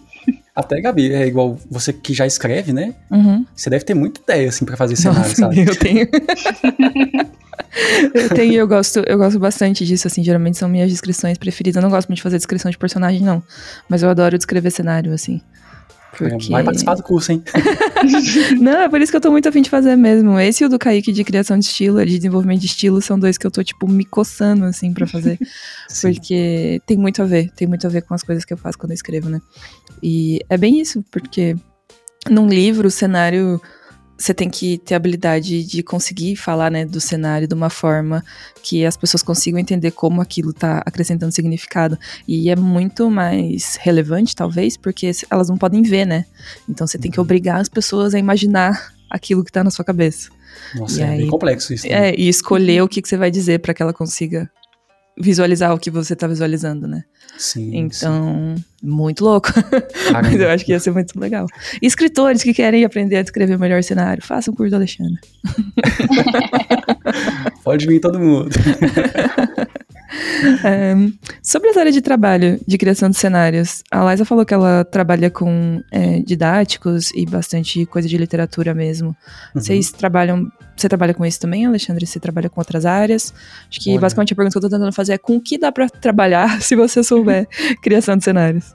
Até, 0.54 0.80
Gabi, 0.80 1.12
é 1.12 1.26
igual 1.26 1.58
você 1.68 1.92
que 1.92 2.14
já 2.14 2.26
escreve, 2.26 2.72
né? 2.72 2.94
Uhum. 3.10 3.44
Você 3.54 3.68
deve 3.68 3.84
ter 3.84 3.94
muita 3.94 4.20
ideia, 4.20 4.48
assim, 4.48 4.64
pra 4.64 4.76
fazer 4.76 4.94
cenário, 4.94 5.22
Nossa, 5.22 5.34
sabe? 5.34 5.66
Eu 5.66 5.76
tenho. 5.76 6.06
eu 8.14 8.28
tenho, 8.28 8.54
eu 8.54 8.68
gosto, 8.68 9.00
eu 9.00 9.18
gosto 9.18 9.40
bastante 9.40 9.84
disso, 9.84 10.06
assim, 10.06 10.22
geralmente 10.22 10.56
são 10.56 10.68
minhas 10.68 10.88
descrições 10.88 11.38
preferidas. 11.38 11.76
Eu 11.76 11.82
não 11.82 11.90
gosto 11.90 12.08
muito 12.08 12.18
de 12.18 12.22
fazer 12.22 12.36
descrição 12.36 12.70
de 12.70 12.78
personagem, 12.78 13.20
não. 13.20 13.42
Mas 13.88 14.04
eu 14.04 14.08
adoro 14.08 14.38
descrever 14.38 14.70
cenário, 14.70 15.12
assim. 15.12 15.40
Porque... 16.16 16.50
Vai 16.50 16.62
participar 16.62 16.94
do 16.94 17.02
curso, 17.02 17.32
hein? 17.32 17.42
não, 18.60 18.82
é 18.82 18.88
por 18.88 19.00
isso 19.00 19.10
que 19.10 19.16
eu 19.16 19.20
tô 19.20 19.30
muito 19.30 19.48
afim 19.48 19.62
de 19.62 19.70
fazer 19.70 19.96
mesmo. 19.96 20.38
Esse 20.38 20.64
e 20.64 20.66
o 20.66 20.70
do 20.70 20.78
Kaique 20.78 21.12
de 21.12 21.24
criação 21.24 21.58
de 21.58 21.64
estilo, 21.64 22.04
de 22.04 22.16
desenvolvimento 22.16 22.60
de 22.60 22.66
estilo, 22.66 23.00
são 23.00 23.18
dois 23.18 23.36
que 23.36 23.46
eu 23.46 23.50
tô, 23.50 23.62
tipo, 23.62 23.88
me 23.88 24.04
coçando, 24.04 24.64
assim, 24.64 24.92
pra 24.92 25.06
fazer. 25.06 25.38
porque 26.00 26.80
tem 26.86 26.96
muito 26.96 27.22
a 27.22 27.24
ver, 27.24 27.50
tem 27.50 27.66
muito 27.66 27.86
a 27.86 27.90
ver 27.90 28.02
com 28.02 28.14
as 28.14 28.22
coisas 28.22 28.44
que 28.44 28.52
eu 28.52 28.58
faço 28.58 28.78
quando 28.78 28.92
eu 28.92 28.96
escrevo, 28.96 29.28
né? 29.28 29.40
E 30.02 30.40
é 30.48 30.56
bem 30.56 30.80
isso, 30.80 31.04
porque 31.10 31.56
num 32.30 32.48
livro, 32.48 32.88
o 32.88 32.90
cenário 32.90 33.60
você 34.16 34.32
tem 34.32 34.48
que 34.48 34.78
ter 34.78 34.94
a 34.94 34.96
habilidade 34.96 35.64
de 35.64 35.82
conseguir 35.82 36.36
falar 36.36 36.70
né, 36.70 36.84
do 36.84 37.00
cenário 37.00 37.48
de 37.48 37.54
uma 37.54 37.68
forma 37.68 38.24
que 38.62 38.84
as 38.86 38.96
pessoas 38.96 39.22
consigam 39.22 39.58
entender 39.58 39.90
como 39.90 40.20
aquilo 40.20 40.50
está 40.50 40.82
acrescentando 40.86 41.32
significado. 41.32 41.98
E 42.26 42.48
é 42.48 42.56
muito 42.56 43.10
mais 43.10 43.76
relevante, 43.76 44.34
talvez, 44.34 44.76
porque 44.76 45.10
elas 45.30 45.48
não 45.48 45.58
podem 45.58 45.82
ver, 45.82 46.06
né? 46.06 46.24
Então 46.68 46.86
você 46.86 46.98
tem 46.98 47.10
que 47.10 47.18
uhum. 47.18 47.24
obrigar 47.24 47.60
as 47.60 47.68
pessoas 47.68 48.14
a 48.14 48.18
imaginar 48.18 48.94
aquilo 49.10 49.42
que 49.44 49.50
está 49.50 49.64
na 49.64 49.70
sua 49.70 49.84
cabeça. 49.84 50.30
Nossa, 50.74 51.00
e 51.00 51.02
é 51.02 51.08
aí, 51.08 51.18
bem 51.18 51.28
complexo 51.28 51.74
isso. 51.74 51.86
Né? 51.88 52.10
É, 52.10 52.14
e 52.16 52.28
escolher 52.28 52.82
o 52.82 52.88
que, 52.88 53.02
que 53.02 53.08
você 53.08 53.16
vai 53.16 53.30
dizer 53.30 53.60
para 53.60 53.74
que 53.74 53.82
ela 53.82 53.92
consiga 53.92 54.50
visualizar 55.18 55.72
o 55.72 55.78
que 55.78 55.90
você 55.90 56.12
está 56.14 56.26
visualizando, 56.26 56.86
né? 56.86 57.04
Sim. 57.38 57.76
Então, 57.76 58.54
sim. 58.56 58.64
muito 58.82 59.24
louco. 59.24 59.48
Mas 60.12 60.40
eu 60.40 60.50
acho 60.50 60.64
que 60.64 60.72
ia 60.72 60.80
ser 60.80 60.92
muito 60.92 61.18
legal. 61.18 61.46
escritores 61.80 62.42
que 62.42 62.52
querem 62.52 62.84
aprender 62.84 63.16
a 63.16 63.20
escrever 63.20 63.58
melhor 63.58 63.82
cenário, 63.82 64.22
façam 64.22 64.52
um 64.52 64.56
curso 64.56 64.70
do 64.70 64.76
Alexandre. 64.76 65.20
Pode 67.62 67.86
vir 67.86 68.00
todo 68.00 68.18
mundo. 68.18 68.50
É, 70.64 70.94
sobre 71.42 71.70
essa 71.70 71.80
área 71.80 71.92
de 71.92 72.00
trabalho 72.00 72.60
de 72.66 72.78
criação 72.78 73.10
de 73.10 73.16
cenários, 73.16 73.82
a 73.90 74.10
Liza 74.10 74.24
falou 74.24 74.44
que 74.44 74.54
ela 74.54 74.84
trabalha 74.84 75.30
com 75.30 75.82
é, 75.90 76.20
didáticos 76.20 77.10
e 77.14 77.26
bastante 77.26 77.84
coisa 77.86 78.08
de 78.08 78.16
literatura 78.16 78.74
mesmo. 78.74 79.08
Uhum. 79.08 79.14
Vocês 79.60 79.90
trabalham. 79.90 80.50
Você 80.76 80.88
trabalha 80.88 81.14
com 81.14 81.24
isso 81.24 81.40
também, 81.40 81.66
Alexandre? 81.66 82.06
Você 82.06 82.18
trabalha 82.18 82.50
com 82.50 82.60
outras 82.60 82.84
áreas? 82.84 83.32
Acho 83.68 83.80
que 83.80 83.90
Olha. 83.90 84.00
basicamente 84.00 84.32
a 84.32 84.36
pergunta 84.36 84.52
que 84.52 84.64
eu 84.64 84.70
tô 84.70 84.76
tentando 84.76 84.92
fazer 84.92 85.12
é 85.12 85.18
com 85.18 85.36
o 85.36 85.40
que 85.40 85.56
dá 85.56 85.70
para 85.70 85.88
trabalhar 85.88 86.60
se 86.62 86.74
você 86.74 87.02
souber 87.02 87.48
criação 87.82 88.16
de 88.16 88.24
cenários? 88.24 88.74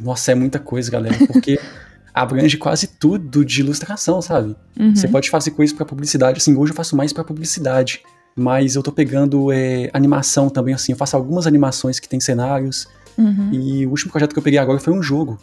Nossa, 0.00 0.32
é 0.32 0.34
muita 0.34 0.58
coisa, 0.58 0.90
galera, 0.90 1.16
porque. 1.26 1.58
abrange 2.12 2.58
quase 2.58 2.88
tudo 2.88 3.44
de 3.44 3.60
ilustração, 3.60 4.20
sabe? 4.20 4.56
Uhum. 4.78 4.96
Você 4.96 5.06
pode 5.06 5.30
fazer 5.30 5.52
coisas 5.52 5.74
para 5.74 5.86
publicidade. 5.86 6.38
Assim, 6.38 6.56
hoje 6.56 6.72
eu 6.72 6.76
faço 6.76 6.96
mais 6.96 7.12
para 7.12 7.22
publicidade 7.22 8.02
mas 8.34 8.74
eu 8.74 8.82
tô 8.82 8.92
pegando 8.92 9.52
é, 9.52 9.90
animação 9.92 10.48
também, 10.48 10.74
assim, 10.74 10.92
eu 10.92 10.98
faço 10.98 11.16
algumas 11.16 11.46
animações 11.46 11.98
que 11.98 12.08
tem 12.08 12.20
cenários, 12.20 12.88
uhum. 13.18 13.50
e 13.52 13.86
o 13.86 13.90
último 13.90 14.10
projeto 14.10 14.32
que 14.32 14.38
eu 14.38 14.42
peguei 14.42 14.58
agora 14.58 14.78
foi 14.78 14.92
um 14.92 15.02
jogo. 15.02 15.38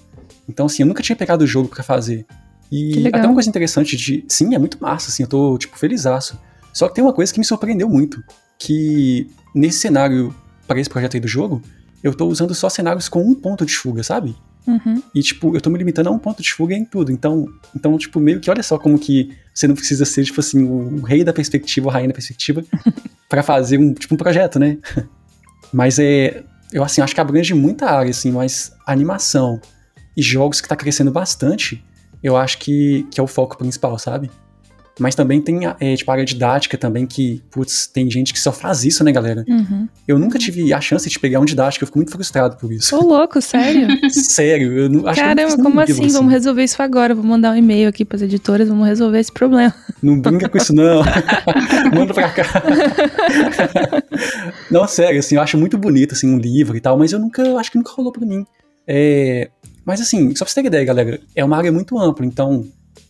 Então, 0.48 0.66
assim, 0.66 0.84
eu 0.84 0.88
nunca 0.88 1.04
tinha 1.04 1.16
pegado 1.16 1.44
o 1.44 1.48
jogo 1.48 1.68
para 1.68 1.84
fazer. 1.84 2.26
E 2.72 3.08
até 3.08 3.26
uma 3.26 3.34
coisa 3.34 3.50
interessante 3.50 3.96
de. 3.96 4.26
Sim, 4.28 4.54
é 4.54 4.60
muito 4.60 4.78
massa, 4.82 5.10
assim, 5.10 5.24
eu 5.24 5.30
tô, 5.30 5.58
tipo, 5.58 5.78
felizaço. 5.78 6.40
Só 6.74 6.88
que 6.88 6.96
tem 6.96 7.04
uma 7.04 7.14
coisa 7.14 7.34
que 7.34 7.40
me 7.40 7.46
surpreendeu 7.46 7.90
muito. 7.90 8.24
Que 8.60 9.30
nesse 9.54 9.80
cenário, 9.80 10.36
para 10.68 10.80
esse 10.80 10.90
projeto 10.90 11.16
aí 11.16 11.20
do 11.20 11.28
jogo, 11.28 11.62
eu 12.04 12.14
tô 12.14 12.28
usando 12.28 12.54
só 12.54 12.70
cenários 12.70 13.10
com 13.10 13.24
um 13.24 13.34
ponto 13.34 13.66
de 13.66 13.76
fuga, 13.76 14.04
sabe? 14.04 14.36
Uhum. 14.68 15.02
E, 15.16 15.22
tipo, 15.22 15.56
eu 15.56 15.62
tô 15.62 15.70
me 15.70 15.78
limitando 15.78 16.10
a 16.10 16.12
um 16.12 16.20
ponto 16.20 16.44
de 16.44 16.52
fuga 16.54 16.76
em 16.76 16.84
tudo. 16.84 17.12
Então, 17.12 17.46
então, 17.74 17.98
tipo, 17.98 18.20
meio 18.20 18.40
que 18.42 18.50
olha 18.50 18.62
só 18.62 18.78
como 18.78 19.00
que 19.00 19.32
você 19.54 19.66
não 19.68 19.76
precisa 19.76 20.04
ser, 20.04 20.26
tipo 20.26 20.40
assim, 20.40 20.64
o 20.64 21.02
rei 21.02 21.24
da 21.24 21.32
perspectiva, 21.32 21.88
o 21.88 21.90
rainha 21.90 22.10
da 22.10 22.14
perspectiva, 22.14 22.64
para 23.30 23.42
fazer 23.42 23.78
um, 23.78 23.94
tipo, 23.94 24.14
um 24.14 24.18
projeto, 24.18 24.60
né? 24.60 24.78
Mas 25.72 25.98
é. 26.00 26.44
Eu, 26.72 26.84
assim, 26.84 27.00
acho 27.00 27.16
que 27.16 27.22
abrange 27.22 27.54
muita 27.54 27.90
área, 27.90 28.12
assim, 28.12 28.30
mas 28.30 28.74
animação 28.86 29.62
e 30.18 30.22
jogos 30.22 30.60
que 30.60 30.68
tá 30.68 30.76
crescendo 30.76 31.10
bastante, 31.12 31.82
eu 32.28 32.36
acho 32.36 32.58
que, 32.58 33.08
que 33.10 33.20
é 33.20 33.24
o 33.24 33.28
foco 33.28 33.58
principal, 33.58 33.98
sabe? 33.98 34.30
Mas 35.00 35.14
também 35.14 35.40
tem, 35.40 35.60
é, 35.80 35.96
tipo, 35.96 36.10
a 36.10 36.16
área 36.16 36.26
didática 36.26 36.76
também, 36.76 37.06
que, 37.06 37.44
putz, 37.52 37.86
tem 37.86 38.10
gente 38.10 38.34
que 38.34 38.40
só 38.40 38.52
faz 38.52 38.84
isso, 38.84 39.04
né, 39.04 39.12
galera? 39.12 39.46
Uhum. 39.48 39.88
Eu 40.08 40.18
nunca 40.18 40.40
tive 40.40 40.74
a 40.74 40.82
chance 40.82 41.08
de 41.08 41.20
pegar 41.20 41.40
um 41.40 41.46
didático, 41.46 41.84
eu 41.84 41.86
fico 41.86 42.00
muito 42.00 42.12
frustrado 42.12 42.58
por 42.58 42.72
isso. 42.72 42.96
Ô, 42.98 43.02
louco, 43.02 43.40
sério? 43.40 43.88
sério, 44.10 44.76
eu 44.76 44.90
não 44.90 45.08
acho 45.08 45.22
Caramba, 45.22 45.56
que 45.56 45.62
como 45.62 45.80
assim? 45.80 45.92
assim? 45.92 46.08
Vamos 46.08 46.32
resolver 46.32 46.64
isso 46.64 46.82
agora. 46.82 47.14
Vou 47.14 47.24
mandar 47.24 47.52
um 47.52 47.56
e-mail 47.56 47.88
aqui 47.88 48.04
pras 48.04 48.24
editoras, 48.24 48.68
vamos 48.68 48.88
resolver 48.88 49.20
esse 49.20 49.32
problema. 49.32 49.74
Não 50.02 50.20
brinca 50.20 50.50
com 50.50 50.58
isso, 50.58 50.74
não. 50.74 51.04
Manda 51.94 52.14
pra 52.14 52.30
cá. 52.30 52.44
não, 54.70 54.88
sério, 54.88 55.20
assim, 55.20 55.36
eu 55.36 55.42
acho 55.42 55.58
muito 55.58 55.78
bonito, 55.78 56.14
assim, 56.14 56.28
um 56.28 56.38
livro 56.38 56.76
e 56.76 56.80
tal, 56.82 56.98
mas 56.98 57.12
eu 57.12 57.20
nunca, 57.20 57.56
acho 57.58 57.72
que 57.72 57.78
nunca 57.78 57.92
rolou 57.94 58.12
pra 58.12 58.26
mim. 58.26 58.46
É, 58.88 59.50
mas 59.88 60.02
assim, 60.02 60.36
só 60.36 60.44
pra 60.44 60.54
você 60.54 60.62
ter 60.62 60.68
ideia, 60.68 60.84
galera, 60.84 61.22
é 61.34 61.46
uma 61.46 61.56
área 61.56 61.72
muito 61.72 61.98
ampla, 61.98 62.26
então 62.26 62.68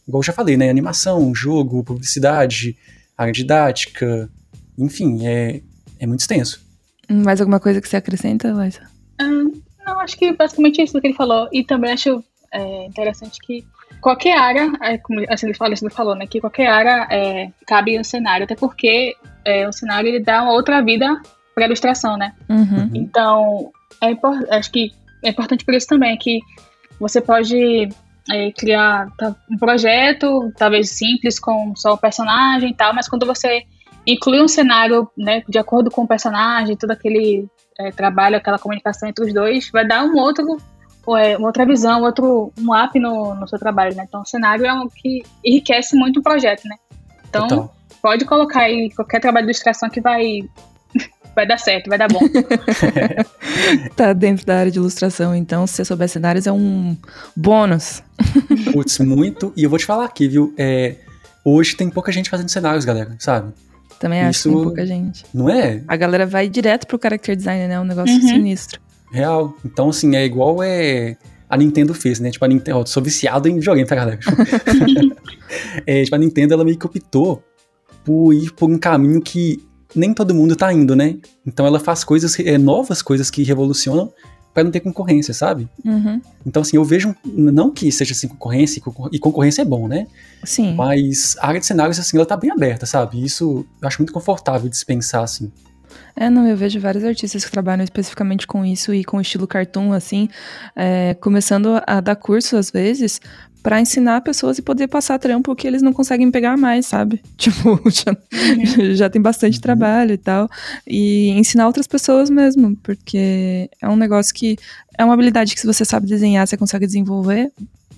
igual 0.08 0.20
eu 0.20 0.24
já 0.24 0.32
falei, 0.32 0.56
né? 0.56 0.70
Animação, 0.70 1.34
jogo, 1.34 1.84
publicidade, 1.84 2.78
área 3.18 3.34
didática, 3.34 4.30
enfim, 4.78 5.26
é, 5.26 5.62
é 6.00 6.06
muito 6.06 6.20
extenso. 6.20 6.62
Mais 7.10 7.42
alguma 7.42 7.60
coisa 7.60 7.82
que 7.82 7.90
você 7.90 7.98
acrescenta, 7.98 8.54
Laisa? 8.54 8.82
Hum, 9.20 9.54
não, 9.84 10.00
acho 10.02 10.16
que 10.18 10.32
basicamente 10.34 10.80
isso 10.80 11.02
que 11.02 11.08
ele 11.08 11.16
falou. 11.16 11.50
E 11.52 11.63
também 11.63 11.94
acho 11.94 12.24
é, 12.54 12.86
interessante 12.86 13.40
que 13.42 13.66
qualquer 14.00 14.38
área, 14.38 14.72
é, 14.84 15.00
como 15.00 15.20
assim, 15.30 15.48
ele 15.48 15.58
falou, 15.58 15.74
ele 15.82 15.90
falou, 15.90 16.16
né? 16.16 16.28
Que 16.28 16.40
qualquer 16.40 16.68
área 16.68 17.08
é, 17.10 17.50
cabe 17.66 18.00
um 18.00 18.04
cenário, 18.04 18.44
até 18.44 18.56
porque 18.56 19.16
é, 19.44 19.68
o 19.68 19.74
cenário 19.74 20.10
ele 20.10 20.20
dá 20.20 20.44
uma 20.44 20.54
outra 20.54 20.82
vida 20.84 21.20
para 21.56 21.64
a 21.64 21.68
ilustração, 21.68 22.18
né? 22.18 22.34
Uhum. 22.47 22.91
Então, 22.93 23.72
é, 23.99 24.56
acho 24.56 24.72
que 24.72 24.91
é 25.24 25.30
importante 25.30 25.66
por 25.66 25.74
isso 25.74 25.88
também 25.88 26.16
que 26.18 26.39
você 27.00 27.22
pode 27.22 27.89
é, 28.30 28.52
criar 28.52 29.08
um 29.50 29.58
projeto, 29.58 30.52
talvez 30.58 30.91
simples, 30.91 31.39
com 31.39 31.76
só 31.76 31.93
o 31.93 31.98
personagem 31.98 32.72
e 32.72 32.74
tal, 32.74 32.93
mas 32.93 33.08
quando 33.08 33.26
você 33.26 33.64
inclui 34.06 34.41
um 34.41 34.48
cenário, 34.48 35.10
né, 35.18 35.43
de 35.48 35.58
acordo 35.58 35.91
com 35.91 36.04
o 36.04 36.08
personagem, 36.08 36.78
todo 36.78 36.91
aquele 36.91 37.48
é, 37.80 37.91
trabalho, 37.91 38.38
aquela 38.38 38.60
comunicação 38.60 39.08
entre 39.08 39.26
os 39.26 39.34
dois, 39.34 39.70
vai 39.70 39.86
dar 39.86 40.04
um 40.04 40.16
outro, 40.18 40.58
é, 41.18 41.38
uma 41.38 41.48
outra 41.48 41.66
visão, 41.66 42.02
outro, 42.02 42.52
um 42.58 42.74
up 42.74 42.98
no, 43.00 43.36
no 43.36 43.48
seu 43.48 43.60
trabalho, 43.60 43.95
né? 43.95 44.06
Então, 44.08 44.22
o 44.22 44.26
cenário 44.26 44.66
é 44.66 44.74
o 44.74 44.89
que 44.89 45.24
enriquece 45.43 45.95
muito 45.95 46.20
o 46.20 46.24
projeto, 46.24 46.64
né? 46.66 46.76
Então, 47.28 47.48
Total. 47.48 47.76
pode 48.02 48.26
colocar 48.26 48.62
aí 48.62 48.89
qualquer 48.95 49.20
trabalho 49.20 49.45
de 49.45 49.52
ilustração 49.52 49.89
que 49.89 50.02
vai 50.02 50.39
vai 51.38 51.46
dar 51.46 51.60
certo, 51.60 51.88
vai 51.88 52.00
dar 52.00 52.08
bom. 52.08 52.20
tá 53.96 54.12
dentro 54.12 54.44
da 54.44 54.58
área 54.58 54.72
de 54.72 54.80
ilustração, 54.80 55.36
então 55.36 55.68
se 55.68 55.76
você 55.76 55.86
souber 55.86 56.10
cenários 56.10 56.48
é 56.48 56.52
um 56.52 56.98
bônus. 57.36 58.02
Putz, 58.74 58.98
muito. 58.98 59.54
E 59.56 59.64
eu 59.64 59.70
vou 59.70 59.78
te 59.78 59.86
falar 59.86 60.06
aqui, 60.06 60.28
viu? 60.28 60.52
É, 60.58 60.96
hoje 61.46 61.76
tem 61.76 61.92
pouca 61.92 62.12
gente 62.12 62.28
fazendo 62.28 62.50
cenários, 62.50 62.86
galera, 62.86 63.16
sabe? 63.20 63.54
Também 64.00 64.22
acho 64.22 64.40
Isso, 64.40 64.50
que 64.50 64.56
tem 64.56 64.64
pouca 64.64 64.86
gente. 64.86 65.26
Não 65.32 65.48
é? 65.48 65.84
A 65.88 65.96
galera 65.96 66.26
vai 66.26 66.50
direto 66.50 66.88
pro 66.88 67.00
character 67.02 67.36
design, 67.36 67.68
né? 67.68 67.76
É 67.76 67.80
um 67.80 67.84
negócio 67.84 68.16
uhum. 68.16 68.22
sinistro. 68.22 68.82
Real. 69.12 69.56
Então, 69.64 69.90
assim, 69.90 70.16
é 70.16 70.26
igual 70.26 70.64
é 70.64 71.18
a 71.48 71.56
Nintendo 71.56 71.94
fez, 71.94 72.20
né? 72.20 72.32
Tipo, 72.32 72.46
a 72.46 72.48
Nintendo. 72.48 72.80
Ó, 72.80 72.86
sou 72.86 73.02
viciado 73.02 73.48
em 73.48 73.60
videogame, 73.60 73.88
tá, 73.88 73.96
galera? 73.96 74.20
é, 75.86 76.04
tipo, 76.04 76.16
a 76.16 76.20
Nintendo, 76.20 76.56
ela 76.56 76.66
meio 76.66 76.78
que 76.78 76.86
optou 76.86 77.44
por 78.04 78.34
ir 78.34 78.52
por 78.54 78.70
um 78.70 78.78
caminho 78.78 79.22
que 79.22 79.66
nem 79.96 80.14
todo 80.14 80.34
mundo 80.34 80.56
tá 80.56 80.72
indo, 80.72 80.96
né? 80.96 81.18
Então 81.46 81.66
ela 81.66 81.80
faz 81.80 82.04
coisas, 82.04 82.40
é, 82.40 82.58
novas 82.58 83.02
coisas 83.02 83.30
que 83.30 83.44
revolucionam 83.44 84.12
para 84.58 84.64
não 84.64 84.72
ter 84.72 84.80
concorrência, 84.80 85.36
sabe? 85.36 85.70
Uhum. 85.86 86.20
Então, 86.44 86.64
assim, 86.64 86.78
eu 86.78 86.84
vejo, 86.84 87.16
não 87.24 87.70
que 87.70 87.92
seja 87.92 88.14
assim 88.14 88.28
concorrência, 88.28 88.82
e 89.12 89.20
concorrência 89.20 89.62
é 89.62 89.66
bom, 89.66 89.88
né? 89.88 90.08
Sim. 90.44 90.74
Mas 90.74 91.36
a 91.40 91.48
área 91.50 91.60
de 91.60 91.66
cenários, 91.68 92.00
assim, 92.00 92.18
ela 92.18 92.26
tá 92.26 92.36
bem 92.36 92.50
aberta, 92.50 92.88
sabe? 92.88 93.24
Isso 93.24 93.64
eu 93.80 93.88
acho 93.88 94.02
muito 94.02 94.12
confortável 94.12 94.68
dispensar, 94.68 95.22
assim. 95.22 95.52
É, 96.16 96.30
não, 96.30 96.48
eu 96.48 96.58
vejo 96.58 96.80
vários 96.80 97.04
artistas 97.04 97.45
que 97.45 97.52
trabalham 97.52 97.84
especificamente 97.84 98.48
com 98.48 98.66
isso 98.66 98.93
e 98.93 99.04
com 99.04 99.22
estilo 99.22 99.48
cartoon, 99.48 99.93
assim, 99.93 100.28
é, 100.76 101.14
começando 101.16 101.82
a 101.86 102.02
dar 102.02 102.16
curso 102.16 102.58
às 102.58 102.72
vezes 102.72 103.22
para 103.68 103.82
ensinar 103.82 104.22
pessoas 104.22 104.58
e 104.58 104.62
poder 104.62 104.88
passar 104.88 105.20
trampo 105.20 105.54
que 105.54 105.68
eles 105.68 105.82
não 105.82 105.91
conseguem 105.91 106.32
pegar 106.32 106.56
mais, 106.56 106.86
sabe? 106.86 107.22
Tipo, 107.38 107.82
já, 107.89 108.12
uhum. 108.12 108.95
já 108.95 109.10
tem 109.10 109.22
bastante 109.22 109.56
uhum. 109.56 109.62
trabalho 109.62 110.14
e 110.14 110.18
tal. 110.18 110.50
E 110.88 111.32
ensinar 111.32 111.68
outras 111.68 111.86
pessoas 111.86 112.30
mesmo, 112.30 112.78
porque 112.78 113.70
é 113.82 113.89
um 113.89 113.98
negócio 113.98 114.34
que 114.34 114.58
é 114.98 115.04
uma 115.04 115.14
habilidade 115.14 115.54
que 115.54 115.60
se 115.60 115.68
você 115.68 115.84
sabe 115.84 116.08
desenhar, 116.08 116.48
você 116.48 116.56
consegue 116.56 116.86
desenvolver 116.86 117.52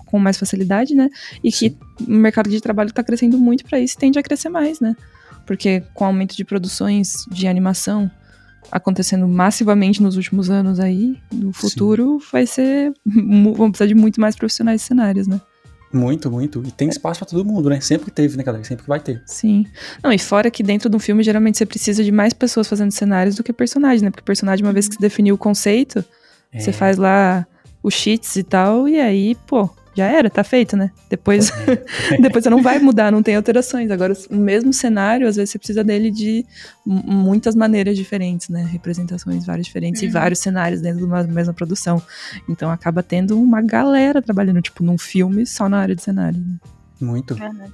com 0.06 0.18
mais 0.18 0.36
facilidade, 0.36 0.94
né? 0.94 1.08
E 1.42 1.52
Sim. 1.52 1.70
que 1.70 2.04
o 2.04 2.10
mercado 2.10 2.50
de 2.50 2.60
trabalho 2.60 2.88
está 2.88 3.04
crescendo 3.04 3.38
muito 3.38 3.64
para 3.64 3.78
isso 3.78 3.94
e 3.94 3.98
tende 3.98 4.18
a 4.18 4.22
crescer 4.22 4.48
mais, 4.48 4.80
né? 4.80 4.96
Porque 5.50 5.82
com 5.92 6.04
o 6.04 6.06
aumento 6.06 6.36
de 6.36 6.44
produções 6.44 7.24
de 7.28 7.48
animação 7.48 8.08
acontecendo 8.70 9.26
massivamente 9.26 10.00
nos 10.00 10.16
últimos 10.16 10.48
anos 10.48 10.78
aí, 10.78 11.18
no 11.32 11.52
futuro 11.52 12.20
Sim. 12.20 12.26
vai 12.30 12.46
ser. 12.46 12.92
Vamos 13.04 13.70
precisar 13.70 13.86
de 13.86 13.96
muito 13.96 14.20
mais 14.20 14.36
profissionais 14.36 14.80
de 14.80 14.86
cenários, 14.86 15.26
né? 15.26 15.40
Muito, 15.92 16.30
muito. 16.30 16.62
E 16.64 16.70
tem 16.70 16.86
é. 16.86 16.92
espaço 16.92 17.18
para 17.18 17.28
todo 17.28 17.44
mundo, 17.44 17.68
né? 17.68 17.80
Sempre 17.80 18.12
teve, 18.12 18.36
né, 18.36 18.44
galera? 18.44 18.62
Sempre 18.62 18.86
vai 18.86 19.00
ter. 19.00 19.20
Sim. 19.26 19.66
Não, 20.04 20.12
e 20.12 20.20
fora 20.20 20.52
que 20.52 20.62
dentro 20.62 20.88
de 20.88 20.94
um 20.94 21.00
filme, 21.00 21.24
geralmente 21.24 21.58
você 21.58 21.66
precisa 21.66 22.04
de 22.04 22.12
mais 22.12 22.32
pessoas 22.32 22.68
fazendo 22.68 22.92
cenários 22.92 23.34
do 23.34 23.42
que 23.42 23.52
personagem, 23.52 24.04
né? 24.04 24.10
Porque 24.12 24.22
personagem, 24.22 24.64
uma 24.64 24.72
vez 24.72 24.86
que 24.86 24.94
você 24.94 25.00
definiu 25.00 25.34
o 25.34 25.38
conceito, 25.38 26.04
é. 26.52 26.60
você 26.60 26.72
faz 26.72 26.96
lá 26.96 27.44
os 27.82 27.92
cheats 27.92 28.36
e 28.36 28.44
tal, 28.44 28.88
e 28.88 29.00
aí, 29.00 29.34
pô, 29.48 29.68
já 29.94 30.06
era, 30.06 30.30
tá 30.30 30.44
feito, 30.44 30.76
né? 30.76 30.90
Depois, 31.08 31.50
depois 32.20 32.44
você 32.44 32.50
não 32.50 32.62
vai 32.62 32.78
mudar, 32.78 33.10
não 33.10 33.22
tem 33.22 33.36
alterações. 33.36 33.90
Agora, 33.90 34.14
o 34.30 34.36
mesmo 34.36 34.72
cenário, 34.72 35.26
às 35.26 35.36
vezes 35.36 35.50
você 35.50 35.58
precisa 35.58 35.82
dele 35.82 36.10
de 36.10 36.44
muitas 36.86 37.54
maneiras 37.54 37.96
diferentes, 37.96 38.48
né? 38.48 38.64
Representações 38.70 39.44
várias 39.44 39.66
diferentes 39.66 40.02
uhum. 40.02 40.08
e 40.08 40.10
vários 40.10 40.38
cenários 40.38 40.80
dentro 40.80 40.98
de 40.98 41.04
uma 41.04 41.22
mesma 41.24 41.52
produção. 41.52 42.00
Então 42.48 42.70
acaba 42.70 43.02
tendo 43.02 43.40
uma 43.40 43.60
galera 43.60 44.22
trabalhando, 44.22 44.62
tipo, 44.62 44.84
num 44.84 44.98
filme 44.98 45.44
só 45.46 45.68
na 45.68 45.78
área 45.78 45.94
de 45.94 46.02
cenário. 46.02 46.38
Né? 46.38 46.56
Muito. 47.00 47.34
É, 47.34 47.52
né? 47.52 47.68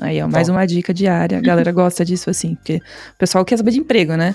Aí 0.00 0.18
é 0.18 0.26
mais 0.26 0.48
uma 0.48 0.66
dica 0.66 0.92
diária. 0.92 1.38
A 1.38 1.40
galera 1.40 1.72
gosta 1.72 2.04
disso, 2.04 2.28
assim, 2.28 2.54
porque 2.54 2.76
o 2.76 3.18
pessoal 3.18 3.44
quer 3.44 3.56
saber 3.56 3.70
de 3.70 3.80
emprego, 3.80 4.14
né? 4.14 4.34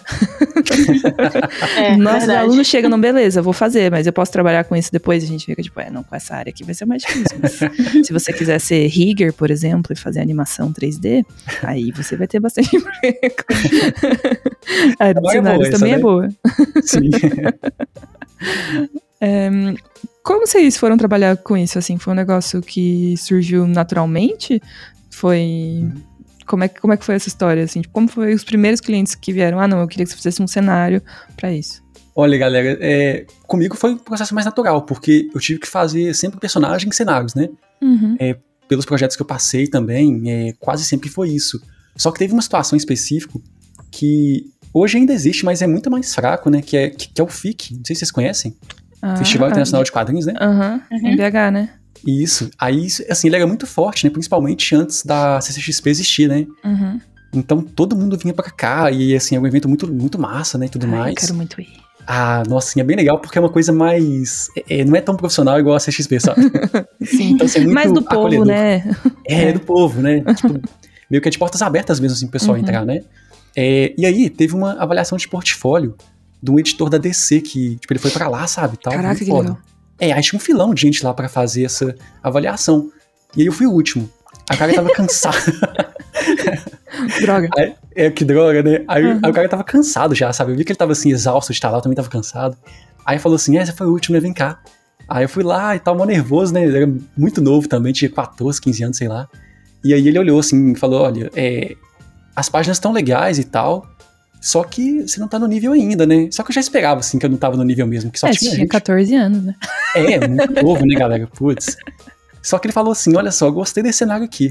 É, 1.77 1.95
Nossos 1.97 2.19
verdade. 2.19 2.39
alunos 2.39 2.67
chegam, 2.67 2.89
não, 2.89 2.99
beleza, 2.99 3.41
vou 3.41 3.53
fazer, 3.53 3.91
mas 3.91 4.07
eu 4.07 4.13
posso 4.13 4.31
trabalhar 4.31 4.63
com 4.63 4.75
isso 4.75 4.91
depois. 4.91 5.23
A 5.23 5.27
gente 5.27 5.45
fica 5.45 5.61
tipo, 5.61 5.79
é, 5.79 5.89
não, 5.89 6.03
com 6.03 6.15
essa 6.15 6.35
área 6.35 6.49
aqui 6.49 6.63
vai 6.63 6.73
ser 6.73 6.85
mais 6.85 7.01
difícil. 7.03 7.37
Mas 7.41 7.53
se 8.05 8.13
você 8.13 8.33
quiser 8.33 8.59
ser 8.59 8.87
rigger, 8.87 9.33
por 9.33 9.51
exemplo, 9.51 9.93
e 9.93 9.95
fazer 9.95 10.19
animação 10.19 10.73
3D, 10.73 11.25
aí 11.63 11.91
você 11.91 12.15
vai 12.15 12.27
ter 12.27 12.39
bastante 12.39 12.75
emprego. 12.75 13.35
a 14.99 15.05
área 15.05 15.21
de 15.21 15.31
cenários 15.31 15.69
também 15.69 15.91
né? 15.91 15.97
é 15.97 16.01
boa. 16.01 16.29
Sim. 16.83 17.09
é, 19.21 19.49
como 20.23 20.45
vocês 20.45 20.77
foram 20.77 20.97
trabalhar 20.97 21.35
com 21.37 21.57
isso? 21.57 21.79
Assim, 21.79 21.97
foi 21.97 22.13
um 22.13 22.15
negócio 22.15 22.61
que 22.61 23.15
surgiu 23.17 23.65
naturalmente? 23.65 24.61
Foi. 25.21 25.87
Como 26.47 26.63
é, 26.63 26.67
que, 26.67 26.81
como 26.81 26.91
é 26.91 26.97
que 26.97 27.05
foi 27.05 27.13
essa 27.13 27.27
história, 27.27 27.63
assim? 27.63 27.81
Tipo, 27.81 27.93
como 27.93 28.07
foi 28.07 28.33
os 28.33 28.43
primeiros 28.43 28.81
clientes 28.81 29.13
que 29.13 29.31
vieram? 29.31 29.59
Ah, 29.59 29.67
não, 29.67 29.79
eu 29.79 29.87
queria 29.87 30.03
que 30.03 30.11
você 30.11 30.17
fizesse 30.17 30.41
um 30.41 30.47
cenário 30.47 30.99
para 31.37 31.53
isso. 31.53 31.83
Olha, 32.15 32.35
galera, 32.39 32.77
é, 32.81 33.25
comigo 33.43 33.77
foi 33.77 33.91
um 33.93 33.97
processo 33.99 34.33
mais 34.33 34.45
natural, 34.45 34.81
porque 34.81 35.29
eu 35.33 35.39
tive 35.39 35.59
que 35.59 35.67
fazer 35.67 36.15
sempre 36.15 36.39
personagem 36.39 36.89
em 36.89 36.91
cenários, 36.91 37.35
né? 37.35 37.49
Uhum. 37.79 38.17
É, 38.19 38.35
pelos 38.67 38.83
projetos 38.83 39.15
que 39.15 39.21
eu 39.21 39.27
passei 39.27 39.67
também, 39.67 40.23
é, 40.29 40.53
quase 40.59 40.83
sempre 40.83 41.07
foi 41.07 41.29
isso. 41.29 41.61
Só 41.95 42.11
que 42.11 42.17
teve 42.17 42.33
uma 42.33 42.41
situação 42.41 42.75
específica 42.75 43.39
que 43.91 44.45
hoje 44.73 44.97
ainda 44.97 45.13
existe, 45.13 45.45
mas 45.45 45.61
é 45.61 45.67
muito 45.67 45.91
mais 45.91 46.15
fraco, 46.15 46.49
né? 46.49 46.63
Que 46.63 46.77
é, 46.77 46.89
que, 46.89 47.09
que 47.09 47.21
é 47.21 47.23
o 47.23 47.27
FIC. 47.27 47.75
Não 47.75 47.85
sei 47.85 47.95
se 47.95 47.99
vocês 47.99 48.11
conhecem. 48.11 48.55
Ah, 49.01 49.15
Festival 49.17 49.49
Internacional 49.49 49.83
de 49.83 49.91
Quadrinhos, 49.91 50.25
né? 50.25 50.33
Uhum. 50.41 50.81
uhum. 50.91 51.07
Em 51.09 51.15
BH, 51.15 51.51
né? 51.53 51.69
Isso. 52.05 52.49
Aí, 52.59 52.87
assim, 53.09 53.27
ele 53.27 53.35
era 53.35 53.47
muito 53.47 53.67
forte, 53.67 54.05
né? 54.05 54.09
Principalmente 54.09 54.75
antes 54.75 55.03
da 55.03 55.39
CCXP 55.41 55.89
existir, 55.89 56.27
né? 56.27 56.47
Uhum. 56.63 56.99
Então 57.33 57.61
todo 57.61 57.95
mundo 57.95 58.17
vinha 58.17 58.33
pra 58.33 58.49
cá 58.49 58.91
e, 58.91 59.15
assim, 59.15 59.35
é 59.35 59.39
um 59.39 59.47
evento 59.47 59.67
muito, 59.67 59.91
muito 59.91 60.19
massa, 60.19 60.57
né? 60.57 60.65
E 60.65 60.69
tudo 60.69 60.85
Ai, 60.85 60.91
mais. 60.91 61.15
Eu 61.15 61.21
quero 61.21 61.35
muito 61.35 61.61
ir. 61.61 61.69
Ah, 62.05 62.43
nossa, 62.47 62.69
assim, 62.69 62.81
é 62.81 62.83
bem 62.83 62.97
legal 62.97 63.19
porque 63.19 63.37
é 63.37 63.41
uma 63.41 63.49
coisa 63.49 63.71
mais. 63.71 64.49
É, 64.69 64.79
é 64.79 64.85
não 64.85 64.95
é 64.95 65.01
tão 65.01 65.15
profissional 65.15 65.59
igual 65.59 65.75
a 65.75 65.79
CXP, 65.79 66.19
sabe? 66.19 66.41
Sim. 67.05 67.33
Então, 67.33 67.45
assim, 67.45 67.59
é 67.59 67.63
muito 67.63 67.75
Mais 67.75 67.91
do 67.91 67.99
acolhedor. 67.99 68.45
povo, 68.45 68.45
né? 68.45 68.95
É, 69.27 69.43
é, 69.43 69.53
do 69.53 69.59
povo, 69.59 70.01
né? 70.01 70.21
tipo, 70.35 70.61
meio 71.09 71.21
que 71.21 71.27
é 71.27 71.31
de 71.31 71.37
portas 71.37 71.61
abertas 71.61 71.99
mesmo, 71.99 72.15
assim, 72.15 72.25
pro 72.25 72.33
pessoal 72.33 72.57
uhum. 72.57 72.63
entrar, 72.63 72.85
né? 72.85 73.01
É, 73.55 73.93
e 73.97 74.05
aí, 74.05 74.29
teve 74.29 74.55
uma 74.55 74.73
avaliação 74.73 75.17
de 75.17 75.27
portfólio 75.27 75.95
de 76.41 76.51
um 76.51 76.59
editor 76.59 76.89
da 76.89 76.97
DC 76.97 77.41
que, 77.41 77.75
tipo, 77.75 77.93
ele 77.93 77.99
foi 77.99 78.11
pra 78.11 78.27
lá, 78.27 78.47
sabe? 78.47 78.77
Tal, 78.77 78.93
Caraca, 78.93 79.23
que 79.23 79.31
legal. 79.31 79.57
É, 80.01 80.11
aí 80.11 80.21
tinha 80.23 80.35
um 80.35 80.41
filão 80.41 80.73
de 80.73 80.81
gente 80.81 81.05
lá 81.05 81.13
para 81.13 81.29
fazer 81.29 81.63
essa 81.63 81.95
avaliação. 82.23 82.91
E 83.37 83.41
aí 83.41 83.47
eu 83.47 83.53
fui 83.53 83.67
o 83.67 83.71
último. 83.71 84.09
A 84.49 84.57
cara 84.57 84.73
tava 84.73 84.91
cansado. 84.91 85.37
droga. 87.21 87.47
Aí, 87.55 87.75
é, 87.95 88.09
que 88.09 88.25
droga, 88.25 88.63
né? 88.63 88.83
Aí, 88.87 89.05
uhum. 89.05 89.19
aí, 89.23 89.29
o 89.29 89.33
cara 89.33 89.47
tava 89.47 89.63
cansado 89.63 90.15
já, 90.15 90.33
sabe? 90.33 90.53
Eu 90.53 90.57
vi 90.57 90.65
que 90.65 90.71
ele 90.71 90.77
tava 90.77 90.93
assim, 90.93 91.11
exausto 91.11 91.53
de 91.53 91.57
estar 91.57 91.69
lá, 91.69 91.77
eu 91.77 91.81
também 91.81 91.95
tava 91.95 92.09
cansado. 92.09 92.57
Aí 93.05 93.19
falou 93.19 93.35
assim: 93.35 93.57
é, 93.59 93.65
você 93.65 93.71
foi 93.71 93.85
o 93.85 93.91
último, 93.91 94.15
né? 94.15 94.19
Vem 94.19 94.33
cá. 94.33 94.59
Aí 95.07 95.23
eu 95.23 95.29
fui 95.29 95.43
lá 95.43 95.75
e 95.75 95.79
tal, 95.79 95.95
mó 95.95 96.03
nervoso, 96.03 96.51
né? 96.51 96.63
Ele 96.63 96.77
era 96.77 96.91
muito 97.15 97.39
novo 97.39 97.67
também, 97.67 97.93
tinha 97.93 98.09
14, 98.09 98.59
15 98.59 98.83
anos, 98.83 98.97
sei 98.97 99.07
lá. 99.07 99.29
E 99.83 99.93
aí 99.93 100.07
ele 100.07 100.17
olhou 100.17 100.39
assim 100.39 100.71
e 100.71 100.75
falou: 100.75 101.01
olha, 101.01 101.29
é, 101.35 101.75
as 102.35 102.49
páginas 102.49 102.77
estão 102.77 102.91
legais 102.91 103.37
e 103.37 103.43
tal, 103.43 103.85
só 104.41 104.63
que 104.63 105.03
você 105.07 105.19
não 105.19 105.27
tá 105.27 105.37
no 105.37 105.45
nível 105.45 105.71
ainda, 105.71 106.03
né? 106.03 106.27
Só 106.31 106.41
que 106.41 106.49
eu 106.49 106.55
já 106.55 106.59
esperava, 106.59 106.99
assim, 106.99 107.19
que 107.19 107.25
eu 107.25 107.29
não 107.29 107.37
tava 107.37 107.55
no 107.55 107.63
nível 107.63 107.85
mesmo, 107.85 108.09
que 108.09 108.19
só 108.19 108.27
é, 108.27 108.31
tinha. 108.31 108.55
tinha 108.55 108.67
14 108.67 109.13
anos, 109.13 109.43
né? 109.43 109.55
É, 109.95 110.27
muito 110.27 110.63
novo, 110.63 110.83
né, 110.83 110.95
galera? 110.95 111.27
Putz. 111.27 111.77
Só 112.41 112.57
que 112.57 112.65
ele 112.65 112.73
falou 112.73 112.91
assim: 112.91 113.15
olha 113.15 113.31
só, 113.31 113.45
eu 113.45 113.53
gostei 113.53 113.83
desse 113.83 113.99
cenário 113.99 114.25
aqui. 114.25 114.49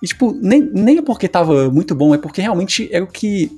E, 0.00 0.06
tipo, 0.06 0.38
nem, 0.40 0.62
nem 0.72 0.98
é 0.98 1.02
porque 1.02 1.26
tava 1.26 1.68
muito 1.68 1.96
bom, 1.96 2.14
é 2.14 2.18
porque 2.18 2.40
realmente 2.40 2.88
era 2.92 3.04
o 3.04 3.08
que. 3.08 3.50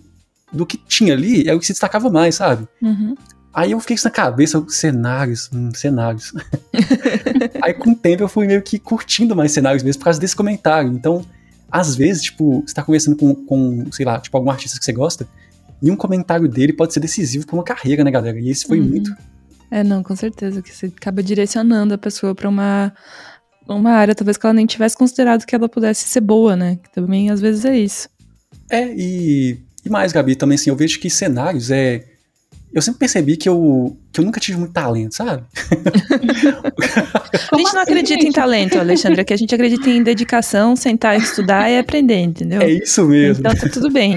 Do 0.51 0.65
que 0.65 0.79
tinha 0.79 1.13
ali, 1.13 1.47
era 1.47 1.57
o 1.57 1.61
que 1.61 1.67
se 1.67 1.75
destacava 1.75 2.09
mais, 2.11 2.37
sabe? 2.37 2.67
Uhum. 2.83 3.15
Aí 3.53 3.73
eu 3.73 3.81
fiquei 3.81 3.95
isso 3.95 4.07
na 4.07 4.11
cabeça, 4.11 4.65
cenários, 4.69 5.51
hum, 5.53 5.71
cenários. 5.75 6.33
Aí 7.63 7.75
com 7.75 7.91
o 7.91 7.95
tempo 7.95 8.23
eu 8.23 8.29
fui 8.29 8.47
meio 8.47 8.63
que 8.63 8.79
curtindo 8.79 9.37
mais 9.37 9.53
cenários 9.53 9.83
mesmo 9.83 9.99
por 10.01 10.05
causa 10.05 10.19
desse 10.19 10.35
comentário. 10.35 10.91
Então, 10.91 11.25
às 11.71 11.95
vezes, 11.95 12.23
tipo, 12.23 12.65
você 12.67 12.75
tá 12.75 12.83
conversando 12.83 13.17
com, 13.17 13.35
com 13.35 13.93
sei 13.93 14.07
lá, 14.07 14.19
tipo, 14.19 14.37
algum 14.37 14.51
artista 14.51 14.79
que 14.79 14.85
você 14.85 14.93
gosta, 14.93 15.29
e 15.83 15.91
um 15.91 15.97
comentário 15.97 16.49
dele 16.49 16.73
pode 16.73 16.93
ser 16.93 17.01
decisivo 17.01 17.47
para 17.47 17.57
uma 17.57 17.65
carreira, 17.65 18.05
né, 18.05 18.11
galera? 18.11 18.39
E 18.39 18.51
esse 18.51 18.67
foi 18.67 18.81
uhum. 18.81 18.89
muito. 18.89 19.15
É, 19.71 19.85
não, 19.85 20.03
com 20.03 20.17
certeza, 20.17 20.61
que 20.61 20.75
você 20.75 20.87
acaba 20.87 21.23
direcionando 21.23 21.95
a 21.95 21.99
pessoa 21.99 22.35
para 22.35 22.49
uma 22.49 22.93
uma 23.69 23.93
área, 23.93 24.15
talvez 24.15 24.37
que 24.37 24.45
ela 24.45 24.53
nem 24.53 24.67
tivesse 24.67 24.97
considerado 24.97 25.47
que 25.47 25.55
ela 25.55 25.69
pudesse 25.69 26.09
ser 26.09 26.21
boa, 26.21 26.57
né? 26.57 26.79
Que 26.83 26.93
também 26.93 27.31
às 27.31 27.41
vezes 27.41 27.65
é 27.65 27.79
isso. 27.79 28.09
É, 28.69 28.93
e, 28.93 29.59
e 29.85 29.89
mais, 29.89 30.13
Gabi, 30.13 30.35
também 30.35 30.57
assim, 30.57 30.71
eu 30.71 30.77
vejo 30.77 30.99
que 30.99 31.09
cenários 31.09 31.71
é 31.71 32.05
eu 32.73 32.81
sempre 32.81 33.01
percebi 33.01 33.37
que 33.37 33.49
eu, 33.49 33.97
que 34.13 34.21
eu 34.21 34.25
nunca 34.25 34.39
tive 34.39 34.59
muito 34.59 34.73
talento, 34.73 35.15
sabe? 35.15 35.43
a 37.53 37.57
gente 37.57 37.75
não 37.75 37.83
acredita 37.83 38.25
em 38.25 38.33
talento, 38.33 38.79
Alexandre, 38.79 39.21
é 39.21 39.25
que 39.25 39.33
a 39.33 39.37
gente 39.37 39.55
acredita 39.55 39.91
em 39.91 40.03
dedicação, 40.03 40.77
sentar, 40.77 41.17
estudar 41.17 41.71
e 41.71 41.79
aprender, 41.79 42.21
entendeu? 42.21 42.61
É 42.61 42.71
isso 42.71 43.05
mesmo. 43.07 43.41
Então 43.41 43.55
tá 43.55 43.69
tudo 43.69 43.91
bem. 43.91 44.17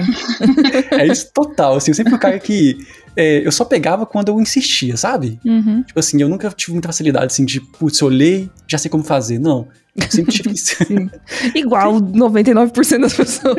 é 0.92 1.06
isso 1.06 1.30
total, 1.34 1.76
assim, 1.76 1.90
eu 1.90 1.94
sempre 1.94 2.14
o 2.14 2.18
cara 2.18 2.38
que 2.38 2.78
é, 3.16 3.46
eu 3.46 3.52
só 3.52 3.64
pegava 3.64 4.04
quando 4.06 4.28
eu 4.28 4.40
insistia, 4.40 4.96
sabe? 4.96 5.38
Uhum. 5.44 5.82
Tipo 5.82 5.98
assim, 6.00 6.20
eu 6.20 6.28
nunca 6.28 6.50
tive 6.50 6.72
muita 6.72 6.88
facilidade, 6.88 7.26
assim, 7.26 7.44
de, 7.44 7.60
putz, 7.60 8.00
eu 8.00 8.08
olhei, 8.08 8.50
já 8.66 8.78
sei 8.78 8.90
como 8.90 9.04
fazer. 9.04 9.38
Não. 9.38 9.68
Eu 9.94 10.10
sempre 10.10 10.32
tive 10.32 10.50
que 10.50 10.56
Sim. 10.56 11.08
Igual 11.54 12.00
99% 12.02 13.00
das 13.00 13.14
pessoas. 13.14 13.56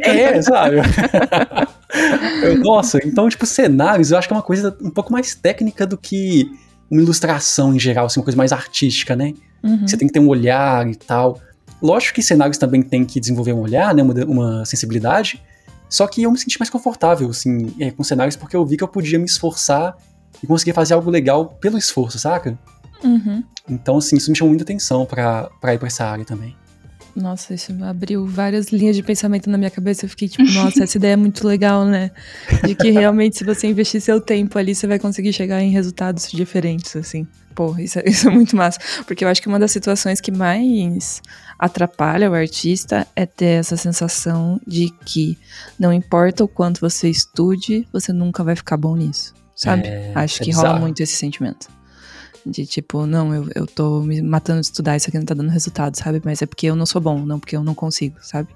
É, 0.00 0.42
sabe? 0.42 0.76
eu, 2.42 2.58
nossa, 2.58 2.98
então, 3.04 3.28
tipo, 3.28 3.46
cenários, 3.46 4.10
eu 4.10 4.18
acho 4.18 4.28
que 4.28 4.34
é 4.34 4.36
uma 4.36 4.42
coisa 4.42 4.76
um 4.80 4.90
pouco 4.90 5.12
mais 5.12 5.34
técnica 5.34 5.86
do 5.86 5.96
que 5.96 6.50
uma 6.90 7.00
ilustração 7.00 7.74
em 7.74 7.78
geral, 7.78 8.06
assim, 8.06 8.20
uma 8.20 8.24
coisa 8.24 8.36
mais 8.36 8.52
artística, 8.52 9.14
né? 9.14 9.34
Uhum. 9.62 9.86
Você 9.86 9.96
tem 9.96 10.08
que 10.08 10.14
ter 10.14 10.20
um 10.20 10.28
olhar 10.28 10.88
e 10.88 10.94
tal. 10.94 11.40
Lógico 11.82 12.14
que 12.14 12.22
cenários 12.22 12.58
também 12.58 12.82
tem 12.82 13.04
que 13.04 13.20
desenvolver 13.20 13.52
um 13.52 13.60
olhar, 13.60 13.94
né? 13.94 14.02
Uma, 14.02 14.14
uma 14.24 14.64
sensibilidade. 14.64 15.42
Só 15.88 16.06
que 16.06 16.22
eu 16.22 16.30
me 16.30 16.38
senti 16.38 16.58
mais 16.58 16.70
confortável, 16.70 17.30
assim, 17.30 17.74
é, 17.78 17.90
com 17.90 18.04
cenários, 18.04 18.36
porque 18.36 18.56
eu 18.56 18.64
vi 18.64 18.76
que 18.76 18.84
eu 18.84 18.88
podia 18.88 19.18
me 19.18 19.24
esforçar 19.24 19.96
e 20.42 20.46
conseguir 20.46 20.72
fazer 20.72 20.94
algo 20.94 21.10
legal 21.10 21.46
pelo 21.60 21.78
esforço, 21.78 22.18
saca? 22.18 22.58
Uhum. 23.02 23.42
Então, 23.68 23.98
assim, 23.98 24.16
isso 24.16 24.30
me 24.30 24.36
chamou 24.36 24.50
muita 24.50 24.64
atenção 24.64 25.06
pra, 25.06 25.50
pra 25.60 25.74
ir 25.74 25.78
pra 25.78 25.86
essa 25.86 26.04
área 26.04 26.24
também. 26.24 26.54
Nossa, 27.14 27.54
isso 27.54 27.72
abriu 27.82 28.26
várias 28.26 28.68
linhas 28.68 28.94
de 28.94 29.02
pensamento 29.02 29.50
na 29.50 29.58
minha 29.58 29.70
cabeça. 29.70 30.04
Eu 30.04 30.08
fiquei 30.08 30.28
tipo, 30.28 30.50
nossa, 30.52 30.84
essa 30.84 30.96
ideia 30.96 31.12
é 31.12 31.16
muito 31.16 31.46
legal, 31.46 31.84
né? 31.84 32.10
De 32.64 32.74
que 32.74 32.90
realmente, 32.90 33.38
se 33.38 33.44
você 33.44 33.66
investir 33.66 34.00
seu 34.00 34.20
tempo 34.20 34.58
ali, 34.58 34.74
você 34.74 34.86
vai 34.86 34.98
conseguir 34.98 35.32
chegar 35.32 35.60
em 35.62 35.70
resultados 35.70 36.30
diferentes, 36.30 36.94
assim. 36.96 37.26
Pô, 37.54 37.76
isso, 37.76 37.98
é, 37.98 38.04
isso 38.08 38.28
é 38.28 38.30
muito 38.30 38.56
massa. 38.56 38.78
Porque 39.06 39.24
eu 39.24 39.28
acho 39.28 39.42
que 39.42 39.48
uma 39.48 39.58
das 39.58 39.72
situações 39.72 40.20
que 40.20 40.30
mais 40.30 41.20
atrapalha 41.58 42.30
o 42.30 42.34
artista 42.34 43.06
é 43.16 43.26
ter 43.26 43.58
essa 43.58 43.76
sensação 43.76 44.60
de 44.66 44.90
que 45.04 45.36
não 45.78 45.92
importa 45.92 46.44
o 46.44 46.48
quanto 46.48 46.80
você 46.80 47.08
estude, 47.08 47.86
você 47.92 48.12
nunca 48.12 48.44
vai 48.44 48.54
ficar 48.54 48.76
bom 48.76 48.94
nisso. 48.94 49.34
Sabe? 49.56 49.88
É, 49.88 50.12
acho 50.14 50.40
é 50.40 50.44
que 50.44 50.52
rola 50.52 50.68
bizarro. 50.68 50.80
muito 50.80 51.02
esse 51.02 51.16
sentimento. 51.16 51.68
De 52.50 52.64
tipo, 52.66 53.06
não, 53.06 53.34
eu, 53.34 53.48
eu 53.54 53.66
tô 53.66 54.00
me 54.00 54.22
matando 54.22 54.60
de 54.60 54.66
estudar, 54.66 54.96
isso 54.96 55.08
aqui 55.08 55.18
não 55.18 55.26
tá 55.26 55.34
dando 55.34 55.50
resultado, 55.50 55.96
sabe? 55.96 56.20
Mas 56.24 56.40
é 56.40 56.46
porque 56.46 56.66
eu 56.66 56.74
não 56.74 56.86
sou 56.86 57.00
bom, 57.00 57.18
não 57.24 57.38
porque 57.38 57.56
eu 57.56 57.62
não 57.62 57.74
consigo, 57.74 58.16
sabe? 58.22 58.48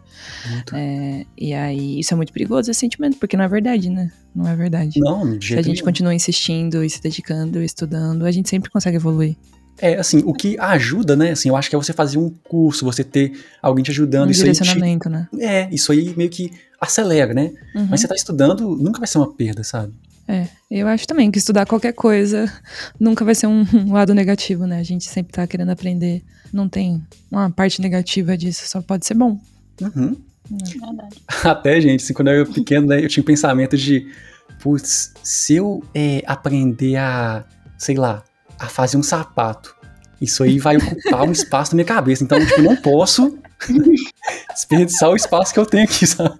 É, 0.72 1.26
e 1.36 1.52
aí, 1.52 2.00
isso 2.00 2.14
é 2.14 2.16
muito 2.16 2.32
perigoso, 2.32 2.70
esse 2.70 2.80
sentimento, 2.80 3.18
porque 3.18 3.36
não 3.36 3.44
é 3.44 3.48
verdade, 3.48 3.90
né? 3.90 4.10
Não 4.34 4.48
é 4.48 4.56
verdade. 4.56 4.98
Não, 4.98 5.36
de 5.36 5.48
Se 5.48 5.52
a 5.54 5.62
gente 5.62 5.74
nenhum. 5.76 5.84
continua 5.84 6.14
insistindo 6.14 6.82
e 6.82 6.88
se 6.88 7.02
dedicando, 7.02 7.62
estudando, 7.62 8.24
a 8.24 8.30
gente 8.30 8.48
sempre 8.48 8.70
consegue 8.70 8.96
evoluir. 8.96 9.36
É, 9.78 9.96
assim, 9.98 10.22
o 10.24 10.32
que 10.32 10.58
ajuda, 10.58 11.16
né? 11.16 11.30
Assim, 11.32 11.48
eu 11.48 11.56
acho 11.56 11.68
que 11.68 11.74
é 11.74 11.78
você 11.78 11.92
fazer 11.92 12.18
um 12.18 12.30
curso, 12.30 12.84
você 12.84 13.02
ter 13.02 13.32
alguém 13.60 13.82
te 13.82 13.90
ajudando. 13.90 14.28
Um 14.28 14.30
isso 14.30 14.44
aí 14.44 14.52
te- 14.52 14.62
direcionamento, 14.62 15.08
né? 15.08 15.28
é, 15.40 15.68
isso 15.72 15.90
aí 15.92 16.14
meio 16.16 16.30
que 16.30 16.52
acelera, 16.80 17.32
né? 17.32 17.52
Uhum. 17.74 17.86
Mas 17.90 18.00
você 18.00 18.08
tá 18.08 18.14
estudando, 18.14 18.76
nunca 18.76 18.98
vai 18.98 19.08
ser 19.08 19.18
uma 19.18 19.32
perda, 19.32 19.64
sabe? 19.64 19.92
É, 20.32 20.48
eu 20.70 20.88
acho 20.88 21.06
também 21.06 21.30
que 21.30 21.36
estudar 21.36 21.66
qualquer 21.66 21.92
coisa 21.92 22.50
nunca 22.98 23.22
vai 23.22 23.34
ser 23.34 23.46
um, 23.48 23.66
um 23.74 23.92
lado 23.92 24.14
negativo, 24.14 24.66
né? 24.66 24.78
A 24.78 24.82
gente 24.82 25.06
sempre 25.06 25.30
tá 25.30 25.46
querendo 25.46 25.68
aprender. 25.68 26.22
Não 26.50 26.70
tem 26.70 27.02
uma 27.30 27.50
parte 27.50 27.82
negativa 27.82 28.34
disso, 28.34 28.66
só 28.66 28.80
pode 28.80 29.04
ser 29.04 29.12
bom. 29.12 29.38
Uhum. 29.78 30.16
Verdade. 30.50 31.22
Até, 31.44 31.78
gente, 31.82 32.02
assim, 32.02 32.14
quando 32.14 32.28
eu 32.28 32.34
era 32.40 32.46
pequeno, 32.46 32.86
né, 32.86 33.04
eu 33.04 33.08
tinha 33.08 33.20
um 33.20 33.26
pensamento 33.26 33.76
de, 33.76 34.10
putz, 34.58 35.12
se 35.22 35.56
eu 35.56 35.84
é, 35.94 36.22
aprender 36.26 36.96
a, 36.96 37.44
sei 37.76 37.96
lá, 37.96 38.24
a 38.58 38.68
fazer 38.68 38.96
um 38.96 39.02
sapato, 39.02 39.76
isso 40.18 40.42
aí 40.42 40.58
vai 40.58 40.78
ocupar 40.78 41.24
um 41.24 41.32
espaço 41.32 41.72
na 41.72 41.76
minha 41.76 41.86
cabeça. 41.86 42.24
Então, 42.24 42.38
tipo, 42.38 42.60
eu 42.60 42.64
não 42.64 42.76
posso 42.76 43.38
desperdiçar 44.50 45.10
o 45.10 45.16
espaço 45.16 45.52
que 45.52 45.60
eu 45.60 45.66
tenho 45.66 45.84
aqui, 45.84 46.06
sabe? 46.06 46.38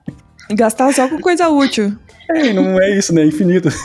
E 0.49 0.55
gastar 0.55 0.91
só 0.95 1.07
com 1.11 1.21
coisa 1.21 1.51
útil. 1.51 1.95
É, 2.31 2.53
não 2.53 2.81
é 2.81 2.97
isso, 2.97 3.15
né? 3.15 3.23
É 3.23 3.27
infinito. 3.27 3.69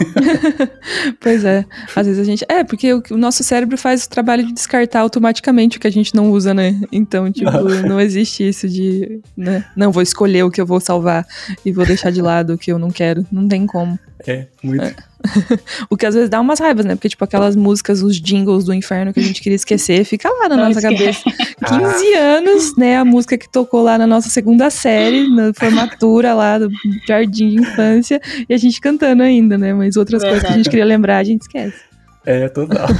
Pois 1.19 1.43
é. 1.43 1.65
Às 1.95 2.07
vezes 2.07 2.21
a 2.21 2.23
gente. 2.23 2.45
É, 2.47 2.63
porque 2.63 2.93
o, 2.93 3.03
o 3.11 3.17
nosso 3.17 3.43
cérebro 3.43 3.77
faz 3.77 4.05
o 4.05 4.09
trabalho 4.09 4.45
de 4.45 4.53
descartar 4.53 5.01
automaticamente 5.01 5.77
o 5.77 5.79
que 5.79 5.87
a 5.87 5.91
gente 5.91 6.15
não 6.15 6.31
usa, 6.31 6.53
né? 6.53 6.79
Então, 6.91 7.31
tipo, 7.31 7.51
não 7.87 7.99
existe 7.99 8.47
isso 8.47 8.67
de. 8.69 9.19
Né? 9.35 9.65
Não, 9.75 9.91
vou 9.91 10.01
escolher 10.01 10.43
o 10.43 10.51
que 10.51 10.61
eu 10.61 10.65
vou 10.65 10.79
salvar 10.79 11.25
e 11.65 11.71
vou 11.71 11.85
deixar 11.85 12.11
de 12.11 12.21
lado 12.21 12.53
o 12.53 12.57
que 12.57 12.71
eu 12.71 12.79
não 12.79 12.89
quero. 12.89 13.25
Não 13.31 13.47
tem 13.47 13.65
como. 13.65 13.99
É, 14.25 14.47
muito. 14.63 14.95
O 15.89 15.97
que 15.97 16.05
às 16.05 16.13
vezes 16.15 16.29
dá 16.29 16.39
umas 16.39 16.59
raivas, 16.59 16.85
né? 16.85 16.95
Porque, 16.95 17.09
tipo, 17.09 17.23
aquelas 17.23 17.55
músicas, 17.55 18.01
os 18.01 18.19
jingles 18.19 18.65
do 18.65 18.73
inferno 18.73 19.13
que 19.13 19.19
a 19.19 19.23
gente 19.23 19.41
queria 19.41 19.55
esquecer, 19.55 20.03
fica 20.05 20.29
lá 20.29 20.49
na 20.49 20.55
Não 20.57 20.65
nossa 20.67 20.79
esquece. 20.79 21.23
cabeça. 21.23 21.47
15 22.01 22.13
anos, 22.15 22.77
né? 22.77 22.97
A 22.97 23.05
música 23.05 23.37
que 23.37 23.49
tocou 23.51 23.81
lá 23.83 23.97
na 23.97 24.07
nossa 24.07 24.29
segunda 24.29 24.69
série, 24.69 25.27
na 25.29 25.53
formatura 25.53 26.33
lá 26.33 26.57
do 26.59 26.69
jardim 27.07 27.49
de 27.49 27.61
infância, 27.61 28.21
e 28.47 28.53
a 28.53 28.57
gente 28.57 28.79
cantando 28.79 29.23
ainda, 29.23 29.57
né? 29.57 29.73
Mas 29.73 29.97
outras 29.97 30.21
coisas 30.23 30.41
que 30.43 30.47
a 30.53 30.55
gente 30.57 30.69
queria 30.69 30.85
lembrar, 30.85 31.17
a 31.17 31.23
gente 31.23 31.41
esquece. 31.41 31.77
É, 32.25 32.49
total. 32.49 32.87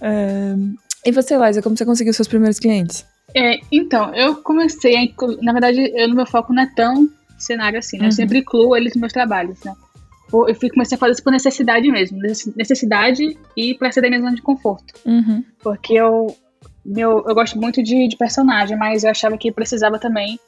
É, 0.00 0.54
E 1.04 1.12
você, 1.12 1.36
Liza, 1.38 1.62
como 1.62 1.76
você 1.76 1.84
conseguiu 1.84 2.12
seus 2.12 2.28
primeiros 2.28 2.58
clientes? 2.58 3.04
É, 3.34 3.58
então, 3.70 4.14
eu 4.14 4.36
comecei 4.36 4.96
a. 4.96 5.06
Na 5.42 5.52
verdade, 5.52 5.92
eu, 5.94 6.08
no 6.08 6.14
meu 6.14 6.26
foco 6.26 6.52
não 6.52 6.62
é 6.62 6.70
tão 6.74 7.08
cenário 7.42 7.78
assim, 7.78 7.96
né? 7.96 8.04
Uhum. 8.04 8.08
Eu 8.08 8.12
sempre 8.12 8.38
incluo 8.38 8.76
eles 8.76 8.92
nos 8.94 9.00
meus 9.00 9.12
trabalhos, 9.12 9.58
né? 9.64 9.74
Eu 10.32 10.54
fui, 10.54 10.68
comecei 10.68 10.96
a 10.96 10.98
fazer 10.98 11.12
isso 11.12 11.22
por 11.24 11.30
necessidade 11.32 11.90
mesmo. 11.90 12.18
necess- 12.18 12.54
Necessidade 12.54 13.38
e 13.56 13.74
pra 13.74 13.90
sair 13.90 14.02
da 14.02 14.08
minha 14.08 14.20
zona 14.20 14.34
de 14.34 14.42
conforto. 14.42 14.94
Uhum. 15.06 15.42
Porque 15.62 15.94
eu, 15.94 16.36
meu, 16.84 17.24
eu 17.26 17.34
gosto 17.34 17.58
muito 17.58 17.82
de, 17.82 18.06
de 18.08 18.16
personagem, 18.16 18.76
mas 18.76 19.04
eu 19.04 19.10
achava 19.10 19.38
que 19.38 19.50
precisava 19.50 19.98
também 19.98 20.38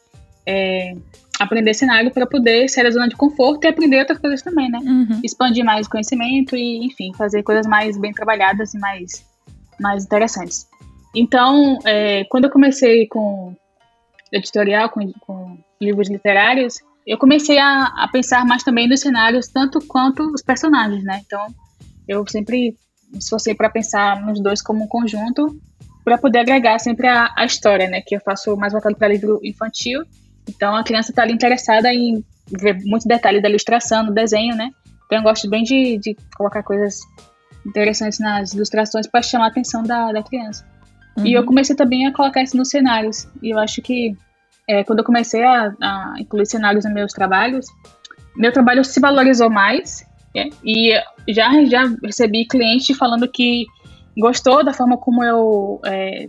é, 0.46 0.94
aprender 1.38 1.72
cenário 1.72 2.10
para 2.10 2.26
poder 2.26 2.68
sair 2.68 2.84
da 2.84 2.90
zona 2.90 3.08
de 3.08 3.16
conforto 3.16 3.64
e 3.64 3.68
aprender 3.68 4.00
outras 4.00 4.18
coisas 4.18 4.42
também, 4.42 4.70
né? 4.70 4.78
Uhum. 4.82 5.20
Expandir 5.24 5.64
mais 5.64 5.86
o 5.86 5.90
conhecimento 5.90 6.54
e, 6.54 6.84
enfim, 6.84 7.12
fazer 7.16 7.42
coisas 7.42 7.66
mais 7.66 7.96
bem 7.98 8.12
trabalhadas 8.12 8.74
e 8.74 8.78
mais, 8.78 9.24
mais 9.80 10.04
interessantes. 10.04 10.66
Então, 11.16 11.78
é, 11.86 12.24
quando 12.24 12.44
eu 12.44 12.50
comecei 12.50 13.06
com 13.06 13.54
editorial, 14.30 14.90
com, 14.90 15.10
com 15.20 15.56
livros 15.80 16.10
literários, 16.10 16.78
eu 17.06 17.18
comecei 17.18 17.58
a, 17.58 17.86
a 17.96 18.08
pensar 18.08 18.44
mais 18.44 18.62
também 18.62 18.88
nos 18.88 19.00
cenários, 19.00 19.48
tanto 19.48 19.80
quanto 19.86 20.22
os 20.32 20.42
personagens, 20.42 21.02
né? 21.02 21.22
Então, 21.24 21.46
eu 22.06 22.24
sempre 22.28 22.76
esforcei 23.14 23.54
para 23.54 23.70
pensar 23.70 24.20
nos 24.20 24.40
dois 24.40 24.62
como 24.62 24.84
um 24.84 24.86
conjunto, 24.86 25.58
para 26.04 26.18
poder 26.18 26.40
agregar 26.40 26.78
sempre 26.78 27.08
a, 27.08 27.32
a 27.36 27.44
história, 27.44 27.88
né? 27.88 28.02
Que 28.06 28.16
eu 28.16 28.20
faço 28.20 28.56
mais 28.56 28.72
voltado 28.72 28.96
para 28.96 29.08
livro 29.08 29.40
infantil. 29.42 30.02
Então, 30.48 30.74
a 30.74 30.84
criança 30.84 31.10
está 31.10 31.22
ali 31.22 31.32
interessada 31.32 31.92
em 31.92 32.24
ver 32.48 32.78
muitos 32.84 33.06
detalhes 33.06 33.42
da 33.42 33.48
ilustração, 33.48 34.04
do 34.04 34.12
desenho, 34.12 34.54
né? 34.54 34.70
Então, 35.06 35.18
eu 35.18 35.24
gosto 35.24 35.48
bem 35.48 35.62
de, 35.62 35.98
de 35.98 36.16
colocar 36.36 36.62
coisas 36.62 37.00
interessantes 37.66 38.18
nas 38.18 38.54
ilustrações 38.54 39.06
para 39.06 39.22
chamar 39.22 39.46
a 39.46 39.48
atenção 39.48 39.82
da, 39.82 40.12
da 40.12 40.22
criança. 40.22 40.64
E 41.24 41.32
eu 41.32 41.44
comecei 41.44 41.76
também 41.76 42.06
a 42.06 42.12
colocar 42.12 42.42
isso 42.42 42.56
nos 42.56 42.70
cenários. 42.70 43.26
E 43.42 43.50
eu 43.50 43.58
acho 43.58 43.82
que 43.82 44.16
é, 44.70 44.84
quando 44.84 45.00
eu 45.00 45.04
comecei 45.04 45.42
a, 45.42 45.72
a 45.82 46.14
incluir 46.18 46.46
cenários 46.46 46.84
nos 46.84 46.94
meus 46.94 47.12
trabalhos, 47.12 47.66
meu 48.36 48.52
trabalho 48.52 48.84
se 48.84 49.00
valorizou 49.00 49.50
mais. 49.50 50.04
é, 50.36 50.48
e 50.64 50.92
já, 51.28 51.50
já 51.64 51.82
recebi 52.04 52.46
cliente 52.46 52.94
falando 52.94 53.26
que 53.28 53.66
gostou 54.16 54.64
da 54.64 54.72
forma 54.72 54.96
como 54.96 55.24
eu 55.24 55.80
é, 55.84 56.28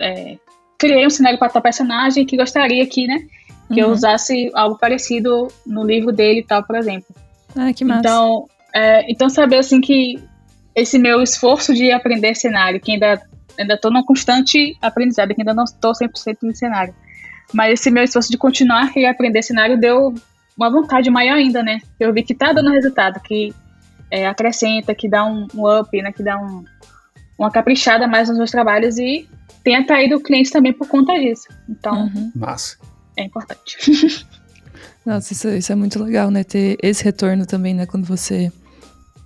é, 0.00 0.38
criei 0.78 1.06
um 1.06 1.10
cenário 1.10 1.38
para 1.38 1.50
tal 1.50 1.60
personagem 1.62 2.24
que 2.24 2.36
gostaria 2.36 2.86
que, 2.86 3.06
né, 3.06 3.18
que 3.72 3.80
eu 3.80 3.88
Uhum. 3.88 3.92
usasse 3.92 4.50
algo 4.54 4.78
parecido 4.78 5.48
no 5.66 5.84
livro 5.84 6.10
dele 6.10 6.40
e 6.40 6.44
tal, 6.44 6.62
por 6.64 6.76
exemplo. 6.76 7.14
Ah, 7.54 7.72
que 7.72 7.84
massa. 7.84 8.00
Então, 8.00 8.46
é, 8.74 9.10
então 9.10 9.28
saber 9.28 9.58
assim 9.58 9.80
que 9.80 10.18
esse 10.74 10.98
meu 10.98 11.20
esforço 11.22 11.74
de 11.74 11.90
aprender 11.92 12.34
cenário, 12.34 12.80
que 12.80 12.92
ainda 12.92 13.20
ainda 13.58 13.74
estou 13.74 13.90
num 13.90 14.04
constante 14.04 14.76
aprendizado, 14.80 15.34
que 15.34 15.40
ainda 15.42 15.52
não 15.52 15.64
estou 15.64 15.92
100% 15.92 16.38
no 16.42 16.54
cenário. 16.54 16.94
Mas 17.52 17.80
esse 17.80 17.90
meu 17.90 18.04
esforço 18.04 18.30
de 18.30 18.36
continuar 18.38 18.84
a 18.84 18.88
querer 18.88 19.06
aprender 19.06 19.42
cenário 19.42 19.78
deu 19.78 20.14
uma 20.56 20.70
vontade 20.70 21.10
maior 21.10 21.34
ainda, 21.36 21.62
né? 21.62 21.80
Eu 21.98 22.12
vi 22.12 22.22
que 22.22 22.34
tá 22.34 22.52
dando 22.52 22.70
resultado, 22.70 23.20
que 23.20 23.54
é, 24.10 24.26
acrescenta, 24.26 24.94
que 24.94 25.08
dá 25.08 25.24
um, 25.24 25.46
um 25.54 25.80
up, 25.80 26.02
né? 26.02 26.12
Que 26.12 26.22
dá 26.22 26.36
um, 26.38 26.64
uma 27.38 27.50
caprichada 27.50 28.06
mais 28.06 28.28
nos 28.28 28.36
meus 28.38 28.50
trabalhos 28.50 28.98
e 28.98 29.28
tem 29.64 29.76
atraído 29.76 30.20
clientes 30.20 30.50
também 30.50 30.72
por 30.72 30.88
conta 30.88 31.12
disso. 31.14 31.48
Então, 31.68 32.04
Uhum. 32.14 32.32
Massa. 32.34 32.76
é 33.16 33.24
importante. 33.24 33.78
Nossa, 35.06 35.32
isso, 35.32 35.48
isso 35.48 35.72
é 35.72 35.74
muito 35.74 36.02
legal, 36.02 36.30
né? 36.30 36.44
Ter 36.44 36.76
esse 36.82 37.02
retorno 37.02 37.46
também, 37.46 37.74
né? 37.74 37.86
Quando 37.86 38.04
você 38.04 38.52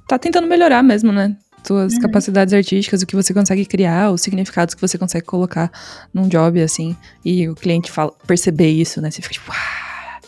tá 0.06 0.18
tentando 0.18 0.46
melhorar 0.46 0.82
mesmo, 0.82 1.10
né? 1.10 1.36
Suas 1.64 1.92
Uhum. 1.94 2.00
capacidades 2.00 2.52
artísticas, 2.52 3.02
o 3.02 3.06
que 3.06 3.14
você 3.14 3.32
consegue 3.32 3.64
criar, 3.64 4.10
os 4.10 4.20
significados 4.20 4.74
que 4.74 4.80
você 4.80 4.98
consegue 4.98 5.24
colocar 5.26 5.70
num 6.12 6.26
job, 6.28 6.60
assim. 6.60 6.96
E 7.24 7.48
o 7.48 7.54
cliente 7.54 7.90
fala, 7.90 8.12
perceber 8.26 8.68
isso, 8.68 9.00
né? 9.00 9.10
Você 9.10 9.22
fica 9.22 9.34
tipo, 9.34 9.52
"Ah, 9.52 10.20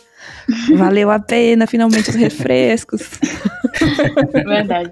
valeu 0.77 1.11
a 1.11 1.19
pena, 1.19 1.67
finalmente 1.67 2.09
os 2.09 2.15
refrescos. 2.15 3.01
Verdade. 4.45 4.91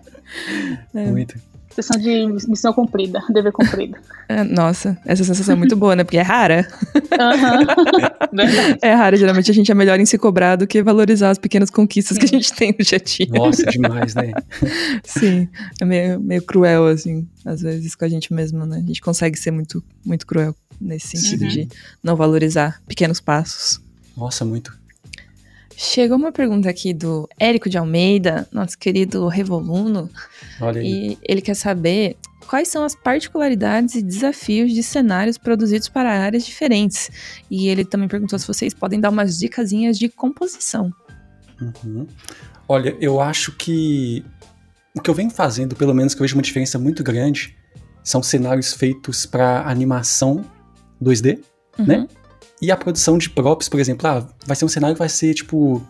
É. 0.94 1.06
Muito. 1.06 1.36
Sessão 1.76 2.00
de 2.00 2.28
missão 2.48 2.72
cumprida, 2.72 3.20
dever 3.30 3.52
cumprido. 3.52 3.98
É, 4.30 4.44
nossa, 4.44 4.98
essa 5.06 5.24
sensação 5.24 5.54
é 5.54 5.58
muito 5.58 5.76
boa, 5.76 5.96
né? 5.96 6.04
Porque 6.04 6.18
é 6.18 6.22
rara. 6.22 6.68
Aham. 7.20 7.66
Verdade. 8.32 8.80
É 8.82 8.94
rara, 8.94 9.18
geralmente 9.18 9.50
a 9.50 9.54
gente 9.54 9.72
é 9.72 9.76
melhor 9.76 10.00
em 10.00 10.06
se 10.06 10.18
cobrar 10.18 10.56
do 10.56 10.68
que 10.68 10.84
valorizar 10.84 11.32
as 11.32 11.38
pequenas 11.38 11.70
conquistas 11.70 12.18
que 12.18 12.26
a 12.26 12.28
gente 12.28 12.54
tem 12.54 12.76
no 12.78 12.86
dia 12.86 12.98
a 13.00 13.04
dia. 13.04 13.28
Nossa, 13.30 13.66
demais, 13.66 14.14
né? 14.16 14.32
Sim, 15.04 15.48
é 15.82 15.86
meio, 15.86 16.20
meio 16.20 16.42
cruel, 16.44 16.86
assim, 16.88 17.28
às 17.46 17.62
vezes 17.62 17.96
com 17.96 18.06
a 18.06 18.10
gente 18.10 18.32
mesmo, 18.34 18.66
né? 18.66 18.78
A 18.78 18.88
gente 18.88 19.02
consegue 19.02 19.38
ser 19.38 19.52
muito, 19.52 19.84
muito 20.06 20.26
cruel 20.28 20.56
nesse 20.80 21.18
sentido 21.18 21.44
Uhum. 21.44 21.48
de 21.50 21.68
não 22.04 22.16
valorizar 22.16 22.82
pequenos 22.88 23.20
passos. 23.20 23.80
Nossa, 24.16 24.46
muito. 24.46 24.78
Chegou 25.78 26.18
uma 26.18 26.32
pergunta 26.32 26.70
aqui 26.70 26.94
do 26.94 27.28
Érico 27.40 27.70
de 27.70 27.78
Almeida, 27.78 28.48
nosso 28.52 28.78
querido 28.78 29.28
Revoluno, 29.28 30.10
Olha 30.62 30.82
aí. 30.82 31.14
e 31.14 31.18
ele 31.24 31.42
quer 31.42 31.56
saber 31.56 32.18
quais 32.48 32.68
são 32.68 32.84
as 32.84 32.96
particularidades 32.96 33.96
e 33.96 34.02
desafios 34.02 34.72
de 34.72 34.84
cenários 34.84 35.38
produzidos 35.38 35.90
para 35.90 36.12
áreas 36.12 36.46
diferentes. 36.46 37.10
E 37.50 37.68
ele 37.68 37.86
também 37.86 38.08
perguntou 38.08 38.38
se 38.38 38.48
vocês 38.48 38.74
podem 38.74 39.00
dar 39.00 39.10
umas 39.10 39.38
dicasinhas 39.38 39.98
de 39.98 40.10
composição. 40.10 40.92
Uhum. 41.62 42.08
Olha, 42.68 42.96
eu 43.00 43.20
acho 43.20 43.52
que 43.54 44.24
o 44.96 45.02
que 45.02 45.10
eu 45.10 45.14
venho 45.14 45.30
fazendo, 45.30 45.76
pelo 45.76 45.94
menos 45.94 46.14
que 46.14 46.22
eu 46.22 46.24
vejo 46.24 46.36
uma 46.36 46.44
diferença 46.44 46.78
muito 46.78 47.04
grande, 47.04 47.56
são 48.04 48.22
cenários 48.22 48.74
feitos 48.74 49.26
para 49.26 49.68
animação 49.68 50.44
2D, 51.02 51.40
uhum. 51.80 51.86
né? 51.86 52.08
E 52.64 52.72
a 52.72 52.78
produção 52.78 53.18
de 53.18 53.30
props, 53.30 53.68
por 53.68 53.78
exemplo, 53.78 54.08
ah, 54.08 54.26
vai 54.48 54.56
ser 54.56 54.64
um 54.64 54.70
cenário 54.70 54.96
que 54.96 55.00
vai 55.00 55.10
ser 55.10 55.34
tipo. 55.34 55.86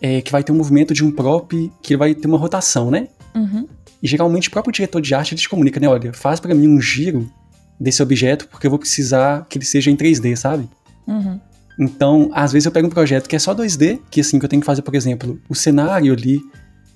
É, 0.00 0.22
que 0.22 0.32
vai 0.32 0.42
ter 0.42 0.52
um 0.52 0.54
movimento 0.54 0.94
de 0.94 1.04
um 1.04 1.10
prop 1.10 1.52
que 1.82 1.96
vai 1.98 2.14
ter 2.14 2.26
uma 2.26 2.38
rotação, 2.38 2.90
né? 2.90 3.08
Uhum. 3.34 3.68
E 4.02 4.08
geralmente 4.08 4.48
o 4.48 4.50
próprio 4.50 4.72
diretor 4.72 5.02
de 5.02 5.14
arte 5.14 5.34
ele 5.34 5.40
te 5.40 5.48
comunica, 5.48 5.78
né? 5.78 5.86
Olha, 5.86 6.10
faz 6.14 6.40
para 6.40 6.54
mim 6.54 6.66
um 6.66 6.80
giro 6.80 7.30
desse 7.78 8.02
objeto 8.02 8.48
porque 8.48 8.66
eu 8.66 8.70
vou 8.70 8.78
precisar 8.78 9.44
que 9.50 9.58
ele 9.58 9.66
seja 9.66 9.90
em 9.90 9.96
3D, 9.96 10.34
sabe? 10.34 10.66
Uhum. 11.06 11.38
Então, 11.78 12.30
às 12.32 12.52
vezes 12.52 12.64
eu 12.64 12.72
pego 12.72 12.86
um 12.86 12.90
projeto 12.90 13.28
que 13.28 13.36
é 13.36 13.38
só 13.38 13.54
2D, 13.54 14.00
que 14.10 14.22
assim, 14.22 14.38
que 14.38 14.46
eu 14.46 14.48
tenho 14.48 14.60
que 14.60 14.66
fazer, 14.66 14.80
por 14.80 14.94
exemplo, 14.94 15.38
o 15.46 15.54
cenário 15.54 16.14
ali 16.14 16.40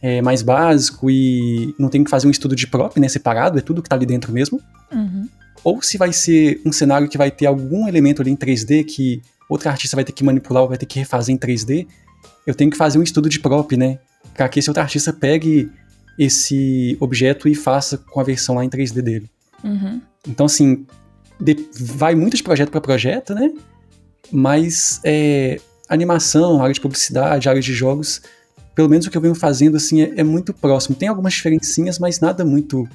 é 0.01 0.23
mais 0.23 0.41
básico 0.41 1.11
e 1.11 1.75
não 1.79 1.91
tenho 1.91 2.05
que 2.05 2.11
fazer 2.11 2.27
um 2.27 2.31
estudo 2.31 2.57
de 2.57 2.67
prop, 2.67 2.99
né, 2.99 3.09
separado, 3.09 3.59
é 3.59 3.61
tudo 3.61 3.83
que 3.83 3.91
tá 3.91 3.97
ali 3.97 4.07
dentro 4.07 4.33
mesmo. 4.33 4.59
Uhum. 4.91 5.29
Ou 5.65 5.81
se 5.83 5.97
vai 5.97 6.13
ser 6.13 6.61
um 6.65 6.73
cenário 6.73 7.09
que 7.09 7.19
vai 7.19 7.31
ter 7.31 7.47
algum 7.47 7.87
elemento 7.87 8.23
ali 8.23 8.31
em 8.31 8.37
3D 8.37 8.85
que 8.85 9.23
outro 9.49 9.69
artista 9.69 9.97
vai 9.97 10.05
ter 10.05 10.13
que 10.13 10.25
manipular 10.25 10.63
ou 10.63 10.69
vai 10.69 10.79
ter 10.79 10.87
que 10.87 10.99
refazer 10.99 11.35
em 11.35 11.39
3D, 11.39 11.87
eu 12.47 12.55
tenho 12.55 12.71
que 12.71 12.77
fazer 12.77 12.99
um 12.99 13.03
estudo 13.03 13.29
de 13.29 13.39
prop, 13.39 13.77
né, 13.77 13.99
para 14.35 14.49
que 14.49 14.59
esse 14.59 14.69
outro 14.69 14.83
artista 14.83 15.13
pegue 15.13 15.71
esse 16.19 16.97
objeto 17.01 17.49
e 17.49 17.55
faça 17.55 17.99
com 17.99 18.21
a 18.21 18.25
versão 18.25 18.55
lá 18.55 18.65
em 18.65 18.69
3D 18.69 19.01
dele. 19.01 19.31
Uhum. 19.63 20.01
Então, 20.27 20.47
assim, 20.47 20.87
de, 21.41 21.69
vai 21.73 22.15
muito 22.15 22.37
de 22.37 22.43
projeto 22.43 22.71
para 22.71 22.81
projeto, 22.81 23.35
né? 23.35 23.51
Mas 24.31 25.01
é, 25.05 25.61
animação, 25.89 26.63
área 26.63 26.75
de 26.75 26.81
publicidade, 26.81 27.49
área 27.49 27.61
de 27.61 27.73
jogos, 27.73 28.23
pelo 28.75 28.89
menos 28.89 29.07
o 29.07 29.11
que 29.11 29.17
eu 29.17 29.21
venho 29.21 29.35
fazendo, 29.35 29.77
assim, 29.77 30.03
é, 30.03 30.13
é 30.17 30.25
muito 30.25 30.53
próximo. 30.53 30.95
Tem 30.95 31.09
algumas 31.09 31.35
diferencinhas, 31.35 31.99
mas 31.99 32.21
nada 32.21 32.45
muito, 32.45 32.89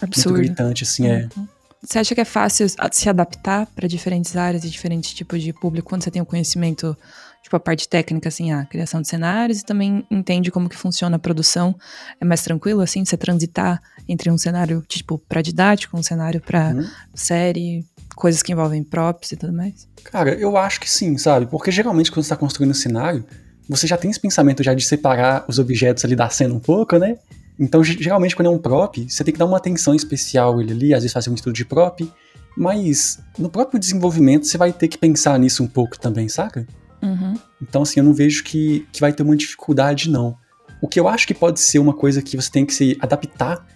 Absurdo. 0.00 0.36
muito 0.36 0.46
gritante, 0.46 0.84
assim, 0.84 1.06
é. 1.06 1.28
uhum. 1.36 1.44
é. 1.44 1.51
Você 1.84 1.98
acha 1.98 2.14
que 2.14 2.20
é 2.20 2.24
fácil 2.24 2.66
se 2.92 3.08
adaptar 3.08 3.66
para 3.66 3.88
diferentes 3.88 4.36
áreas 4.36 4.64
e 4.64 4.70
diferentes 4.70 5.12
tipos 5.12 5.42
de 5.42 5.52
público 5.52 5.88
quando 5.88 6.04
você 6.04 6.12
tem 6.12 6.22
o 6.22 6.24
um 6.24 6.26
conhecimento, 6.26 6.96
tipo 7.42 7.56
a 7.56 7.60
parte 7.60 7.88
técnica, 7.88 8.28
assim, 8.28 8.52
a 8.52 8.64
criação 8.64 9.02
de 9.02 9.08
cenários 9.08 9.60
e 9.60 9.64
também 9.64 10.06
entende 10.08 10.52
como 10.52 10.68
que 10.68 10.76
funciona 10.76 11.16
a 11.16 11.18
produção? 11.18 11.74
É 12.20 12.24
mais 12.24 12.42
tranquilo, 12.42 12.80
assim, 12.80 13.04
você 13.04 13.16
transitar 13.16 13.82
entre 14.08 14.30
um 14.30 14.38
cenário, 14.38 14.84
tipo, 14.86 15.18
para 15.18 15.42
didático, 15.42 15.96
um 15.96 16.02
cenário 16.04 16.40
para 16.40 16.68
uhum. 16.68 16.88
série, 17.14 17.84
coisas 18.14 18.42
que 18.42 18.52
envolvem 18.52 18.84
props 18.84 19.32
e 19.32 19.36
tudo 19.36 19.52
mais? 19.52 19.88
Cara, 20.04 20.34
eu 20.34 20.56
acho 20.56 20.78
que 20.78 20.88
sim, 20.88 21.18
sabe? 21.18 21.46
Porque 21.46 21.72
geralmente 21.72 22.12
quando 22.12 22.22
você 22.22 22.32
está 22.32 22.36
construindo 22.36 22.70
um 22.70 22.74
cenário, 22.74 23.24
você 23.68 23.88
já 23.88 23.96
tem 23.96 24.08
esse 24.08 24.20
pensamento 24.20 24.62
já 24.62 24.72
de 24.72 24.84
separar 24.84 25.44
os 25.48 25.58
objetos 25.58 26.04
ali 26.04 26.14
da 26.14 26.28
cena 26.28 26.54
um 26.54 26.60
pouco, 26.60 26.96
né? 26.96 27.18
Então, 27.58 27.82
geralmente, 27.84 28.34
quando 28.34 28.46
é 28.46 28.50
um 28.50 28.58
prop, 28.58 29.06
você 29.08 29.22
tem 29.22 29.32
que 29.32 29.38
dar 29.38 29.46
uma 29.46 29.56
atenção 29.56 29.94
especial 29.94 30.60
ele 30.60 30.72
ali, 30.72 30.94
às 30.94 31.02
vezes 31.02 31.12
fazer 31.12 31.30
um 31.30 31.34
estudo 31.34 31.54
de 31.54 31.64
prop, 31.64 32.10
mas 32.56 33.20
no 33.38 33.48
próprio 33.48 33.78
desenvolvimento 33.78 34.46
você 34.46 34.58
vai 34.58 34.72
ter 34.72 34.88
que 34.88 34.98
pensar 34.98 35.38
nisso 35.38 35.62
um 35.62 35.68
pouco 35.68 35.98
também, 35.98 36.28
saca? 36.28 36.66
Uhum. 37.02 37.34
Então, 37.60 37.82
assim, 37.82 38.00
eu 38.00 38.04
não 38.04 38.14
vejo 38.14 38.44
que, 38.44 38.86
que 38.92 39.00
vai 39.00 39.12
ter 39.12 39.22
uma 39.22 39.36
dificuldade, 39.36 40.10
não. 40.10 40.36
O 40.80 40.88
que 40.88 40.98
eu 40.98 41.08
acho 41.08 41.26
que 41.26 41.34
pode 41.34 41.60
ser 41.60 41.78
uma 41.78 41.92
coisa 41.92 42.22
que 42.22 42.36
você 42.36 42.50
tem 42.50 42.66
que 42.66 42.74
se 42.74 42.96
adaptar 43.00 43.66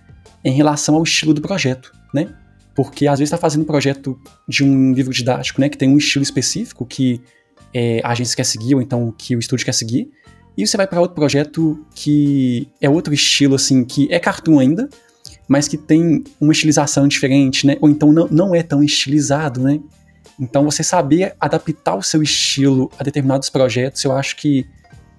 em 0.44 0.52
relação 0.52 0.94
ao 0.94 1.02
estilo 1.02 1.34
do 1.34 1.40
projeto, 1.40 1.92
né? 2.12 2.28
Porque 2.74 3.06
às 3.06 3.18
vezes 3.18 3.32
está 3.32 3.38
fazendo 3.38 3.62
um 3.62 3.66
projeto 3.66 4.18
de 4.48 4.62
um 4.62 4.92
livro 4.92 5.12
didático, 5.12 5.60
né, 5.60 5.68
que 5.68 5.78
tem 5.78 5.88
um 5.88 5.96
estilo 5.96 6.22
específico 6.22 6.84
que 6.84 7.22
é, 7.72 8.00
a 8.04 8.10
agência 8.10 8.36
quer 8.36 8.44
seguir, 8.44 8.74
ou 8.74 8.82
então 8.82 9.12
que 9.16 9.34
o 9.34 9.38
estúdio 9.38 9.64
quer 9.64 9.72
seguir, 9.72 10.10
e 10.56 10.66
você 10.66 10.76
vai 10.76 10.86
para 10.86 11.00
outro 11.00 11.14
projeto 11.14 11.84
que 11.94 12.68
é 12.80 12.88
outro 12.88 13.12
estilo, 13.12 13.54
assim, 13.54 13.84
que 13.84 14.08
é 14.10 14.18
cartoon 14.18 14.58
ainda, 14.58 14.88
mas 15.46 15.68
que 15.68 15.76
tem 15.76 16.24
uma 16.40 16.52
estilização 16.52 17.06
diferente, 17.06 17.66
né? 17.66 17.76
Ou 17.80 17.90
então 17.90 18.10
não, 18.10 18.26
não 18.28 18.54
é 18.54 18.62
tão 18.62 18.82
estilizado, 18.82 19.60
né? 19.60 19.80
Então 20.40 20.64
você 20.64 20.82
saber 20.82 21.34
adaptar 21.40 21.96
o 21.96 22.02
seu 22.02 22.22
estilo 22.22 22.90
a 22.98 23.04
determinados 23.04 23.50
projetos, 23.50 24.02
eu 24.04 24.12
acho 24.12 24.36
que, 24.36 24.66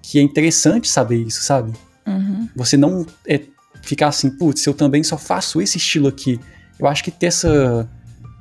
que 0.02 0.18
é 0.18 0.22
interessante 0.22 0.88
saber 0.88 1.22
isso, 1.22 1.42
sabe? 1.42 1.72
Uhum. 2.06 2.48
Você 2.56 2.76
não 2.76 3.06
é, 3.26 3.40
ficar 3.82 4.08
assim, 4.08 4.30
putz, 4.30 4.66
eu 4.66 4.74
também 4.74 5.02
só 5.02 5.16
faço 5.16 5.60
esse 5.60 5.78
estilo 5.78 6.08
aqui. 6.08 6.40
Eu 6.78 6.86
acho 6.86 7.02
que 7.02 7.10
ter 7.10 7.26
essa 7.26 7.88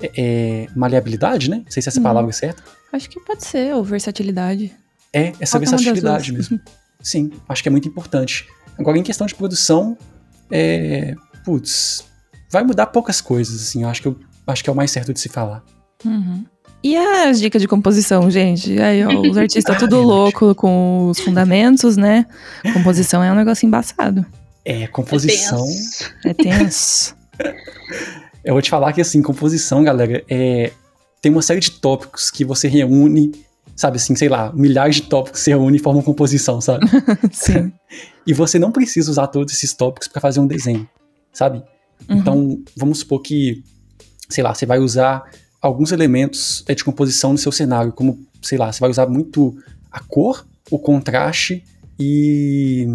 é, 0.01 0.11
é, 0.15 0.67
maleabilidade, 0.75 1.49
né? 1.49 1.57
Não 1.57 1.71
sei 1.71 1.81
se 1.81 1.89
essa 1.89 1.99
uhum. 1.99 2.03
palavra 2.03 2.29
é 2.29 2.33
certa. 2.33 2.63
Acho 2.91 3.09
que 3.09 3.19
pode 3.19 3.45
ser, 3.45 3.73
ou 3.75 3.83
versatilidade. 3.83 4.73
É, 5.11 5.33
essa 5.39 5.57
Qualquer 5.57 5.69
versatilidade 5.69 6.31
mesmo. 6.31 6.59
Sim, 7.01 7.31
acho 7.47 7.61
que 7.63 7.69
é 7.69 7.71
muito 7.71 7.87
importante. 7.87 8.47
Agora, 8.77 8.97
em 8.97 9.03
questão 9.03 9.25
de 9.25 9.35
produção, 9.35 9.97
é. 10.51 11.15
Putz, 11.43 12.03
vai 12.51 12.63
mudar 12.63 12.87
poucas 12.87 13.21
coisas, 13.21 13.61
assim. 13.61 13.83
Eu 13.83 13.89
acho 13.89 14.01
que, 14.01 14.07
eu, 14.07 14.19
acho 14.45 14.63
que 14.63 14.69
é 14.69 14.73
o 14.73 14.75
mais 14.75 14.91
certo 14.91 15.13
de 15.13 15.19
se 15.19 15.29
falar. 15.29 15.63
Uhum. 16.03 16.45
E 16.83 16.95
as 16.95 17.39
dicas 17.39 17.61
de 17.61 17.67
composição, 17.67 18.29
gente? 18.29 18.79
Aí, 18.79 19.03
ó, 19.03 19.21
os 19.21 19.35
artistas 19.37 19.75
ah, 19.75 19.79
tudo 19.79 20.01
louco 20.01 20.53
com 20.53 21.07
os 21.09 21.19
fundamentos, 21.19 21.97
né? 21.97 22.25
Composição 22.73 23.23
é 23.23 23.31
um 23.31 23.35
negócio 23.35 23.65
embaçado. 23.65 24.25
É, 24.63 24.85
composição. 24.87 25.63
É 25.63 25.63
tenso. 25.63 26.13
É 26.25 26.33
tenso. 26.33 27.15
eu 28.43 28.53
vou 28.53 28.61
te 28.61 28.69
falar 28.69 28.93
que, 28.93 29.01
assim, 29.01 29.21
composição, 29.21 29.83
galera, 29.83 30.23
é, 30.29 30.71
tem 31.21 31.31
uma 31.31 31.41
série 31.41 31.59
de 31.59 31.71
tópicos 31.71 32.29
que 32.29 32.45
você 32.45 32.67
reúne 32.67 33.31
sabe 33.77 33.97
assim, 33.97 34.15
sei 34.15 34.27
lá, 34.27 34.51
milhares 34.53 34.95
de 34.95 35.03
tópicos 35.03 35.41
se 35.41 35.51
reúnem 35.51 35.75
e 35.75 35.79
formam 35.79 36.01
composição, 36.01 36.59
sabe? 36.59 36.85
Sim. 37.31 37.71
e 38.25 38.33
você 38.33 38.57
não 38.57 38.71
precisa 38.71 39.11
usar 39.11 39.27
todos 39.27 39.53
esses 39.53 39.71
tópicos 39.73 40.07
para 40.07 40.19
fazer 40.19 40.39
um 40.39 40.47
desenho, 40.47 40.89
sabe? 41.31 41.63
Uhum. 42.09 42.17
Então, 42.17 42.63
vamos 42.75 42.99
supor 42.99 43.21
que, 43.21 43.63
sei 44.27 44.43
lá, 44.43 44.53
você 44.53 44.65
vai 44.65 44.79
usar 44.79 45.23
alguns 45.61 45.91
elementos 45.91 46.65
de 46.67 46.83
composição 46.83 47.31
no 47.31 47.37
seu 47.37 47.51
cenário, 47.51 47.93
como, 47.93 48.19
sei 48.41 48.57
lá, 48.57 48.71
você 48.71 48.79
vai 48.79 48.89
usar 48.89 49.05
muito 49.07 49.55
a 49.91 49.99
cor, 49.99 50.45
o 50.71 50.79
contraste 50.79 51.63
e 51.99 52.87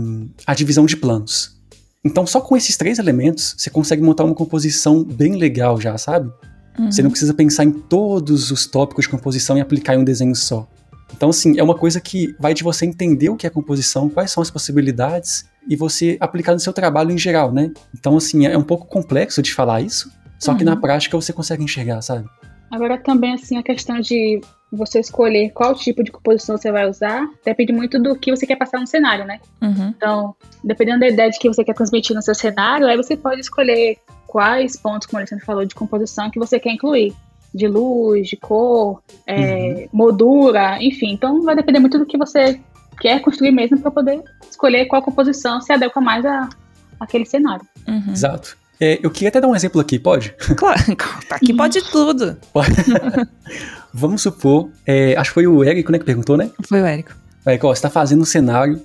a 0.45 0.53
divisão 0.53 0.85
de 0.85 0.97
planos. 0.97 1.57
Então, 2.05 2.27
só 2.27 2.41
com 2.41 2.57
esses 2.57 2.77
três 2.77 2.99
elementos, 2.99 3.55
você 3.57 3.71
consegue 3.71 4.03
montar 4.03 4.25
uma 4.25 4.35
composição 4.35 5.05
bem 5.05 5.37
legal 5.37 5.81
já, 5.81 5.97
sabe? 5.97 6.33
Uhum. 6.79 6.91
Você 6.91 7.03
não 7.03 7.11
precisa 7.11 7.35
pensar 7.35 7.65
em 7.65 7.73
todos 7.73 8.51
os 8.51 8.67
tópicos 8.67 9.05
de 9.05 9.11
composição 9.11 9.59
e 9.59 9.61
aplicar 9.61 9.95
em 9.95 9.99
um 9.99 10.05
desenho 10.05 10.35
só. 10.35 10.67
Então, 11.15 11.31
assim, 11.31 11.59
é 11.59 11.63
uma 11.63 11.77
coisa 11.77 12.01
que 12.01 12.35
vai 12.39 12.55
de 12.55 12.63
você 12.63 12.87
entender 12.87 13.29
o 13.29 13.37
que 13.37 13.47
é 13.47 13.51
composição, 13.51 14.09
quais 14.09 14.31
são 14.31 14.43
as 14.43 14.51
possibilidades 14.51 15.45
e 15.69 15.77
você 15.77 16.17
aplicar 16.19 16.53
no 16.53 16.61
seu 16.61 16.73
trabalho 16.73 17.11
em 17.11 17.19
geral, 17.19 17.53
né? 17.53 17.71
Então, 17.95 18.17
assim, 18.17 18.47
é 18.47 18.57
um 18.57 18.63
pouco 18.63 18.87
complexo 18.87 19.43
de 19.43 19.53
falar 19.53 19.83
isso, 19.83 20.11
só 20.39 20.53
uhum. 20.53 20.59
que 20.59 20.65
na 20.65 20.75
uhum. 20.75 20.81
prática 20.81 21.17
você 21.17 21.33
consegue 21.33 21.63
enxergar, 21.63 22.01
sabe? 22.03 22.27
Agora 22.71 22.97
também, 22.97 23.35
assim, 23.35 23.59
a 23.59 23.63
questão 23.63 24.01
de 24.01 24.41
você 24.73 25.01
escolher 25.01 25.51
qual 25.51 25.75
tipo 25.75 26.03
de 26.03 26.11
composição 26.11 26.57
você 26.57 26.73
vai 26.73 26.89
usar 26.89 27.29
depende 27.45 27.73
muito 27.73 28.01
do 28.03 28.17
que 28.17 28.31
você 28.31 28.47
quer 28.47 28.57
passar 28.57 28.81
no 28.81 28.87
cenário, 28.87 29.27
né? 29.27 29.39
Uhum. 29.61 29.89
Então, 29.95 30.35
dependendo 30.65 31.01
da 31.01 31.09
ideia 31.09 31.31
de 31.31 31.39
que 31.39 31.47
você 31.47 31.63
quer 31.63 31.75
transmitir 31.75 32.17
no 32.17 32.23
seu 32.23 32.35
cenário, 32.35 32.87
aí 32.87 32.97
você 32.97 33.15
pode 33.15 33.43
escolher 33.43 33.99
quais 34.33 34.79
pontos, 34.79 35.07
como 35.07 35.19
o 35.19 35.21
Alexandre 35.21 35.45
falou, 35.45 35.67
de 35.67 35.75
composição 35.75 36.31
que 36.31 36.39
você 36.39 36.59
quer 36.59 36.73
incluir. 36.73 37.15
De 37.55 37.69
luz, 37.69 38.29
de 38.29 38.37
cor, 38.39 39.03
é, 39.27 39.35
uhum. 39.35 39.89
moldura, 39.93 40.83
enfim. 40.83 41.13
Então 41.13 41.43
vai 41.43 41.55
depender 41.55 41.81
muito 41.81 41.99
do 41.99 42.07
que 42.07 42.17
você 42.17 42.59
quer 42.99 43.21
construir 43.21 43.51
mesmo 43.51 43.79
para 43.79 43.91
poder 43.91 44.23
escolher 44.51 44.87
qual 44.87 45.03
composição 45.03 45.61
se 45.61 45.71
adequa 45.71 46.01
mais 46.01 46.25
a, 46.25 46.49
aquele 46.99 47.27
cenário. 47.27 47.67
Uhum. 47.87 48.11
Exato. 48.11 48.57
É, 48.81 48.99
eu 49.03 49.11
queria 49.11 49.29
até 49.29 49.39
dar 49.39 49.49
um 49.49 49.55
exemplo 49.55 49.79
aqui, 49.83 49.99
pode? 49.99 50.35
Claro, 50.57 50.81
aqui 51.31 51.53
pode 51.53 51.83
tudo. 51.91 52.39
Vamos 53.93 54.23
supor, 54.23 54.71
é, 54.87 55.15
acho 55.15 55.29
que 55.29 55.35
foi 55.35 55.47
o 55.47 55.63
Érico 55.63 55.93
né, 55.93 55.99
que 55.99 56.07
perguntou, 56.07 56.39
né? 56.39 56.51
Foi 56.67 56.81
o 56.81 56.87
Érico. 56.87 57.13
Érico, 57.45 57.67
ó, 57.67 57.75
você 57.75 57.83
tá 57.83 57.91
fazendo 57.91 58.23
um 58.23 58.25
cenário 58.25 58.81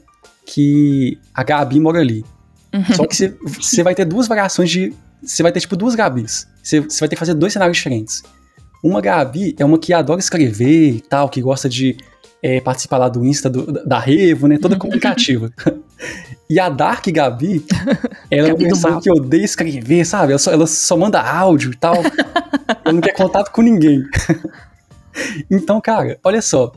que 0.46 1.18
a 1.34 1.42
Gabi 1.42 1.80
mora 1.80 2.00
ali. 2.00 2.26
Uhum. 2.74 2.84
Só 2.94 3.08
que 3.08 3.16
você 3.46 3.82
vai 3.82 3.96
ter 3.96 4.04
duas 4.04 4.28
variações 4.28 4.70
de 4.70 4.94
você 5.22 5.44
vai 5.44 5.52
ter, 5.52 5.60
tipo, 5.60 5.76
duas 5.76 5.96
Gabis. 5.96 6.48
Você 6.64 6.82
vai 6.82 7.10
ter 7.10 7.16
que 7.16 7.20
fazer 7.20 7.34
dois 7.34 7.54
cenários 7.54 7.78
diferentes. 7.78 8.24
Uma 8.84 9.02
Gabi 9.02 9.56
é 9.58 9.66
uma 9.66 9.78
que 9.78 9.94
adora 9.94 10.20
escrever 10.20 10.90
e 10.90 11.02
tal, 11.02 11.30
que 11.30 11.42
gosta 11.42 11.68
de 11.68 11.98
é, 12.42 12.62
participar 12.62 12.98
lá 12.98 13.10
do 13.10 13.26
Insta 13.26 13.50
do, 13.50 13.66
da 13.86 14.00
Revo, 14.00 14.48
né? 14.48 14.58
Toda 14.58 14.78
comunicativa. 14.78 15.52
e 16.50 16.60
a 16.60 16.70
Dark 16.70 17.06
Gabi, 17.08 17.66
ela 18.30 18.50
é 18.50 18.54
uma 18.54 18.70
pessoa 18.70 19.02
que 19.02 19.10
odeia 19.10 19.44
escrever, 19.44 20.06
sabe? 20.06 20.34
Ela 20.34 20.40
só, 20.40 20.52
ela 20.52 20.68
só 20.68 20.96
manda 20.96 21.20
áudio 21.20 21.72
e 21.72 21.76
tal. 21.76 21.96
ela 21.96 22.94
não 22.94 23.02
quer 23.02 23.14
contato 23.14 23.52
com 23.52 23.62
ninguém. 23.62 24.04
então, 25.50 25.82
cara, 25.82 26.20
olha 26.24 26.42
só. 26.42 26.72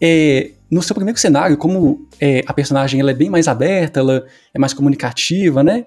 É, 0.00 0.50
no 0.70 0.82
seu 0.82 0.94
primeiro 0.94 1.18
cenário, 1.18 1.56
como 1.56 2.06
é, 2.20 2.42
a 2.46 2.52
personagem 2.52 3.00
ela 3.00 3.10
é 3.10 3.14
bem 3.14 3.30
mais 3.30 3.48
aberta, 3.48 4.00
ela 4.00 4.26
é 4.52 4.58
mais 4.58 4.74
comunicativa, 4.74 5.62
né? 5.62 5.86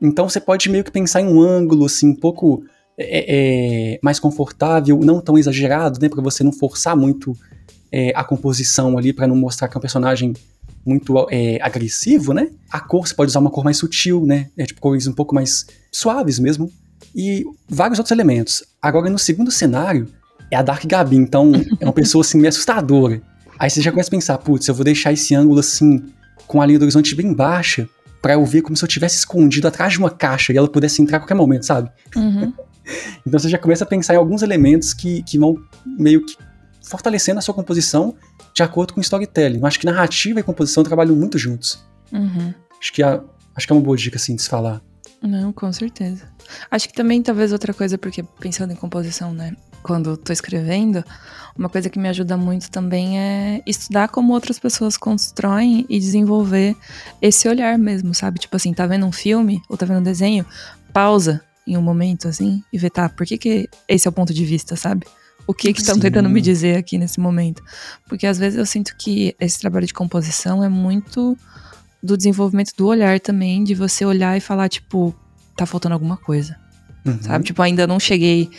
Então 0.00 0.28
você 0.28 0.40
pode 0.40 0.68
meio 0.68 0.84
que 0.84 0.90
pensar 0.90 1.20
em 1.20 1.26
um 1.26 1.40
ângulo 1.40 1.86
assim, 1.86 2.10
um 2.10 2.14
pouco 2.14 2.62
é, 2.96 3.94
é, 3.94 3.98
mais 4.02 4.18
confortável, 4.18 4.98
não 5.00 5.20
tão 5.20 5.38
exagerado, 5.38 5.98
né? 6.00 6.08
Para 6.08 6.22
você 6.22 6.42
não 6.42 6.52
forçar 6.52 6.96
muito 6.96 7.36
é, 7.92 8.12
a 8.14 8.24
composição 8.24 8.98
ali, 8.98 9.12
para 9.12 9.26
não 9.26 9.36
mostrar 9.36 9.68
que 9.68 9.76
é 9.76 9.78
um 9.78 9.80
personagem 9.80 10.34
muito 10.84 11.26
é, 11.30 11.58
agressivo, 11.60 12.32
né? 12.32 12.48
A 12.70 12.80
cor, 12.80 13.06
você 13.06 13.14
pode 13.14 13.30
usar 13.30 13.40
uma 13.40 13.50
cor 13.50 13.64
mais 13.64 13.76
sutil, 13.76 14.24
né? 14.24 14.48
É, 14.56 14.64
tipo 14.64 14.80
cores 14.80 15.06
um 15.06 15.12
pouco 15.12 15.34
mais 15.34 15.66
suaves 15.92 16.38
mesmo. 16.38 16.70
E 17.14 17.44
vários 17.68 17.98
outros 17.98 18.12
elementos. 18.12 18.62
Agora, 18.80 19.08
no 19.10 19.18
segundo 19.18 19.50
cenário, 19.50 20.08
é 20.50 20.56
a 20.56 20.62
Dark 20.62 20.84
Gabi, 20.86 21.16
então 21.16 21.52
é 21.80 21.84
uma 21.84 21.92
pessoa 21.92 22.22
assim 22.22 22.38
meio 22.38 22.48
assustadora. 22.48 23.20
Aí 23.58 23.68
você 23.68 23.82
já 23.82 23.90
começa 23.90 24.08
a 24.08 24.10
pensar, 24.10 24.38
putz, 24.38 24.68
eu 24.68 24.74
vou 24.74 24.84
deixar 24.84 25.12
esse 25.12 25.34
ângulo 25.34 25.60
assim, 25.60 26.04
com 26.46 26.62
a 26.62 26.66
linha 26.66 26.78
do 26.78 26.82
horizonte 26.82 27.14
bem 27.14 27.32
baixa, 27.32 27.88
para 28.20 28.34
eu 28.34 28.44
ver 28.44 28.62
como 28.62 28.76
se 28.76 28.84
eu 28.84 28.88
tivesse 28.88 29.18
escondido 29.18 29.68
atrás 29.68 29.92
de 29.92 29.98
uma 29.98 30.10
caixa 30.10 30.52
e 30.52 30.56
ela 30.56 30.68
pudesse 30.68 31.00
entrar 31.00 31.18
a 31.18 31.20
qualquer 31.20 31.34
momento, 31.34 31.64
sabe? 31.66 31.90
Uhum. 32.16 32.52
então 33.26 33.38
você 33.38 33.48
já 33.48 33.58
começa 33.58 33.84
a 33.84 33.86
pensar 33.86 34.14
em 34.14 34.16
alguns 34.16 34.42
elementos 34.42 34.92
que, 34.92 35.22
que 35.22 35.38
vão 35.38 35.56
meio 35.86 36.24
que 36.24 36.36
fortalecendo 36.82 37.38
a 37.38 37.42
sua 37.42 37.54
composição 37.54 38.14
de 38.54 38.62
acordo 38.62 38.94
com 38.94 39.00
o 39.00 39.02
storytelling. 39.02 39.58
Eu 39.58 39.66
acho 39.66 39.78
que 39.78 39.86
narrativa 39.86 40.40
e 40.40 40.42
composição 40.42 40.82
trabalham 40.82 41.14
muito 41.14 41.38
juntos. 41.38 41.84
Uhum. 42.12 42.52
Acho 42.80 42.92
que, 42.92 43.02
é, 43.02 43.20
acho 43.54 43.66
que 43.66 43.72
é 43.72 43.76
uma 43.76 43.82
boa 43.82 43.96
dica, 43.96 44.16
assim, 44.16 44.34
de 44.34 44.42
se 44.42 44.48
falar. 44.48 44.80
Não, 45.22 45.52
com 45.52 45.72
certeza. 45.72 46.24
Acho 46.70 46.88
que 46.88 46.94
também, 46.94 47.22
talvez, 47.22 47.52
outra 47.52 47.74
coisa, 47.74 47.98
porque 47.98 48.22
pensando 48.40 48.72
em 48.72 48.76
composição, 48.76 49.32
né? 49.32 49.54
Quando 49.82 50.16
tô 50.16 50.32
escrevendo, 50.32 51.04
uma 51.56 51.68
coisa 51.68 51.88
que 51.90 51.98
me 51.98 52.08
ajuda 52.08 52.36
muito 52.36 52.70
também 52.70 53.18
é 53.18 53.62
estudar 53.66 54.08
como 54.08 54.32
outras 54.32 54.58
pessoas 54.58 54.96
constroem 54.96 55.84
e 55.88 55.98
desenvolver 55.98 56.76
esse 57.20 57.48
olhar 57.48 57.78
mesmo, 57.78 58.14
sabe? 58.14 58.38
Tipo 58.38 58.56
assim, 58.56 58.72
tá 58.72 58.86
vendo 58.86 59.06
um 59.06 59.12
filme 59.12 59.62
ou 59.68 59.76
tá 59.76 59.86
vendo 59.86 60.00
um 60.00 60.02
desenho, 60.02 60.46
pausa 60.92 61.42
em 61.66 61.76
um 61.76 61.82
momento, 61.82 62.28
assim, 62.28 62.62
e 62.72 62.78
vê, 62.78 62.88
tá, 62.88 63.08
por 63.08 63.26
que, 63.26 63.36
que 63.36 63.68
esse 63.86 64.06
é 64.06 64.10
o 64.10 64.12
ponto 64.12 64.32
de 64.32 64.44
vista, 64.44 64.74
sabe? 64.74 65.06
O 65.46 65.54
que 65.54 65.72
que 65.72 65.80
estão 65.80 65.98
tentando 65.98 66.28
me 66.28 66.40
dizer 66.40 66.76
aqui 66.76 66.98
nesse 66.98 67.18
momento? 67.18 67.62
Porque 68.06 68.26
às 68.26 68.38
vezes 68.38 68.58
eu 68.58 68.66
sinto 68.66 68.94
que 68.96 69.34
esse 69.40 69.58
trabalho 69.58 69.86
de 69.86 69.94
composição 69.94 70.62
é 70.62 70.68
muito 70.68 71.36
do 72.02 72.16
desenvolvimento 72.16 72.72
do 72.76 72.86
olhar 72.86 73.18
também, 73.18 73.64
de 73.64 73.74
você 73.74 74.04
olhar 74.04 74.36
e 74.36 74.40
falar, 74.40 74.68
tipo, 74.68 75.14
tá 75.56 75.66
faltando 75.66 75.94
alguma 75.94 76.16
coisa. 76.16 76.56
Uhum. 77.04 77.22
Sabe? 77.22 77.44
Tipo, 77.44 77.62
ainda 77.62 77.86
não 77.86 77.98
cheguei 77.98 78.50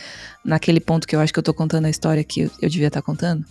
naquele 0.44 0.80
ponto 0.80 1.08
que 1.08 1.16
eu 1.16 1.20
acho 1.20 1.34
que 1.34 1.40
eu 1.40 1.44
tô 1.44 1.54
contando 1.54 1.86
a 1.86 1.90
história 1.90 2.24
que 2.24 2.42
eu, 2.42 2.52
eu 2.62 2.70
devia 2.70 2.88
estar 2.88 3.02
tá 3.02 3.06
contando. 3.06 3.46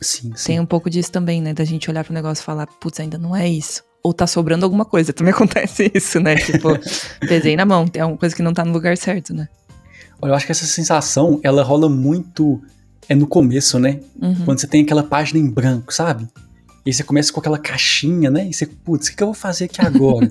Sim, 0.00 0.32
sim. 0.36 0.46
Tem 0.46 0.60
um 0.60 0.66
pouco 0.66 0.88
disso 0.88 1.10
também, 1.10 1.42
né? 1.42 1.52
Da 1.52 1.64
gente 1.64 1.90
olhar 1.90 2.04
pro 2.04 2.14
negócio 2.14 2.42
e 2.42 2.44
falar, 2.44 2.66
putz, 2.66 3.00
ainda 3.00 3.18
não 3.18 3.34
é 3.34 3.48
isso. 3.48 3.82
Ou 4.02 4.12
tá 4.14 4.26
sobrando 4.26 4.64
alguma 4.64 4.84
coisa. 4.84 5.12
Também 5.12 5.32
acontece 5.34 5.90
isso, 5.94 6.20
né? 6.20 6.36
Tipo, 6.36 6.68
pesei 7.26 7.56
na 7.56 7.64
mão, 7.64 7.86
tem 7.86 8.02
alguma 8.02 8.18
coisa 8.18 8.34
que 8.34 8.42
não 8.42 8.52
tá 8.54 8.64
no 8.64 8.72
lugar 8.72 8.96
certo, 8.96 9.34
né? 9.34 9.48
Olha, 10.20 10.30
eu 10.32 10.34
acho 10.34 10.46
que 10.46 10.52
essa 10.52 10.66
sensação, 10.66 11.40
ela 11.42 11.62
rola 11.62 11.88
muito 11.88 12.60
é 13.08 13.14
no 13.14 13.26
começo, 13.26 13.78
né? 13.78 14.00
Uhum. 14.20 14.44
Quando 14.44 14.60
você 14.60 14.66
tem 14.66 14.82
aquela 14.82 15.02
página 15.02 15.40
em 15.40 15.48
branco, 15.48 15.92
sabe? 15.92 16.28
E 16.84 16.90
aí 16.90 16.92
você 16.92 17.02
começa 17.02 17.32
com 17.32 17.40
aquela 17.40 17.58
caixinha, 17.58 18.30
né? 18.30 18.48
E 18.48 18.52
você, 18.52 18.66
putz, 18.66 19.06
o 19.06 19.10
que, 19.10 19.16
que 19.16 19.22
eu 19.22 19.28
vou 19.28 19.34
fazer 19.34 19.64
aqui 19.64 19.80
agora? 19.80 20.30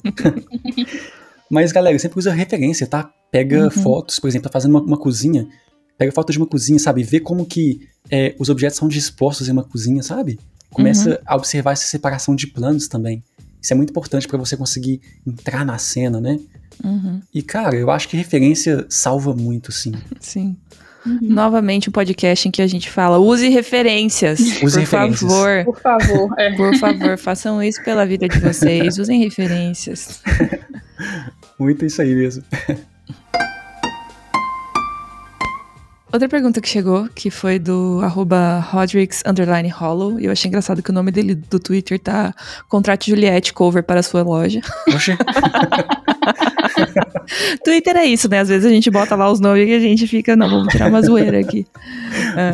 Mas, 1.49 1.71
galera, 1.71 1.97
sempre 1.97 2.19
usa 2.19 2.31
referência, 2.33 2.85
tá? 2.85 3.09
Pega 3.31 3.63
Uhum. 3.63 3.69
fotos, 3.71 4.19
por 4.19 4.27
exemplo, 4.27 4.49
tá 4.49 4.53
fazendo 4.53 4.71
uma, 4.71 4.81
uma 4.81 4.97
cozinha, 4.97 5.47
pega 5.97 6.11
foto 6.11 6.31
de 6.31 6.37
uma 6.37 6.47
cozinha, 6.47 6.79
sabe? 6.79 7.03
Vê 7.03 7.19
como 7.19 7.45
que 7.45 7.87
é, 8.09 8.35
os 8.39 8.49
objetos 8.49 8.77
são 8.77 8.87
dispostos 8.87 9.47
em 9.49 9.51
uma 9.51 9.63
cozinha, 9.63 10.01
sabe? 10.03 10.39
Começa 10.71 11.09
Uhum. 11.11 11.17
a 11.25 11.35
observar 11.35 11.71
essa 11.73 11.85
separação 11.87 12.35
de 12.35 12.47
planos 12.47 12.87
também. 12.87 13.23
Isso 13.61 13.73
é 13.73 13.75
muito 13.75 13.89
importante 13.89 14.27
pra 14.27 14.37
você 14.37 14.55
conseguir 14.55 15.01
entrar 15.25 15.65
na 15.65 15.77
cena, 15.77 16.21
né? 16.21 16.39
Uhum. 16.83 17.21
E, 17.33 17.41
cara, 17.41 17.75
eu 17.75 17.89
acho 17.89 18.07
que 18.07 18.15
referência 18.15 18.85
salva 18.87 19.33
muito, 19.33 19.71
sim. 19.71 19.93
Sim. 20.19 20.55
Uhum. 21.05 21.19
Novamente 21.21 21.89
um 21.89 21.91
podcast 21.91 22.47
em 22.47 22.51
que 22.51 22.61
a 22.61 22.67
gente 22.67 22.89
fala, 22.89 23.17
use 23.17 23.47
referências. 23.49 24.39
Use 24.39 24.59
por 24.59 24.71
referências. 24.79 25.19
favor. 25.31 25.65
Por 25.65 25.79
favor. 25.81 26.33
É. 26.39 26.55
Por 26.55 26.75
favor, 26.77 27.17
façam 27.17 27.63
isso 27.63 27.81
pela 27.83 28.05
vida 28.05 28.27
de 28.27 28.39
vocês. 28.39 28.97
Usem 28.97 29.23
referências. 29.23 30.21
Muito 31.59 31.85
isso 31.85 32.01
aí 32.01 32.13
mesmo. 32.13 32.43
Outra 36.17 36.27
pergunta 36.27 36.59
que 36.59 36.67
chegou, 36.67 37.07
que 37.13 37.29
foi 37.29 37.59
do 37.59 37.99
arroba 38.01 38.57
Rodrix 38.71 39.21
Hollow, 39.71 40.19
e 40.19 40.25
eu 40.25 40.31
achei 40.31 40.49
engraçado 40.49 40.81
que 40.81 40.89
o 40.89 40.93
nome 40.93 41.11
dele 41.11 41.35
do 41.35 41.59
Twitter 41.59 41.99
tá 41.99 42.33
Contrate 42.67 43.11
Juliette 43.11 43.53
Cover 43.53 43.83
para 43.83 44.01
sua 44.01 44.23
loja. 44.23 44.59
Oxe, 44.87 45.15
Twitter 47.63 47.97
é 47.97 48.05
isso, 48.05 48.27
né? 48.27 48.39
Às 48.39 48.49
vezes 48.49 48.65
a 48.65 48.73
gente 48.73 48.89
bota 48.89 49.15
lá 49.15 49.31
os 49.31 49.39
nomes 49.39 49.69
e 49.69 49.73
a 49.73 49.79
gente 49.79 50.07
fica, 50.07 50.35
não, 50.35 50.49
vamos 50.49 50.69
tirar 50.69 50.89
uma 50.89 51.03
zoeira 51.03 51.39
aqui. 51.39 51.67
Ah, 52.35 52.53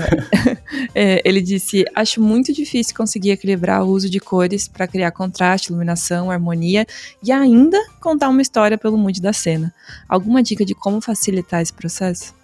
é, 0.96 1.22
ele 1.24 1.42
disse: 1.42 1.86
Acho 1.96 2.22
muito 2.22 2.52
difícil 2.52 2.96
conseguir 2.96 3.32
equilibrar 3.32 3.84
o 3.84 3.88
uso 3.88 4.10
de 4.10 4.20
cores 4.20 4.68
para 4.68 4.88
criar 4.88 5.12
contraste, 5.12 5.70
iluminação, 5.70 6.30
harmonia 6.30 6.86
e 7.24 7.32
ainda 7.32 7.78
contar 8.02 8.30
uma 8.30 8.42
história 8.42 8.78
pelo 8.78 8.98
mood 8.98 9.22
da 9.22 9.32
cena. 9.32 9.74
Alguma 10.08 10.44
dica 10.44 10.66
de 10.66 10.74
como 10.74 11.02
facilitar 11.02 11.62
esse 11.62 11.74
processo? 11.74 12.43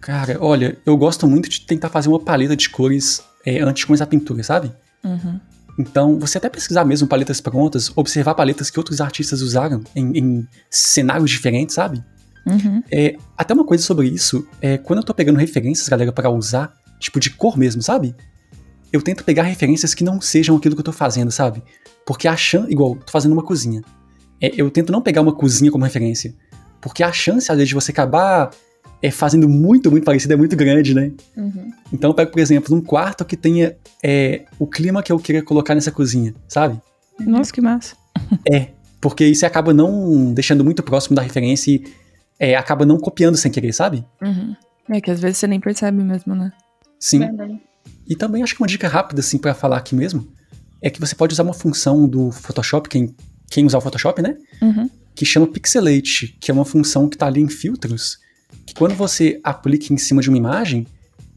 Cara, 0.00 0.38
olha, 0.40 0.78
eu 0.84 0.96
gosto 0.96 1.26
muito 1.26 1.48
de 1.48 1.60
tentar 1.62 1.88
fazer 1.88 2.08
uma 2.08 2.20
paleta 2.20 2.56
de 2.56 2.68
cores 2.68 3.22
é, 3.44 3.60
antes 3.60 3.80
de 3.80 3.86
começar 3.86 4.04
a 4.04 4.06
pintura, 4.06 4.42
sabe? 4.42 4.72
Uhum. 5.04 5.40
Então, 5.78 6.18
você 6.18 6.38
até 6.38 6.48
pesquisar 6.48 6.84
mesmo 6.84 7.08
paletas 7.08 7.40
prontas, 7.40 7.90
observar 7.96 8.34
paletas 8.34 8.70
que 8.70 8.78
outros 8.78 9.00
artistas 9.00 9.40
usaram 9.40 9.82
em, 9.94 10.18
em 10.18 10.48
cenários 10.70 11.30
diferentes, 11.30 11.74
sabe? 11.74 12.02
Uhum. 12.46 12.82
É, 12.90 13.16
até 13.36 13.54
uma 13.54 13.64
coisa 13.64 13.84
sobre 13.84 14.08
isso, 14.08 14.46
é, 14.60 14.78
quando 14.78 14.98
eu 14.98 15.04
tô 15.04 15.14
pegando 15.14 15.38
referências, 15.38 15.88
galera, 15.88 16.12
pra 16.12 16.30
usar, 16.30 16.72
tipo 16.98 17.20
de 17.20 17.30
cor 17.30 17.56
mesmo, 17.56 17.82
sabe? 17.82 18.14
Eu 18.92 19.00
tento 19.00 19.24
pegar 19.24 19.44
referências 19.44 19.94
que 19.94 20.02
não 20.02 20.20
sejam 20.20 20.56
aquilo 20.56 20.74
que 20.74 20.80
eu 20.80 20.84
tô 20.84 20.92
fazendo, 20.92 21.30
sabe? 21.30 21.62
Porque 22.04 22.26
a 22.26 22.36
chance, 22.36 22.70
igual, 22.70 22.96
tô 22.96 23.12
fazendo 23.12 23.32
uma 23.32 23.42
cozinha. 23.42 23.82
É, 24.40 24.50
eu 24.56 24.70
tento 24.70 24.90
não 24.90 25.00
pegar 25.00 25.20
uma 25.20 25.34
cozinha 25.34 25.70
como 25.70 25.84
referência. 25.84 26.34
Porque 26.80 27.02
a 27.02 27.12
chance, 27.12 27.50
às 27.50 27.56
vezes, 27.56 27.68
de 27.68 27.74
você 27.74 27.92
acabar 27.92 28.50
é, 29.02 29.10
fazendo 29.10 29.48
muito, 29.48 29.90
muito 29.90 30.04
parecido 30.04 30.34
é 30.34 30.36
muito 30.36 30.56
grande, 30.56 30.94
né? 30.94 31.12
Uhum. 31.36 31.72
Então 31.92 32.10
eu 32.10 32.14
pego, 32.14 32.30
por 32.30 32.40
exemplo, 32.40 32.76
um 32.76 32.80
quarto 32.80 33.24
que 33.24 33.36
tenha 33.36 33.76
é, 34.02 34.44
o 34.58 34.66
clima 34.66 35.02
que 35.02 35.10
eu 35.10 35.18
queria 35.18 35.42
colocar 35.42 35.74
nessa 35.74 35.90
cozinha, 35.90 36.34
sabe? 36.48 36.80
Nossa, 37.18 37.52
que 37.52 37.60
massa. 37.60 37.96
É, 38.50 38.68
porque 39.00 39.24
isso 39.24 39.46
acaba 39.46 39.72
não 39.72 40.32
deixando 40.32 40.64
muito 40.64 40.82
próximo 40.82 41.16
da 41.16 41.22
referência 41.22 41.70
e 41.70 41.84
é, 42.38 42.54
acaba 42.54 42.84
não 42.84 42.98
copiando 42.98 43.36
sem 43.36 43.50
querer, 43.50 43.72
sabe? 43.72 44.04
Uhum. 44.22 44.54
É 44.90 45.00
que 45.00 45.10
às 45.10 45.20
vezes 45.20 45.38
você 45.38 45.46
nem 45.46 45.60
percebe 45.60 46.02
mesmo, 46.02 46.34
né? 46.34 46.52
Sim. 46.98 47.20
Verdade. 47.20 47.60
E 48.06 48.16
também 48.16 48.42
acho 48.42 48.54
que 48.54 48.62
uma 48.62 48.66
dica 48.66 48.88
rápida, 48.88 49.20
assim, 49.20 49.38
pra 49.38 49.54
falar 49.54 49.78
aqui 49.78 49.94
mesmo, 49.94 50.26
é 50.82 50.90
que 50.90 51.00
você 51.00 51.14
pode 51.14 51.32
usar 51.32 51.42
uma 51.42 51.54
função 51.54 52.08
do 52.08 52.30
Photoshop, 52.30 52.88
quem, 52.88 53.14
quem 53.50 53.64
usar 53.64 53.78
o 53.78 53.80
Photoshop, 53.80 54.20
né? 54.20 54.36
Uhum. 54.60 54.90
Que 55.14 55.24
chama 55.24 55.46
Pixelate, 55.46 56.36
que 56.40 56.50
é 56.50 56.54
uma 56.54 56.64
função 56.64 57.08
que 57.08 57.16
tá 57.16 57.26
ali 57.26 57.40
em 57.40 57.48
filtros, 57.48 58.18
quando 58.74 58.94
você 58.94 59.40
aplica 59.42 59.92
em 59.92 59.98
cima 59.98 60.22
de 60.22 60.28
uma 60.28 60.38
imagem, 60.38 60.86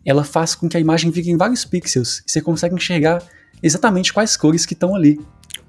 ela 0.05 0.23
faz 0.23 0.55
com 0.55 0.67
que 0.67 0.77
a 0.77 0.79
imagem 0.79 1.11
fique 1.11 1.29
em 1.29 1.37
vários 1.37 1.63
pixels, 1.65 2.19
e 2.19 2.31
você 2.31 2.41
consegue 2.41 2.75
enxergar 2.75 3.23
exatamente 3.61 4.11
quais 4.11 4.35
cores 4.35 4.65
que 4.65 4.73
estão 4.73 4.95
ali. 4.95 5.19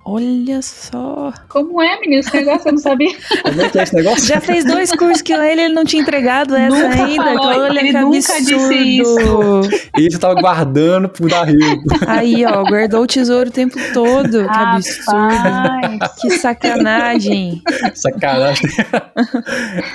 Olha 0.07 0.61
só. 0.61 1.33
Como 1.49 1.81
é, 1.81 1.99
menino? 2.01 2.21
Esse 2.21 2.35
negócio 2.37 2.69
eu 2.69 2.73
não 2.73 2.79
sabia. 2.79 3.17
Como 3.43 3.63
é 3.63 3.71
que 3.71 3.79
é 3.79 3.83
esse 3.85 3.95
negócio? 3.95 4.27
Já 4.27 4.39
fez 4.39 4.63
dois 4.65 4.91
cursos 4.93 5.23
que 5.23 5.33
ele, 5.33 5.63
ele 5.63 5.73
não 5.75 5.85
tinha 5.85 6.03
entregado 6.03 6.55
essa 6.55 6.77
Nunca 6.77 7.05
ainda. 7.05 7.25
falou, 7.25 7.47
Olha 7.47 7.81
ele 7.81 7.93
que 7.93 7.93
nunca 8.01 8.17
absurdo. 8.19 8.45
disse 8.45 8.75
isso. 9.01 9.61
Ele 9.97 10.11
já 10.11 10.19
tava 10.19 10.35
guardando 10.41 11.09
pro 11.09 11.27
dar 11.27 11.45
rio. 11.45 11.83
Aí, 12.07 12.45
ó, 12.45 12.63
guardou 12.65 13.03
o 13.03 13.07
tesouro 13.07 13.49
o 13.49 13.53
tempo 13.53 13.79
todo. 13.95 14.45
Que 14.45 14.49
absurdo. 14.51 15.99
Que 16.21 16.31
sacanagem. 16.39 17.63
Sacanagem. 17.95 18.71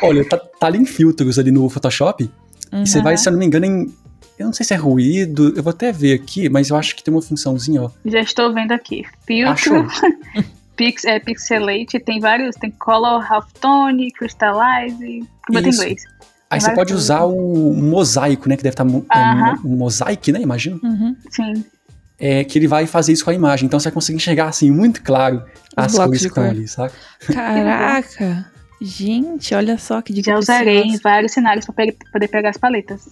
Olha, 0.01 0.27
tá, 0.27 0.37
tá 0.37 0.67
ali 0.67 0.79
em 0.79 0.85
filtros 0.85 1.37
ali 1.37 1.51
no 1.51 1.69
Photoshop. 1.69 2.29
Uhum. 2.71 2.83
E 2.83 2.87
você 2.87 3.01
vai, 3.01 3.15
se 3.15 3.27
eu 3.27 3.33
não 3.33 3.39
me 3.39 3.45
engano, 3.45 3.65
em. 3.65 3.93
Eu 4.39 4.45
não 4.45 4.53
sei 4.53 4.65
se 4.65 4.73
é 4.73 4.77
ruído, 4.77 5.53
eu 5.53 5.61
vou 5.61 5.71
até 5.71 5.91
ver 5.91 6.13
aqui, 6.13 6.47
mas 6.47 6.69
eu 6.69 6.77
acho 6.77 6.95
que 6.95 7.03
tem 7.03 7.13
uma 7.13 7.21
funçãozinha, 7.21 7.83
ó. 7.83 7.91
Já 8.05 8.21
estou 8.21 8.53
vendo 8.53 8.71
aqui. 8.71 9.03
Filtro, 9.27 9.51
Achou? 9.51 9.85
pix, 10.77 11.03
é, 11.03 11.19
Pixelate, 11.19 11.99
tem 11.99 12.21
vários, 12.21 12.55
tem 12.55 12.71
Color, 12.71 13.21
Halftone, 13.29 14.09
Crystallize, 14.11 15.27
como 15.45 15.59
em 15.59 15.67
Isso. 15.67 15.81
inglês. 15.81 16.03
Aí 16.49 16.61
você 16.61 16.73
pode 16.73 16.93
usar 16.93 17.25
o 17.25 17.73
mosaico, 17.75 18.47
né? 18.47 18.55
Que 18.55 18.63
deve 18.63 18.73
estar. 18.73 18.85
Tá, 18.85 18.89
mo- 18.89 19.05
é, 19.13 19.67
um 19.67 19.75
mosaico, 19.75 20.31
né? 20.31 20.41
Imagino. 20.41 20.79
Uhum. 20.81 21.15
Sim. 21.29 21.65
É 22.17 22.43
que 22.43 22.57
ele 22.57 22.67
vai 22.67 22.87
fazer 22.87 23.11
isso 23.11 23.23
com 23.23 23.29
a 23.29 23.33
imagem. 23.33 23.65
Então 23.67 23.79
você 23.79 23.89
vai 23.89 23.93
conseguir 23.93 24.15
enxergar, 24.15 24.47
assim, 24.47 24.71
muito 24.71 25.03
claro 25.03 25.43
as 25.75 25.91
de 25.91 26.09
que 26.09 26.15
estão 26.27 26.43
ali, 26.43 26.67
sabe? 26.67 26.93
Caraca. 27.31 28.49
Gente, 28.81 29.53
olha 29.53 29.77
só 29.77 30.01
que 30.01 30.13
dica 30.13 30.31
Já 30.31 30.37
usarei 30.37 30.83
em 30.83 30.97
vários 30.97 31.33
cenários 31.33 31.65
para 31.65 31.93
poder 32.13 32.27
pegar 32.29 32.49
as 32.49 32.57
paletas. 32.57 33.09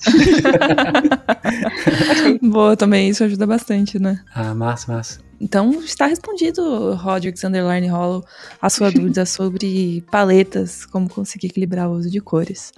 Boa 2.41 2.77
também, 2.77 3.09
isso 3.09 3.23
ajuda 3.23 3.45
bastante, 3.45 3.99
né? 3.99 4.23
Ah, 4.33 4.55
massa, 4.55 4.91
massa. 4.93 5.19
Então 5.39 5.71
está 5.83 6.07
respondido, 6.07 6.93
Rodrix 6.95 7.43
Underline 7.43 7.87
Hollow, 7.87 8.25
a 8.61 8.69
sua 8.69 8.91
dúvida 8.91 9.25
sobre 9.27 10.03
paletas, 10.09 10.85
como 10.85 11.09
conseguir 11.09 11.47
equilibrar 11.47 11.89
o 11.89 11.93
uso 11.93 12.09
de 12.09 12.21
cores. 12.21 12.71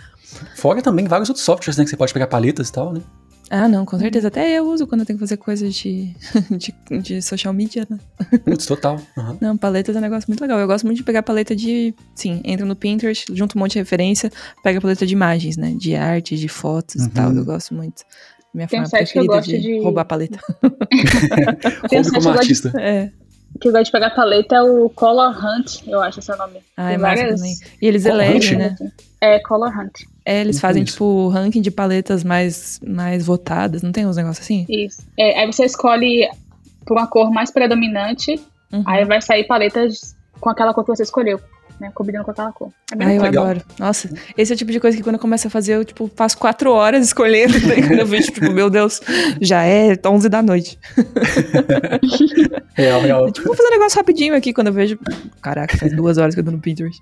Fora 0.55 0.81
também 0.81 1.05
vários 1.07 1.29
outros 1.29 1.45
softwares, 1.45 1.77
né? 1.77 1.83
Que 1.83 1.91
você 1.91 1.97
pode 1.97 2.13
pegar 2.13 2.27
paletas 2.27 2.69
e 2.69 2.71
tal, 2.71 2.91
né? 2.91 3.01
Ah, 3.49 3.67
não, 3.67 3.85
com 3.85 3.97
certeza. 3.97 4.27
Até 4.27 4.57
eu 4.59 4.67
uso 4.69 4.85
quando 4.85 5.01
eu 5.01 5.07
tenho 5.07 5.17
que 5.17 5.23
fazer 5.23 5.37
coisas 5.37 5.73
de, 5.73 6.13
de, 6.51 6.99
de 7.01 7.21
social 7.21 7.53
media, 7.53 7.87
né? 7.89 7.97
Putz, 8.45 8.65
total. 8.65 9.01
Uhum. 9.17 9.37
Não, 9.41 9.57
paletas 9.57 9.95
é 9.95 9.99
um 9.99 10.01
negócio 10.01 10.29
muito 10.29 10.41
legal. 10.41 10.59
Eu 10.59 10.67
gosto 10.67 10.85
muito 10.85 10.97
de 10.97 11.03
pegar 11.03 11.23
paleta 11.23 11.55
de. 11.55 11.93
Sim, 12.13 12.41
entra 12.43 12.65
no 12.65 12.75
Pinterest, 12.75 13.25
junto 13.33 13.57
um 13.57 13.59
monte 13.61 13.73
de 13.73 13.79
referência, 13.79 14.31
pega 14.63 14.79
paleta 14.79 15.05
de 15.05 15.13
imagens, 15.13 15.57
né? 15.57 15.73
De 15.75 15.95
arte, 15.95 16.37
de 16.37 16.47
fotos 16.47 17.01
uhum. 17.01 17.07
e 17.07 17.09
tal. 17.09 17.33
Eu 17.33 17.45
gosto 17.45 17.73
muito. 17.73 18.03
Minha 18.53 18.67
Tem 18.67 18.83
forma 18.85 19.03
um 19.03 19.05
que 19.05 19.19
eu 19.19 19.25
gosto 19.25 19.49
de, 19.49 19.59
de... 19.59 19.79
roubar 19.79 20.05
paleta. 20.05 20.39
Tem 21.89 22.01
um 22.01 22.11
como 22.11 22.29
artista. 22.29 22.69
De... 22.69 22.79
É 22.79 23.11
que 23.59 23.67
eu 23.67 23.71
gosto 23.71 23.85
de 23.85 23.91
pegar 23.91 24.11
paleta 24.11 24.55
é 24.55 24.61
o 24.61 24.89
Color 24.89 25.35
Hunt, 25.37 25.81
eu 25.87 26.01
acho 26.01 26.19
esse 26.19 26.31
é 26.31 26.35
o 26.35 26.37
nome. 26.37 26.59
Ah, 26.77 26.91
é 26.91 26.97
várias... 26.97 27.35
também. 27.35 27.55
E 27.81 27.87
eles 27.87 28.05
elegem, 28.05 28.57
né? 28.57 28.75
É, 29.21 29.39
Color 29.39 29.69
Hunt. 29.77 30.05
É, 30.29 30.41
eles 30.41 30.59
fazem, 30.59 30.83
tipo, 30.83 31.27
ranking 31.29 31.59
de 31.59 31.71
paletas 31.71 32.23
mais, 32.23 32.79
mais 32.85 33.25
votadas, 33.25 33.81
não 33.81 33.91
tem 33.91 34.05
uns 34.05 34.15
negócios 34.15 34.45
assim? 34.45 34.63
Isso. 34.69 35.01
É, 35.17 35.39
aí 35.39 35.47
você 35.47 35.65
escolhe 35.65 36.29
por 36.85 36.95
uma 36.95 37.07
cor 37.07 37.31
mais 37.31 37.49
predominante, 37.49 38.39
uhum. 38.71 38.83
aí 38.85 39.03
vai 39.05 39.19
sair 39.23 39.47
paletas 39.47 40.15
com 40.39 40.47
aquela 40.51 40.71
cor 40.71 40.83
que 40.85 40.95
você 40.95 41.01
escolheu. 41.01 41.39
Né, 41.79 41.89
combinando 41.95 42.25
com 42.25 42.31
aquela 42.31 42.51
cor. 42.51 42.73
É 42.91 43.05
Ai, 43.05 43.17
eu 43.17 43.21
legal. 43.21 43.45
adoro. 43.45 43.61
Nossa, 43.79 44.13
esse 44.37 44.51
é 44.51 44.55
o 44.55 44.57
tipo 44.57 44.69
de 44.69 44.81
coisa 44.81 44.97
que 44.97 45.01
quando 45.01 45.15
eu 45.15 45.19
começo 45.21 45.47
a 45.47 45.49
fazer, 45.49 45.75
eu, 45.75 45.85
tipo, 45.85 46.11
faço 46.13 46.37
quatro 46.37 46.73
horas 46.73 47.05
escolhendo. 47.05 47.57
Daí 47.61 47.79
né? 47.81 47.87
quando 47.87 47.99
eu 48.01 48.05
vejo, 48.05 48.33
tipo, 48.33 48.51
meu 48.51 48.69
Deus, 48.69 48.99
já 49.39 49.63
é 49.63 49.97
11 50.05 50.29
da 50.29 50.43
noite. 50.43 50.77
É, 52.77 52.83
é 52.83 52.85
real, 52.85 53.01
real. 53.01 53.31
Tipo, 53.31 53.47
vou 53.47 53.57
fazer 53.57 53.67
um 53.69 53.71
negócio 53.71 53.97
rapidinho 53.97 54.33
aqui 54.35 54.53
quando 54.53 54.67
eu 54.67 54.73
vejo. 54.73 54.97
Caraca, 55.41 55.77
faz 55.77 55.93
duas 55.93 56.17
horas 56.17 56.33
que 56.33 56.39
eu 56.39 56.45
tô 56.45 56.51
no 56.51 56.59
Pinterest. 56.59 57.01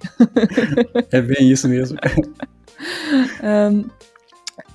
é 1.12 1.22
bem 1.22 1.52
isso 1.52 1.68
mesmo. 1.68 1.98
Um, 3.44 3.86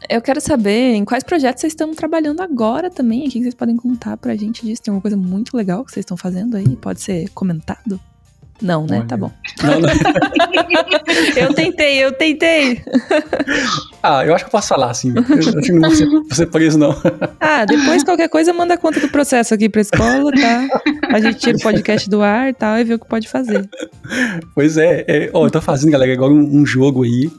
eu 0.09 0.21
quero 0.21 0.41
saber 0.41 0.95
em 0.95 1.05
quais 1.05 1.23
projetos 1.23 1.61
vocês 1.61 1.73
estão 1.73 1.95
trabalhando 1.95 2.41
agora 2.41 2.91
também. 2.91 3.27
O 3.27 3.31
que 3.31 3.41
vocês 3.41 3.55
podem 3.55 3.77
contar 3.77 4.17
pra 4.17 4.35
gente 4.35 4.65
disso? 4.65 4.83
Tem 4.83 4.93
alguma 4.93 5.03
coisa 5.03 5.17
muito 5.17 5.57
legal 5.57 5.85
que 5.85 5.93
vocês 5.93 6.03
estão 6.03 6.17
fazendo 6.17 6.57
aí? 6.57 6.77
Pode 6.77 7.01
ser 7.01 7.29
comentado? 7.31 8.01
Não, 8.61 8.87
né? 8.87 8.89
Tá 8.89 8.97
Olha. 8.97 9.09
Tá 9.09 9.17
bom. 9.17 9.33
Não, 9.63 9.81
não. 9.81 9.89
Né? 9.89 9.93
eu 11.37 11.53
tentei, 11.53 12.05
eu 12.05 12.13
tentei. 12.13 12.83
Ah, 14.05 14.27
eu 14.27 14.35
acho 14.35 14.45
que 14.45 14.49
eu 14.49 14.53
posso 14.53 14.67
falar, 14.67 14.91
assim. 14.91 15.15
Eu 15.15 15.23
acho 15.39 15.53
que 15.61 15.73
não 15.73 15.89
vou 15.89 16.35
ser, 16.35 16.47
preso, 16.47 16.77
não. 16.77 16.93
Ah, 17.39 17.65
depois 17.65 18.03
qualquer 18.03 18.29
coisa 18.29 18.53
manda 18.53 18.77
conta 18.77 18.99
do 18.99 19.09
processo 19.09 19.55
aqui 19.55 19.69
pra 19.69 19.81
escola, 19.81 20.33
tá? 20.33 20.67
A 21.09 21.21
gente 21.21 21.39
tira 21.39 21.57
o 21.57 21.61
podcast 21.61 22.11
do 22.11 22.21
ar 22.21 22.49
e 22.49 22.53
tal 22.53 22.77
e 22.79 22.83
vê 22.83 22.95
o 22.95 22.99
que 22.99 23.07
pode 23.07 23.29
fazer. 23.29 23.71
Pois 24.57 24.77
é. 24.77 25.05
é 25.07 25.31
ó, 25.33 25.47
eu 25.47 25.51
tô 25.53 25.61
fazendo, 25.61 25.93
galera, 25.93 26.13
agora 26.13 26.33
um, 26.33 26.63
um 26.63 26.67
jogo 26.67 27.05
aí 27.05 27.31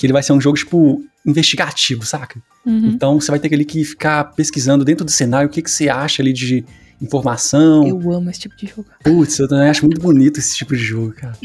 que 0.00 0.06
ele 0.06 0.14
vai 0.14 0.22
ser 0.22 0.32
um 0.32 0.40
jogo, 0.40 0.56
tipo, 0.56 1.04
investigativo, 1.26 2.06
saca? 2.06 2.40
Uhum. 2.64 2.86
Então 2.86 3.20
você 3.20 3.30
vai 3.30 3.38
ter 3.38 3.52
ali 3.52 3.66
que 3.66 3.84
ficar 3.84 4.24
pesquisando 4.32 4.82
dentro 4.82 5.04
do 5.04 5.10
cenário 5.10 5.46
o 5.46 5.52
que, 5.52 5.60
que 5.60 5.70
você 5.70 5.90
acha 5.90 6.22
ali 6.22 6.32
de 6.32 6.64
informação. 7.02 7.86
Eu 7.86 8.10
amo 8.10 8.30
esse 8.30 8.40
tipo 8.40 8.56
de 8.56 8.66
jogo. 8.66 8.86
Putz, 9.04 9.38
eu 9.38 9.46
também 9.46 9.68
acho 9.68 9.84
muito 9.84 10.00
bonito 10.00 10.40
esse 10.40 10.56
tipo 10.56 10.74
de 10.74 10.82
jogo, 10.82 11.12
cara. 11.12 11.36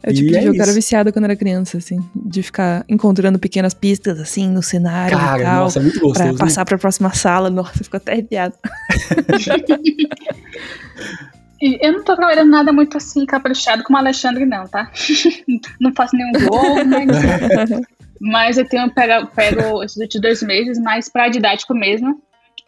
É 0.00 0.10
o 0.10 0.14
tipo 0.14 0.28
e 0.28 0.30
de 0.30 0.36
é 0.36 0.42
jogo 0.42 0.52
que 0.52 0.60
eu 0.60 0.62
era 0.62 0.72
viciada 0.72 1.10
quando 1.10 1.24
era 1.24 1.34
criança, 1.34 1.78
assim. 1.78 1.98
De 2.14 2.40
ficar 2.40 2.84
encontrando 2.88 3.36
pequenas 3.36 3.74
pistas, 3.74 4.20
assim, 4.20 4.48
no 4.48 4.62
cenário 4.62 5.18
Cara, 5.18 5.42
e 5.42 5.44
tal. 5.44 5.64
nossa, 5.64 5.80
é 5.80 5.82
muito 5.82 5.98
gostoso. 5.98 6.22
Pra 6.22 6.32
né? 6.32 6.38
passar 6.38 6.64
pra 6.64 6.78
próxima 6.78 7.12
sala. 7.12 7.50
Nossa, 7.50 7.82
ficou 7.82 7.98
até 7.98 8.12
arrepiado. 8.12 8.54
Eu 11.60 11.92
não 11.92 12.04
tô 12.04 12.14
trabalhando 12.14 12.50
nada 12.50 12.72
muito 12.72 12.96
assim, 12.96 13.24
caprichado 13.24 13.82
como 13.82 13.96
o 13.96 14.00
Alexandre, 14.00 14.44
não, 14.44 14.66
tá? 14.66 14.90
não 15.80 15.92
faço 15.94 16.16
nenhum 16.16 16.32
gol, 16.48 16.84
mas, 16.84 17.80
mas 18.20 18.58
eu 18.58 18.68
tenho 18.68 18.92
pego, 18.92 19.26
pego 19.28 19.82
esses 19.82 19.96
últimos 19.96 20.22
dois 20.22 20.42
meses 20.42 20.78
mais 20.78 21.08
para 21.08 21.28
didático 21.28 21.74
mesmo. 21.74 22.20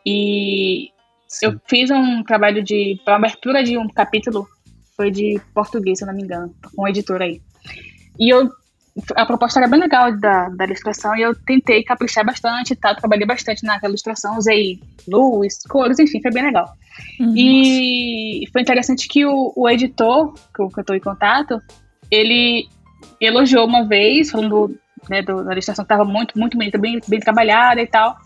E 0.07 0.89
Sim. 1.27 1.47
eu 1.47 1.61
fiz 1.67 1.91
um 1.91 2.23
trabalho 2.23 2.63
de 2.63 2.99
pra 3.05 3.17
abertura 3.17 3.63
de 3.63 3.77
um 3.77 3.89
capítulo, 3.89 4.49
foi 4.97 5.11
de 5.11 5.41
português, 5.53 5.99
se 5.99 6.05
eu 6.05 6.09
não 6.09 6.15
me 6.15 6.23
engano, 6.23 6.55
com 6.75 6.83
um 6.83 6.89
editor 6.89 7.21
aí. 7.21 7.43
E 8.19 8.31
eu 8.31 8.51
a 9.15 9.27
proposta 9.27 9.61
era 9.61 9.69
bem 9.69 9.81
legal 9.81 10.17
da, 10.17 10.49
da 10.49 10.65
ilustração 10.65 11.17
e 11.17 11.23
eu 11.23 11.35
tentei 11.35 11.83
caprichar 11.83 12.25
bastante, 12.25 12.75
tá? 12.75 12.95
trabalhei 12.95 13.27
bastante 13.27 13.65
naquela 13.65 13.91
ilustração, 13.91 14.37
usei 14.37 14.81
luz, 15.07 15.59
cores, 15.69 15.99
enfim, 15.99 16.21
foi 16.21 16.33
bem 16.33 16.45
legal. 16.45 16.69
Nossa. 17.19 17.35
E 17.37 18.45
foi 18.53 18.63
interessante 18.63 19.07
que 19.09 19.25
o, 19.25 19.53
o 19.55 19.69
editor, 19.69 20.35
com 20.55 20.69
que 20.69 20.79
eu 20.79 20.83
estou 20.83 20.97
em 20.97 21.01
contato, 21.01 21.61
ele 22.11 22.69
elogiou 23.21 23.67
uma 23.67 23.87
vez, 23.87 24.31
falando 24.31 24.77
né, 25.09 25.23
do, 25.23 25.45
da 25.45 25.53
ilustração 25.53 25.85
que 25.85 25.93
estava 25.93 26.09
muito, 26.09 26.39
muito 26.39 26.57
bonita, 26.57 26.79
bem, 26.79 27.01
bem 27.07 27.21
trabalhada 27.21 27.81
e 27.81 27.87
tal. 27.87 28.17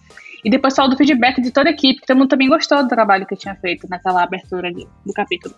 E 0.45 0.51
depois 0.51 0.75
falou 0.75 0.91
do 0.91 0.97
feedback 0.97 1.41
de 1.41 1.51
toda 1.51 1.69
a 1.69 1.73
equipe, 1.73 2.01
que 2.01 2.07
todo 2.07 2.17
mundo 2.17 2.29
também 2.29 2.49
gostou 2.49 2.83
do 2.83 2.89
trabalho 2.89 3.27
que 3.27 3.35
eu 3.35 3.39
tinha 3.39 3.55
feito 3.55 3.89
naquela 3.89 4.23
abertura 4.23 4.71
do 4.73 5.13
capítulo. 5.13 5.55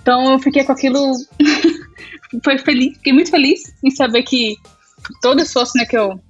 Então 0.00 0.32
eu 0.32 0.38
fiquei 0.38 0.64
com 0.64 0.72
aquilo 0.72 1.12
foi 2.44 2.58
feliz, 2.58 2.96
fiquei 2.96 3.12
muito 3.12 3.30
feliz 3.30 3.60
em 3.82 3.90
saber 3.90 4.22
que 4.22 4.56
todo 5.22 5.38
o 5.38 5.42
esforço 5.42 5.72
né, 5.76 5.84
que 5.84 5.96
eu 5.96 6.20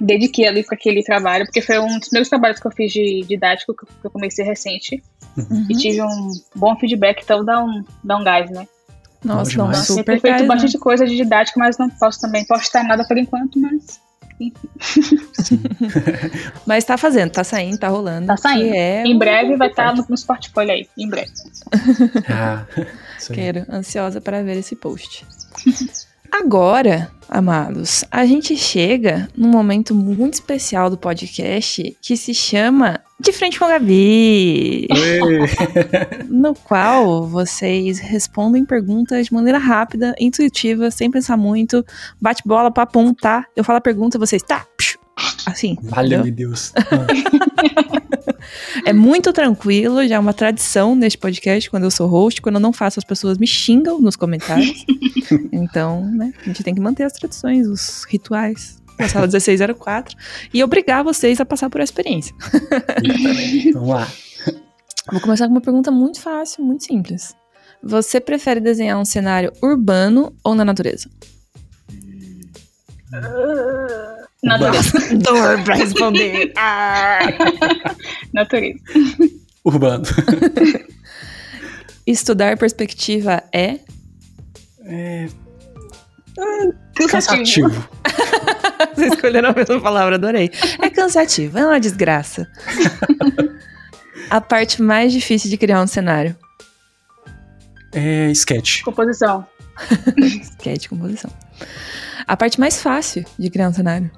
dediquei 0.00 0.46
ali 0.46 0.64
para 0.64 0.74
aquele 0.74 1.02
trabalho, 1.02 1.44
porque 1.44 1.62
foi 1.62 1.78
um 1.78 1.98
dos 1.98 2.10
meus 2.10 2.28
trabalhos 2.28 2.58
que 2.58 2.66
eu 2.66 2.70
fiz 2.72 2.92
de 2.92 3.24
didático, 3.28 3.74
que 3.74 3.86
eu 4.06 4.10
comecei 4.10 4.44
recente, 4.44 5.02
uhum. 5.36 5.66
e 5.70 5.74
tive 5.76 6.02
um 6.02 6.32
bom 6.54 6.76
feedback, 6.76 7.22
então 7.22 7.44
dá 7.44 7.62
um, 7.62 7.84
dá 8.02 8.16
um 8.16 8.24
gás, 8.24 8.50
né? 8.50 8.66
Nossa, 9.24 9.56
não, 9.56 9.72
super 9.74 10.16
Eu 10.16 10.20
feito 10.20 10.42
né? 10.42 10.46
bastante 10.46 10.78
coisa 10.78 11.06
de 11.06 11.16
didático, 11.16 11.58
mas 11.58 11.78
não 11.78 11.88
posso 11.88 12.20
também 12.20 12.44
postar 12.44 12.84
nada 12.84 13.06
por 13.06 13.16
enquanto, 13.16 13.58
mas 13.58 13.98
Mas 16.66 16.84
tá 16.84 16.96
fazendo, 16.96 17.30
tá 17.30 17.44
saindo, 17.44 17.78
tá 17.78 17.88
rolando. 17.88 18.26
Tá 18.26 18.36
saindo. 18.36 18.74
É 18.74 19.04
em 19.04 19.16
breve 19.16 19.56
vai 19.56 19.68
estar 19.68 19.90
tá 19.90 19.94
no, 19.94 20.06
no 20.08 20.26
portfólio 20.26 20.72
aí, 20.72 20.88
em 20.96 21.08
breve. 21.08 21.30
Ah, 22.28 22.64
Quero, 23.32 23.64
ansiosa 23.70 24.20
para 24.20 24.42
ver 24.42 24.56
esse 24.58 24.76
post. 24.76 25.24
Agora, 26.36 27.12
amados, 27.28 28.04
a 28.10 28.26
gente 28.26 28.56
chega 28.56 29.28
num 29.36 29.48
momento 29.48 29.94
muito 29.94 30.34
especial 30.34 30.90
do 30.90 30.98
podcast 30.98 31.96
que 32.02 32.16
se 32.16 32.34
chama 32.34 32.98
De 33.20 33.32
Frente 33.32 33.56
com 33.56 33.66
a 33.66 33.68
Gabi. 33.68 34.88
no 36.28 36.52
qual 36.52 37.24
vocês 37.24 38.00
respondem 38.00 38.64
perguntas 38.64 39.26
de 39.26 39.32
maneira 39.32 39.58
rápida, 39.58 40.12
intuitiva, 40.18 40.90
sem 40.90 41.08
pensar 41.08 41.36
muito, 41.36 41.86
bate 42.20 42.42
bola, 42.44 42.68
papum, 42.68 43.14
tá? 43.14 43.46
Eu 43.54 43.62
falo 43.62 43.78
a 43.78 43.80
pergunta, 43.80 44.18
vocês 44.18 44.42
tá, 44.42 44.66
assim. 45.46 45.78
Valeu, 45.82 46.24
meu 46.24 46.32
Deus. 46.32 46.72
Ah. 46.76 47.93
É 48.84 48.92
muito 48.92 49.32
tranquilo, 49.32 50.06
já 50.06 50.16
é 50.16 50.18
uma 50.18 50.34
tradição 50.34 50.94
neste 50.94 51.18
podcast, 51.18 51.70
quando 51.70 51.84
eu 51.84 51.90
sou 51.90 52.06
host, 52.06 52.40
quando 52.42 52.56
eu 52.56 52.60
não 52.60 52.72
faço, 52.72 52.98
as 52.98 53.04
pessoas 53.04 53.38
me 53.38 53.46
xingam 53.46 54.00
nos 54.00 54.16
comentários. 54.16 54.84
então, 55.52 56.04
né, 56.12 56.32
a 56.42 56.44
gente 56.44 56.62
tem 56.62 56.74
que 56.74 56.80
manter 56.80 57.04
as 57.04 57.12
tradições, 57.12 57.66
os 57.66 58.04
rituais. 58.04 58.82
Na 58.98 59.08
sala 59.08 59.26
1604. 59.26 60.16
E 60.52 60.62
obrigar 60.62 61.02
vocês 61.02 61.40
a 61.40 61.44
passar 61.44 61.68
por 61.68 61.80
essa 61.80 61.90
experiência. 61.90 62.32
Vamos 63.72 63.88
lá. 63.88 64.08
Vou 65.10 65.20
começar 65.20 65.46
com 65.46 65.52
uma 65.52 65.60
pergunta 65.60 65.90
muito 65.90 66.20
fácil, 66.20 66.64
muito 66.64 66.84
simples. 66.84 67.34
Você 67.82 68.20
prefere 68.20 68.60
desenhar 68.60 68.98
um 68.98 69.04
cenário 69.04 69.52
urbano 69.60 70.32
ou 70.42 70.54
na 70.54 70.64
natureza? 70.64 71.10
Uh... 73.12 74.13
Natureza. 74.44 74.92
Dor 75.16 75.62
pra 75.64 75.74
responder. 75.74 76.52
Ah. 76.56 77.18
Natureza. 78.32 78.78
Urbano. 79.64 80.04
Estudar 82.06 82.58
perspectiva 82.58 83.42
é? 83.52 83.78
É. 84.84 85.28
Cansativo. 86.96 87.08
cansativo. 87.08 87.88
Vocês 88.94 89.12
escolheram 89.12 89.50
a 89.50 89.52
mesma 89.54 89.80
palavra, 89.80 90.16
adorei. 90.16 90.50
É 90.82 90.90
cansativo, 90.90 91.58
é 91.58 91.66
uma 91.66 91.80
desgraça. 91.80 92.46
a 94.28 94.40
parte 94.40 94.82
mais 94.82 95.12
difícil 95.12 95.48
de 95.48 95.56
criar 95.56 95.80
um 95.80 95.86
cenário? 95.86 96.36
É 97.92 98.30
sketch. 98.32 98.82
Composição. 98.82 99.46
sketch, 100.42 100.88
composição. 100.88 101.30
A 102.26 102.36
parte 102.36 102.60
mais 102.60 102.82
fácil 102.82 103.24
de 103.38 103.48
criar 103.48 103.68
um 103.68 103.72
cenário? 103.72 104.10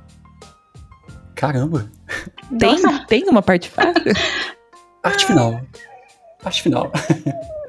Caramba! 1.36 1.88
Tem, 2.58 2.76
tem 3.06 3.28
uma 3.28 3.42
parte 3.42 3.68
fácil? 3.68 3.92
parte 5.02 5.24
ah. 5.24 5.26
final. 5.26 5.60
Parte 6.42 6.62
final. 6.62 6.92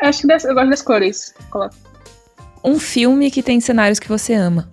Acho 0.02 0.22
que 0.22 0.32
eu 0.32 0.54
gosto 0.56 0.70
das 0.70 0.82
cores. 0.82 1.36
Um 2.64 2.80
filme 2.80 3.30
que 3.30 3.44
tem 3.44 3.60
cenários 3.60 4.00
que 4.00 4.08
você 4.08 4.34
ama. 4.34 4.70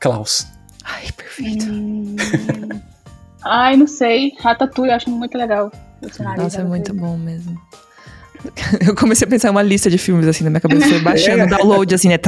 Klaus. 0.00 0.46
Ai, 0.84 1.10
perfeito. 1.12 1.66
Hum... 1.66 2.16
Ai, 3.44 3.76
não 3.76 3.86
sei. 3.86 4.34
Ratatouille, 4.40 4.92
eu 4.92 4.96
acho 4.96 5.10
muito 5.10 5.36
legal. 5.36 5.72
Nossa, 6.36 6.60
é 6.60 6.64
muito 6.64 6.94
bom 6.94 7.16
mesmo. 7.16 7.58
Eu 8.86 8.94
comecei 8.94 9.26
a 9.26 9.30
pensar 9.30 9.48
em 9.48 9.50
uma 9.50 9.62
lista 9.62 9.88
de 9.90 9.96
filmes 9.96 10.26
assim 10.26 10.44
na 10.44 10.50
minha 10.50 10.60
cabeça, 10.60 10.98
baixando 11.00 11.44
o 11.44 11.46
download 11.46 11.94
assim, 11.94 12.08
né? 12.08 12.18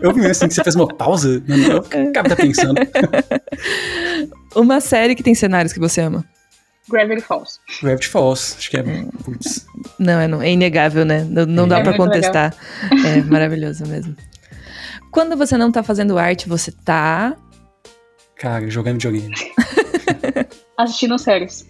Eu 0.00 0.12
vi 0.12 0.26
assim 0.26 0.48
que 0.48 0.54
você 0.54 0.62
fez 0.62 0.74
uma 0.74 0.88
pausa. 0.88 1.42
Não, 1.46 1.56
não, 1.56 1.70
eu 1.76 1.84
é. 1.90 2.12
tá 2.12 2.36
pensando. 2.36 2.80
Uma 4.54 4.80
série 4.80 5.14
que 5.14 5.22
tem 5.22 5.34
cenários 5.34 5.72
que 5.72 5.78
você 5.78 6.00
ama. 6.00 6.24
Gravity 6.88 7.20
Falls. 7.20 7.60
Gravity 7.82 8.08
Falls, 8.08 8.56
acho 8.58 8.70
que 8.70 8.76
é. 8.76 8.82
Putz. 9.24 9.66
Não, 9.98 10.42
é, 10.42 10.46
é 10.46 10.52
inegável, 10.52 11.04
né? 11.04 11.26
Não, 11.28 11.44
não 11.46 11.64
é. 11.64 11.68
dá 11.68 11.78
é 11.78 11.82
para 11.82 11.96
contestar. 11.96 12.54
Legal. 12.90 13.12
É 13.12 13.22
maravilhoso 13.22 13.86
mesmo. 13.86 14.16
Quando 15.10 15.36
você 15.36 15.56
não 15.56 15.72
tá 15.72 15.82
fazendo 15.82 16.18
arte, 16.18 16.48
você 16.48 16.70
tá. 16.70 17.36
Cara, 18.36 18.68
jogando 18.68 18.94
videogame. 18.94 19.34
Assistindo 20.76 21.18
séries. 21.18 21.66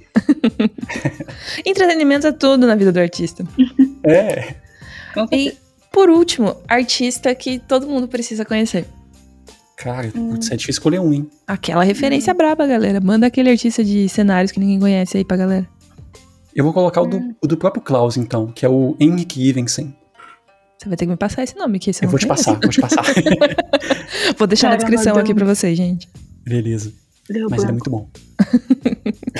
Entretenimento 1.64 2.26
é 2.26 2.32
tudo 2.32 2.66
na 2.66 2.74
vida 2.74 2.92
do 2.92 2.98
artista. 2.98 3.44
É. 4.04 4.54
E 5.32 5.56
por 5.96 6.10
último, 6.10 6.54
artista 6.68 7.34
que 7.34 7.58
todo 7.58 7.86
mundo 7.86 8.06
precisa 8.06 8.44
conhecer. 8.44 8.84
Cara, 9.78 10.12
hum. 10.14 10.32
putz, 10.32 10.50
é 10.50 10.54
difícil 10.54 10.72
escolher 10.72 11.00
um, 11.00 11.10
hein? 11.10 11.26
Aquela 11.46 11.82
referência 11.82 12.34
hum. 12.34 12.36
braba, 12.36 12.66
galera. 12.66 13.00
Manda 13.00 13.26
aquele 13.26 13.48
artista 13.48 13.82
de 13.82 14.06
cenários 14.06 14.52
que 14.52 14.60
ninguém 14.60 14.78
conhece 14.78 15.16
aí 15.16 15.24
pra 15.24 15.38
galera. 15.38 15.66
Eu 16.54 16.64
vou 16.64 16.74
colocar 16.74 17.00
hum. 17.00 17.04
o, 17.04 17.08
do, 17.08 17.16
hum. 17.16 17.34
o 17.44 17.46
do 17.46 17.56
próprio 17.56 17.82
Klaus, 17.82 18.18
então, 18.18 18.48
que 18.48 18.66
é 18.66 18.68
o 18.68 18.94
Henrik 19.00 19.40
Ivensen. 19.40 19.96
Você 20.76 20.86
vai 20.86 20.98
ter 20.98 21.06
que 21.06 21.12
me 21.12 21.16
passar 21.16 21.44
esse 21.44 21.56
nome 21.56 21.78
aqui. 21.78 21.90
Eu 22.02 22.10
vou 22.10 22.18
te 22.18 22.26
passar, 22.26 22.60
vou 22.60 22.68
te 22.68 22.78
passar. 22.78 23.02
vou 24.36 24.46
deixar 24.46 24.68
Caramba, 24.68 24.84
na 24.84 24.90
descrição 24.90 25.16
aqui 25.16 25.32
pra 25.32 25.46
vocês, 25.46 25.78
gente. 25.78 26.10
Beleza. 26.44 26.92
Deu 27.30 27.48
Mas 27.48 27.62
branco. 27.64 27.64
ele 27.64 27.70
é 27.70 27.72
muito 27.72 27.90
bom. 27.90 28.10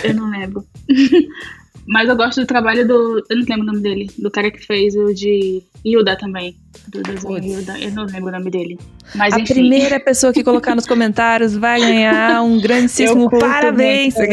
eu 0.03 0.15
não 0.15 0.31
lembro. 0.31 0.67
Mas 1.87 2.09
eu 2.09 2.17
gosto 2.17 2.41
do 2.41 2.47
trabalho 2.47 2.87
do. 2.87 3.25
Eu 3.31 3.37
não 3.37 3.45
lembro 3.49 3.63
o 3.63 3.67
nome 3.67 3.81
dele. 3.81 4.11
Do 4.19 4.31
cara 4.31 4.51
que 4.51 4.59
fez 4.59 4.97
o 4.97 5.15
de 5.15 5.63
Hilda 5.85 6.17
também. 6.17 6.57
Do 6.89 7.03
desenho 7.03 7.39
Hilda. 7.39 7.79
Eu 7.79 7.93
não 7.93 8.07
lembro 8.07 8.29
o 8.29 8.33
nome 8.33 8.51
dele. 8.51 8.79
Mas, 9.15 9.33
a 9.33 9.39
enfim. 9.39 9.55
primeira 9.55 10.01
pessoa 10.01 10.33
que 10.33 10.43
colocar 10.43 10.75
nos 10.75 10.87
comentários 10.87 11.57
vai 11.57 11.81
ganhar 11.81 12.43
um 12.43 12.59
grandíssimo 12.61 13.31
parabéns. 13.31 14.15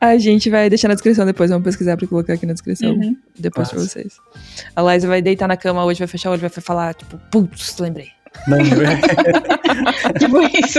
a 0.00 0.16
gente 0.16 0.48
vai 0.48 0.70
deixar 0.70 0.86
na 0.88 0.94
descrição 0.94 1.26
depois. 1.26 1.50
Vamos 1.50 1.64
pesquisar 1.64 1.96
pra 1.96 2.06
colocar 2.06 2.34
aqui 2.34 2.46
na 2.46 2.52
descrição. 2.52 2.92
Uhum. 2.92 3.16
Depois 3.36 3.72
Nossa. 3.72 3.74
pra 3.74 3.84
vocês. 3.84 4.14
A 4.76 4.82
Liza 4.82 5.08
vai 5.08 5.20
deitar 5.20 5.48
na 5.48 5.56
cama 5.56 5.84
hoje, 5.84 5.98
vai 5.98 6.08
fechar 6.08 6.30
o 6.30 6.32
olho, 6.32 6.40
vai 6.40 6.50
falar, 6.50 6.94
tipo, 6.94 7.18
putz, 7.30 7.76
lembrei. 7.78 8.08
É. 8.48 10.18
tipo 10.18 10.40
isso. 10.40 10.78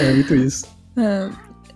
É 0.00 0.12
muito 0.12 0.34
isso. 0.34 0.66
Ah, 0.96 1.30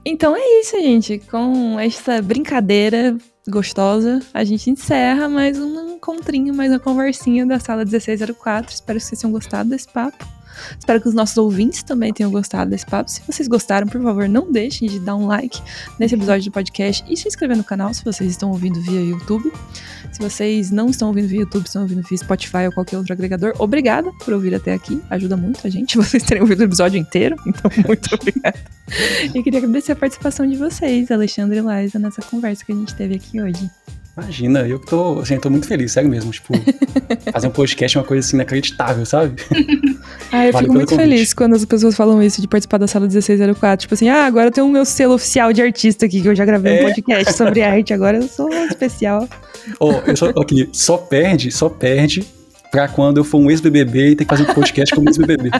então 0.04 0.36
é 0.36 0.60
isso, 0.60 0.76
gente. 0.80 1.18
Com 1.30 1.78
essa 1.78 2.20
brincadeira 2.22 3.16
gostosa, 3.48 4.20
a 4.32 4.44
gente 4.44 4.70
encerra 4.70 5.28
mais 5.28 5.58
um 5.58 5.96
encontrinho, 5.96 6.54
mais 6.54 6.70
uma 6.70 6.78
conversinha 6.78 7.44
da 7.46 7.58
sala 7.58 7.84
1604. 7.84 8.74
Espero 8.74 8.98
que 8.98 9.04
vocês 9.04 9.20
tenham 9.20 9.32
gostado 9.32 9.70
desse 9.70 9.88
papo. 9.88 10.37
Espero 10.78 11.00
que 11.00 11.08
os 11.08 11.14
nossos 11.14 11.36
ouvintes 11.36 11.82
também 11.82 12.12
tenham 12.12 12.30
gostado 12.30 12.70
desse 12.70 12.86
papo. 12.86 13.10
Se 13.10 13.22
vocês 13.26 13.48
gostaram, 13.48 13.86
por 13.86 14.02
favor, 14.02 14.28
não 14.28 14.50
deixem 14.50 14.88
de 14.88 14.98
dar 14.98 15.16
um 15.16 15.26
like 15.26 15.60
nesse 15.98 16.14
episódio 16.14 16.50
do 16.50 16.52
podcast 16.52 17.04
e 17.08 17.16
se 17.16 17.28
inscrever 17.28 17.56
no 17.56 17.64
canal 17.64 17.92
se 17.92 18.04
vocês 18.04 18.30
estão 18.30 18.50
ouvindo 18.50 18.80
via 18.80 19.00
YouTube. 19.00 19.52
Se 20.12 20.20
vocês 20.20 20.70
não 20.70 20.88
estão 20.88 21.08
ouvindo 21.08 21.28
via 21.28 21.40
YouTube, 21.40 21.66
estão 21.66 21.82
ouvindo 21.82 22.02
via 22.02 22.18
Spotify 22.18 22.66
ou 22.66 22.72
qualquer 22.72 22.98
outro 22.98 23.12
agregador, 23.12 23.54
obrigada 23.58 24.10
por 24.24 24.34
ouvir 24.34 24.54
até 24.54 24.72
aqui. 24.72 25.02
Ajuda 25.10 25.36
muito 25.36 25.66
a 25.66 25.70
gente 25.70 25.96
vocês 25.98 26.22
terem 26.22 26.42
ouvido 26.42 26.60
o 26.60 26.64
episódio 26.64 26.98
inteiro. 26.98 27.36
Então, 27.46 27.70
muito 27.86 28.14
obrigada. 28.14 28.58
e 29.34 29.42
queria 29.42 29.58
agradecer 29.58 29.92
a 29.92 29.96
participação 29.96 30.46
de 30.46 30.56
vocês, 30.56 31.10
Alexandre 31.10 31.58
e 31.58 31.62
Liza, 31.62 31.98
nessa 31.98 32.22
conversa 32.22 32.64
que 32.64 32.72
a 32.72 32.74
gente 32.74 32.94
teve 32.94 33.16
aqui 33.16 33.40
hoje. 33.40 33.70
Imagina, 34.18 34.66
eu 34.66 34.80
que 34.80 34.86
tô, 34.86 35.20
assim, 35.20 35.38
tô 35.38 35.48
muito 35.48 35.68
feliz, 35.68 35.92
sério 35.92 36.10
mesmo. 36.10 36.32
Tipo, 36.32 36.54
fazer 37.32 37.46
um 37.46 37.50
podcast 37.50 37.96
é 37.96 38.00
uma 38.00 38.06
coisa 38.06 38.26
assim 38.26 38.36
inacreditável, 38.36 39.06
sabe? 39.06 39.40
Ah, 40.30 40.46
eu 40.46 40.52
vale 40.52 40.66
fico 40.66 40.74
muito 40.74 40.90
convite. 40.90 41.08
feliz 41.08 41.32
quando 41.32 41.54
as 41.54 41.64
pessoas 41.64 41.96
falam 41.96 42.22
isso, 42.22 42.40
de 42.42 42.46
participar 42.46 42.76
da 42.76 42.86
sala 42.86 43.06
1604. 43.06 43.82
Tipo 43.82 43.94
assim, 43.94 44.10
ah, 44.10 44.26
agora 44.26 44.48
eu 44.48 44.50
tenho 44.50 44.66
o 44.66 44.70
meu 44.70 44.84
selo 44.84 45.14
oficial 45.14 45.54
de 45.54 45.62
artista 45.62 46.04
aqui, 46.04 46.20
que 46.20 46.28
eu 46.28 46.34
já 46.34 46.44
gravei 46.44 46.76
é. 46.76 46.80
um 46.80 46.84
podcast 46.84 47.32
sobre 47.32 47.62
arte, 47.64 47.94
agora 47.94 48.18
eu 48.18 48.28
sou 48.28 48.52
especial. 48.66 49.26
Oh, 49.80 49.92
eu 50.06 50.16
só, 50.16 50.28
aqui, 50.28 50.68
só 50.70 50.98
perde, 50.98 51.50
só 51.50 51.70
perde 51.70 52.26
pra 52.70 52.88
quando 52.88 53.16
eu 53.16 53.24
for 53.24 53.38
um 53.38 53.50
ex-BBB 53.50 54.10
e 54.10 54.16
ter 54.16 54.24
que 54.24 54.30
fazer 54.30 54.50
um 54.50 54.54
podcast 54.54 54.94
como 54.94 55.08
ex-BBB. 55.08 55.50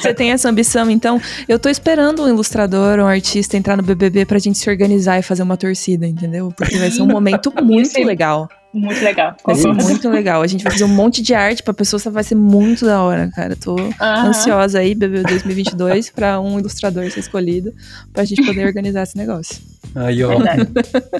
Você 0.00 0.14
tem 0.14 0.32
essa 0.32 0.48
ambição, 0.48 0.90
então 0.90 1.20
eu 1.48 1.58
tô 1.58 1.68
esperando 1.68 2.22
um 2.22 2.28
ilustrador, 2.28 2.98
um 2.98 3.06
artista 3.06 3.56
entrar 3.56 3.76
no 3.76 3.82
BBB 3.82 4.24
pra 4.24 4.38
gente 4.38 4.58
se 4.58 4.68
organizar 4.68 5.18
e 5.18 5.22
fazer 5.22 5.42
uma 5.42 5.56
torcida, 5.56 6.06
entendeu? 6.06 6.52
Porque 6.56 6.76
vai 6.78 6.90
ser 6.90 7.02
um 7.02 7.06
momento 7.06 7.52
muito 7.62 7.98
legal. 8.04 8.48
Muito 8.74 9.04
legal. 9.04 9.36
Vai 9.46 9.54
ser 9.54 9.72
muito 9.72 10.10
legal. 10.10 10.42
A 10.42 10.48
gente 10.48 10.64
vai 10.64 10.72
fazer 10.72 10.82
um 10.82 10.88
monte 10.88 11.22
de 11.22 11.32
arte 11.32 11.62
pra 11.62 11.72
pessoa, 11.72 12.00
vai 12.10 12.24
ser 12.24 12.34
muito 12.34 12.84
da 12.84 13.00
hora, 13.02 13.30
cara. 13.32 13.54
Tô 13.54 13.76
ansiosa 14.00 14.80
aí, 14.80 14.96
BBB 14.96 15.22
2022, 15.28 16.10
pra 16.10 16.40
um 16.40 16.58
ilustrador 16.58 17.08
ser 17.08 17.20
escolhido, 17.20 17.72
pra 18.12 18.24
gente 18.24 18.44
poder 18.44 18.66
organizar 18.66 19.04
esse 19.04 19.16
negócio. 19.16 19.58
Aí, 19.94 20.24
ó. 20.24 20.28
Verdade. 20.30 20.68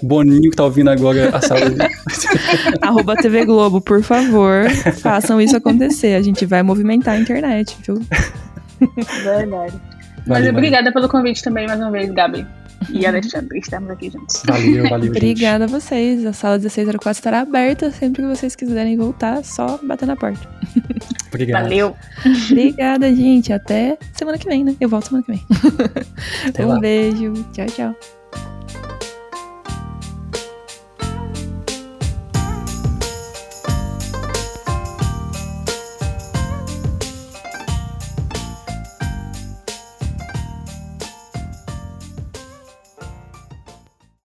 Boninho 0.02 0.50
que 0.50 0.56
tá 0.56 0.64
ouvindo 0.64 0.90
agora 0.90 1.30
a 1.32 1.40
sala. 1.40 1.60
Arroba 2.82 3.14
TV 3.14 3.44
Globo, 3.44 3.80
por 3.80 4.02
favor, 4.02 4.68
façam 5.00 5.40
isso 5.40 5.56
acontecer. 5.56 6.16
A 6.16 6.22
gente 6.22 6.44
vai 6.44 6.60
movimentar 6.64 7.14
a 7.14 7.20
internet, 7.20 7.76
viu? 7.86 8.02
Verdade. 9.22 9.80
Mas 10.26 10.48
obrigada 10.48 10.92
pelo 10.92 11.08
convite 11.08 11.42
também, 11.42 11.66
mais 11.66 11.78
uma 11.80 11.90
vez, 11.90 12.10
Gabi 12.10 12.46
e 12.90 13.06
Alexandre. 13.06 13.58
Estamos 13.58 13.90
aqui 13.90 14.10
juntos. 14.10 14.42
Valeu, 14.46 14.88
valeu. 14.88 15.10
Obrigada 15.10 15.64
a 15.64 15.66
vocês. 15.66 16.24
A 16.24 16.32
sala 16.32 16.58
1604 16.58 17.18
estará 17.18 17.40
aberta 17.40 17.90
sempre 17.90 18.22
que 18.22 18.28
vocês 18.28 18.54
quiserem 18.56 18.96
voltar, 18.96 19.42
só 19.44 19.78
bater 19.82 20.06
na 20.06 20.16
porta. 20.16 20.48
Obrigado. 21.28 21.62
Valeu. 21.62 21.96
Obrigada, 22.50 23.14
gente. 23.14 23.52
Até 23.52 23.98
semana 24.12 24.38
que 24.38 24.46
vem, 24.46 24.64
né? 24.64 24.76
Eu 24.80 24.88
volto 24.88 25.08
semana 25.08 25.24
que 25.24 25.32
vem. 25.32 25.42
Até 26.48 26.64
um 26.66 26.68
lá. 26.68 26.80
beijo. 26.80 27.32
Tchau, 27.52 27.66
tchau. 27.66 27.96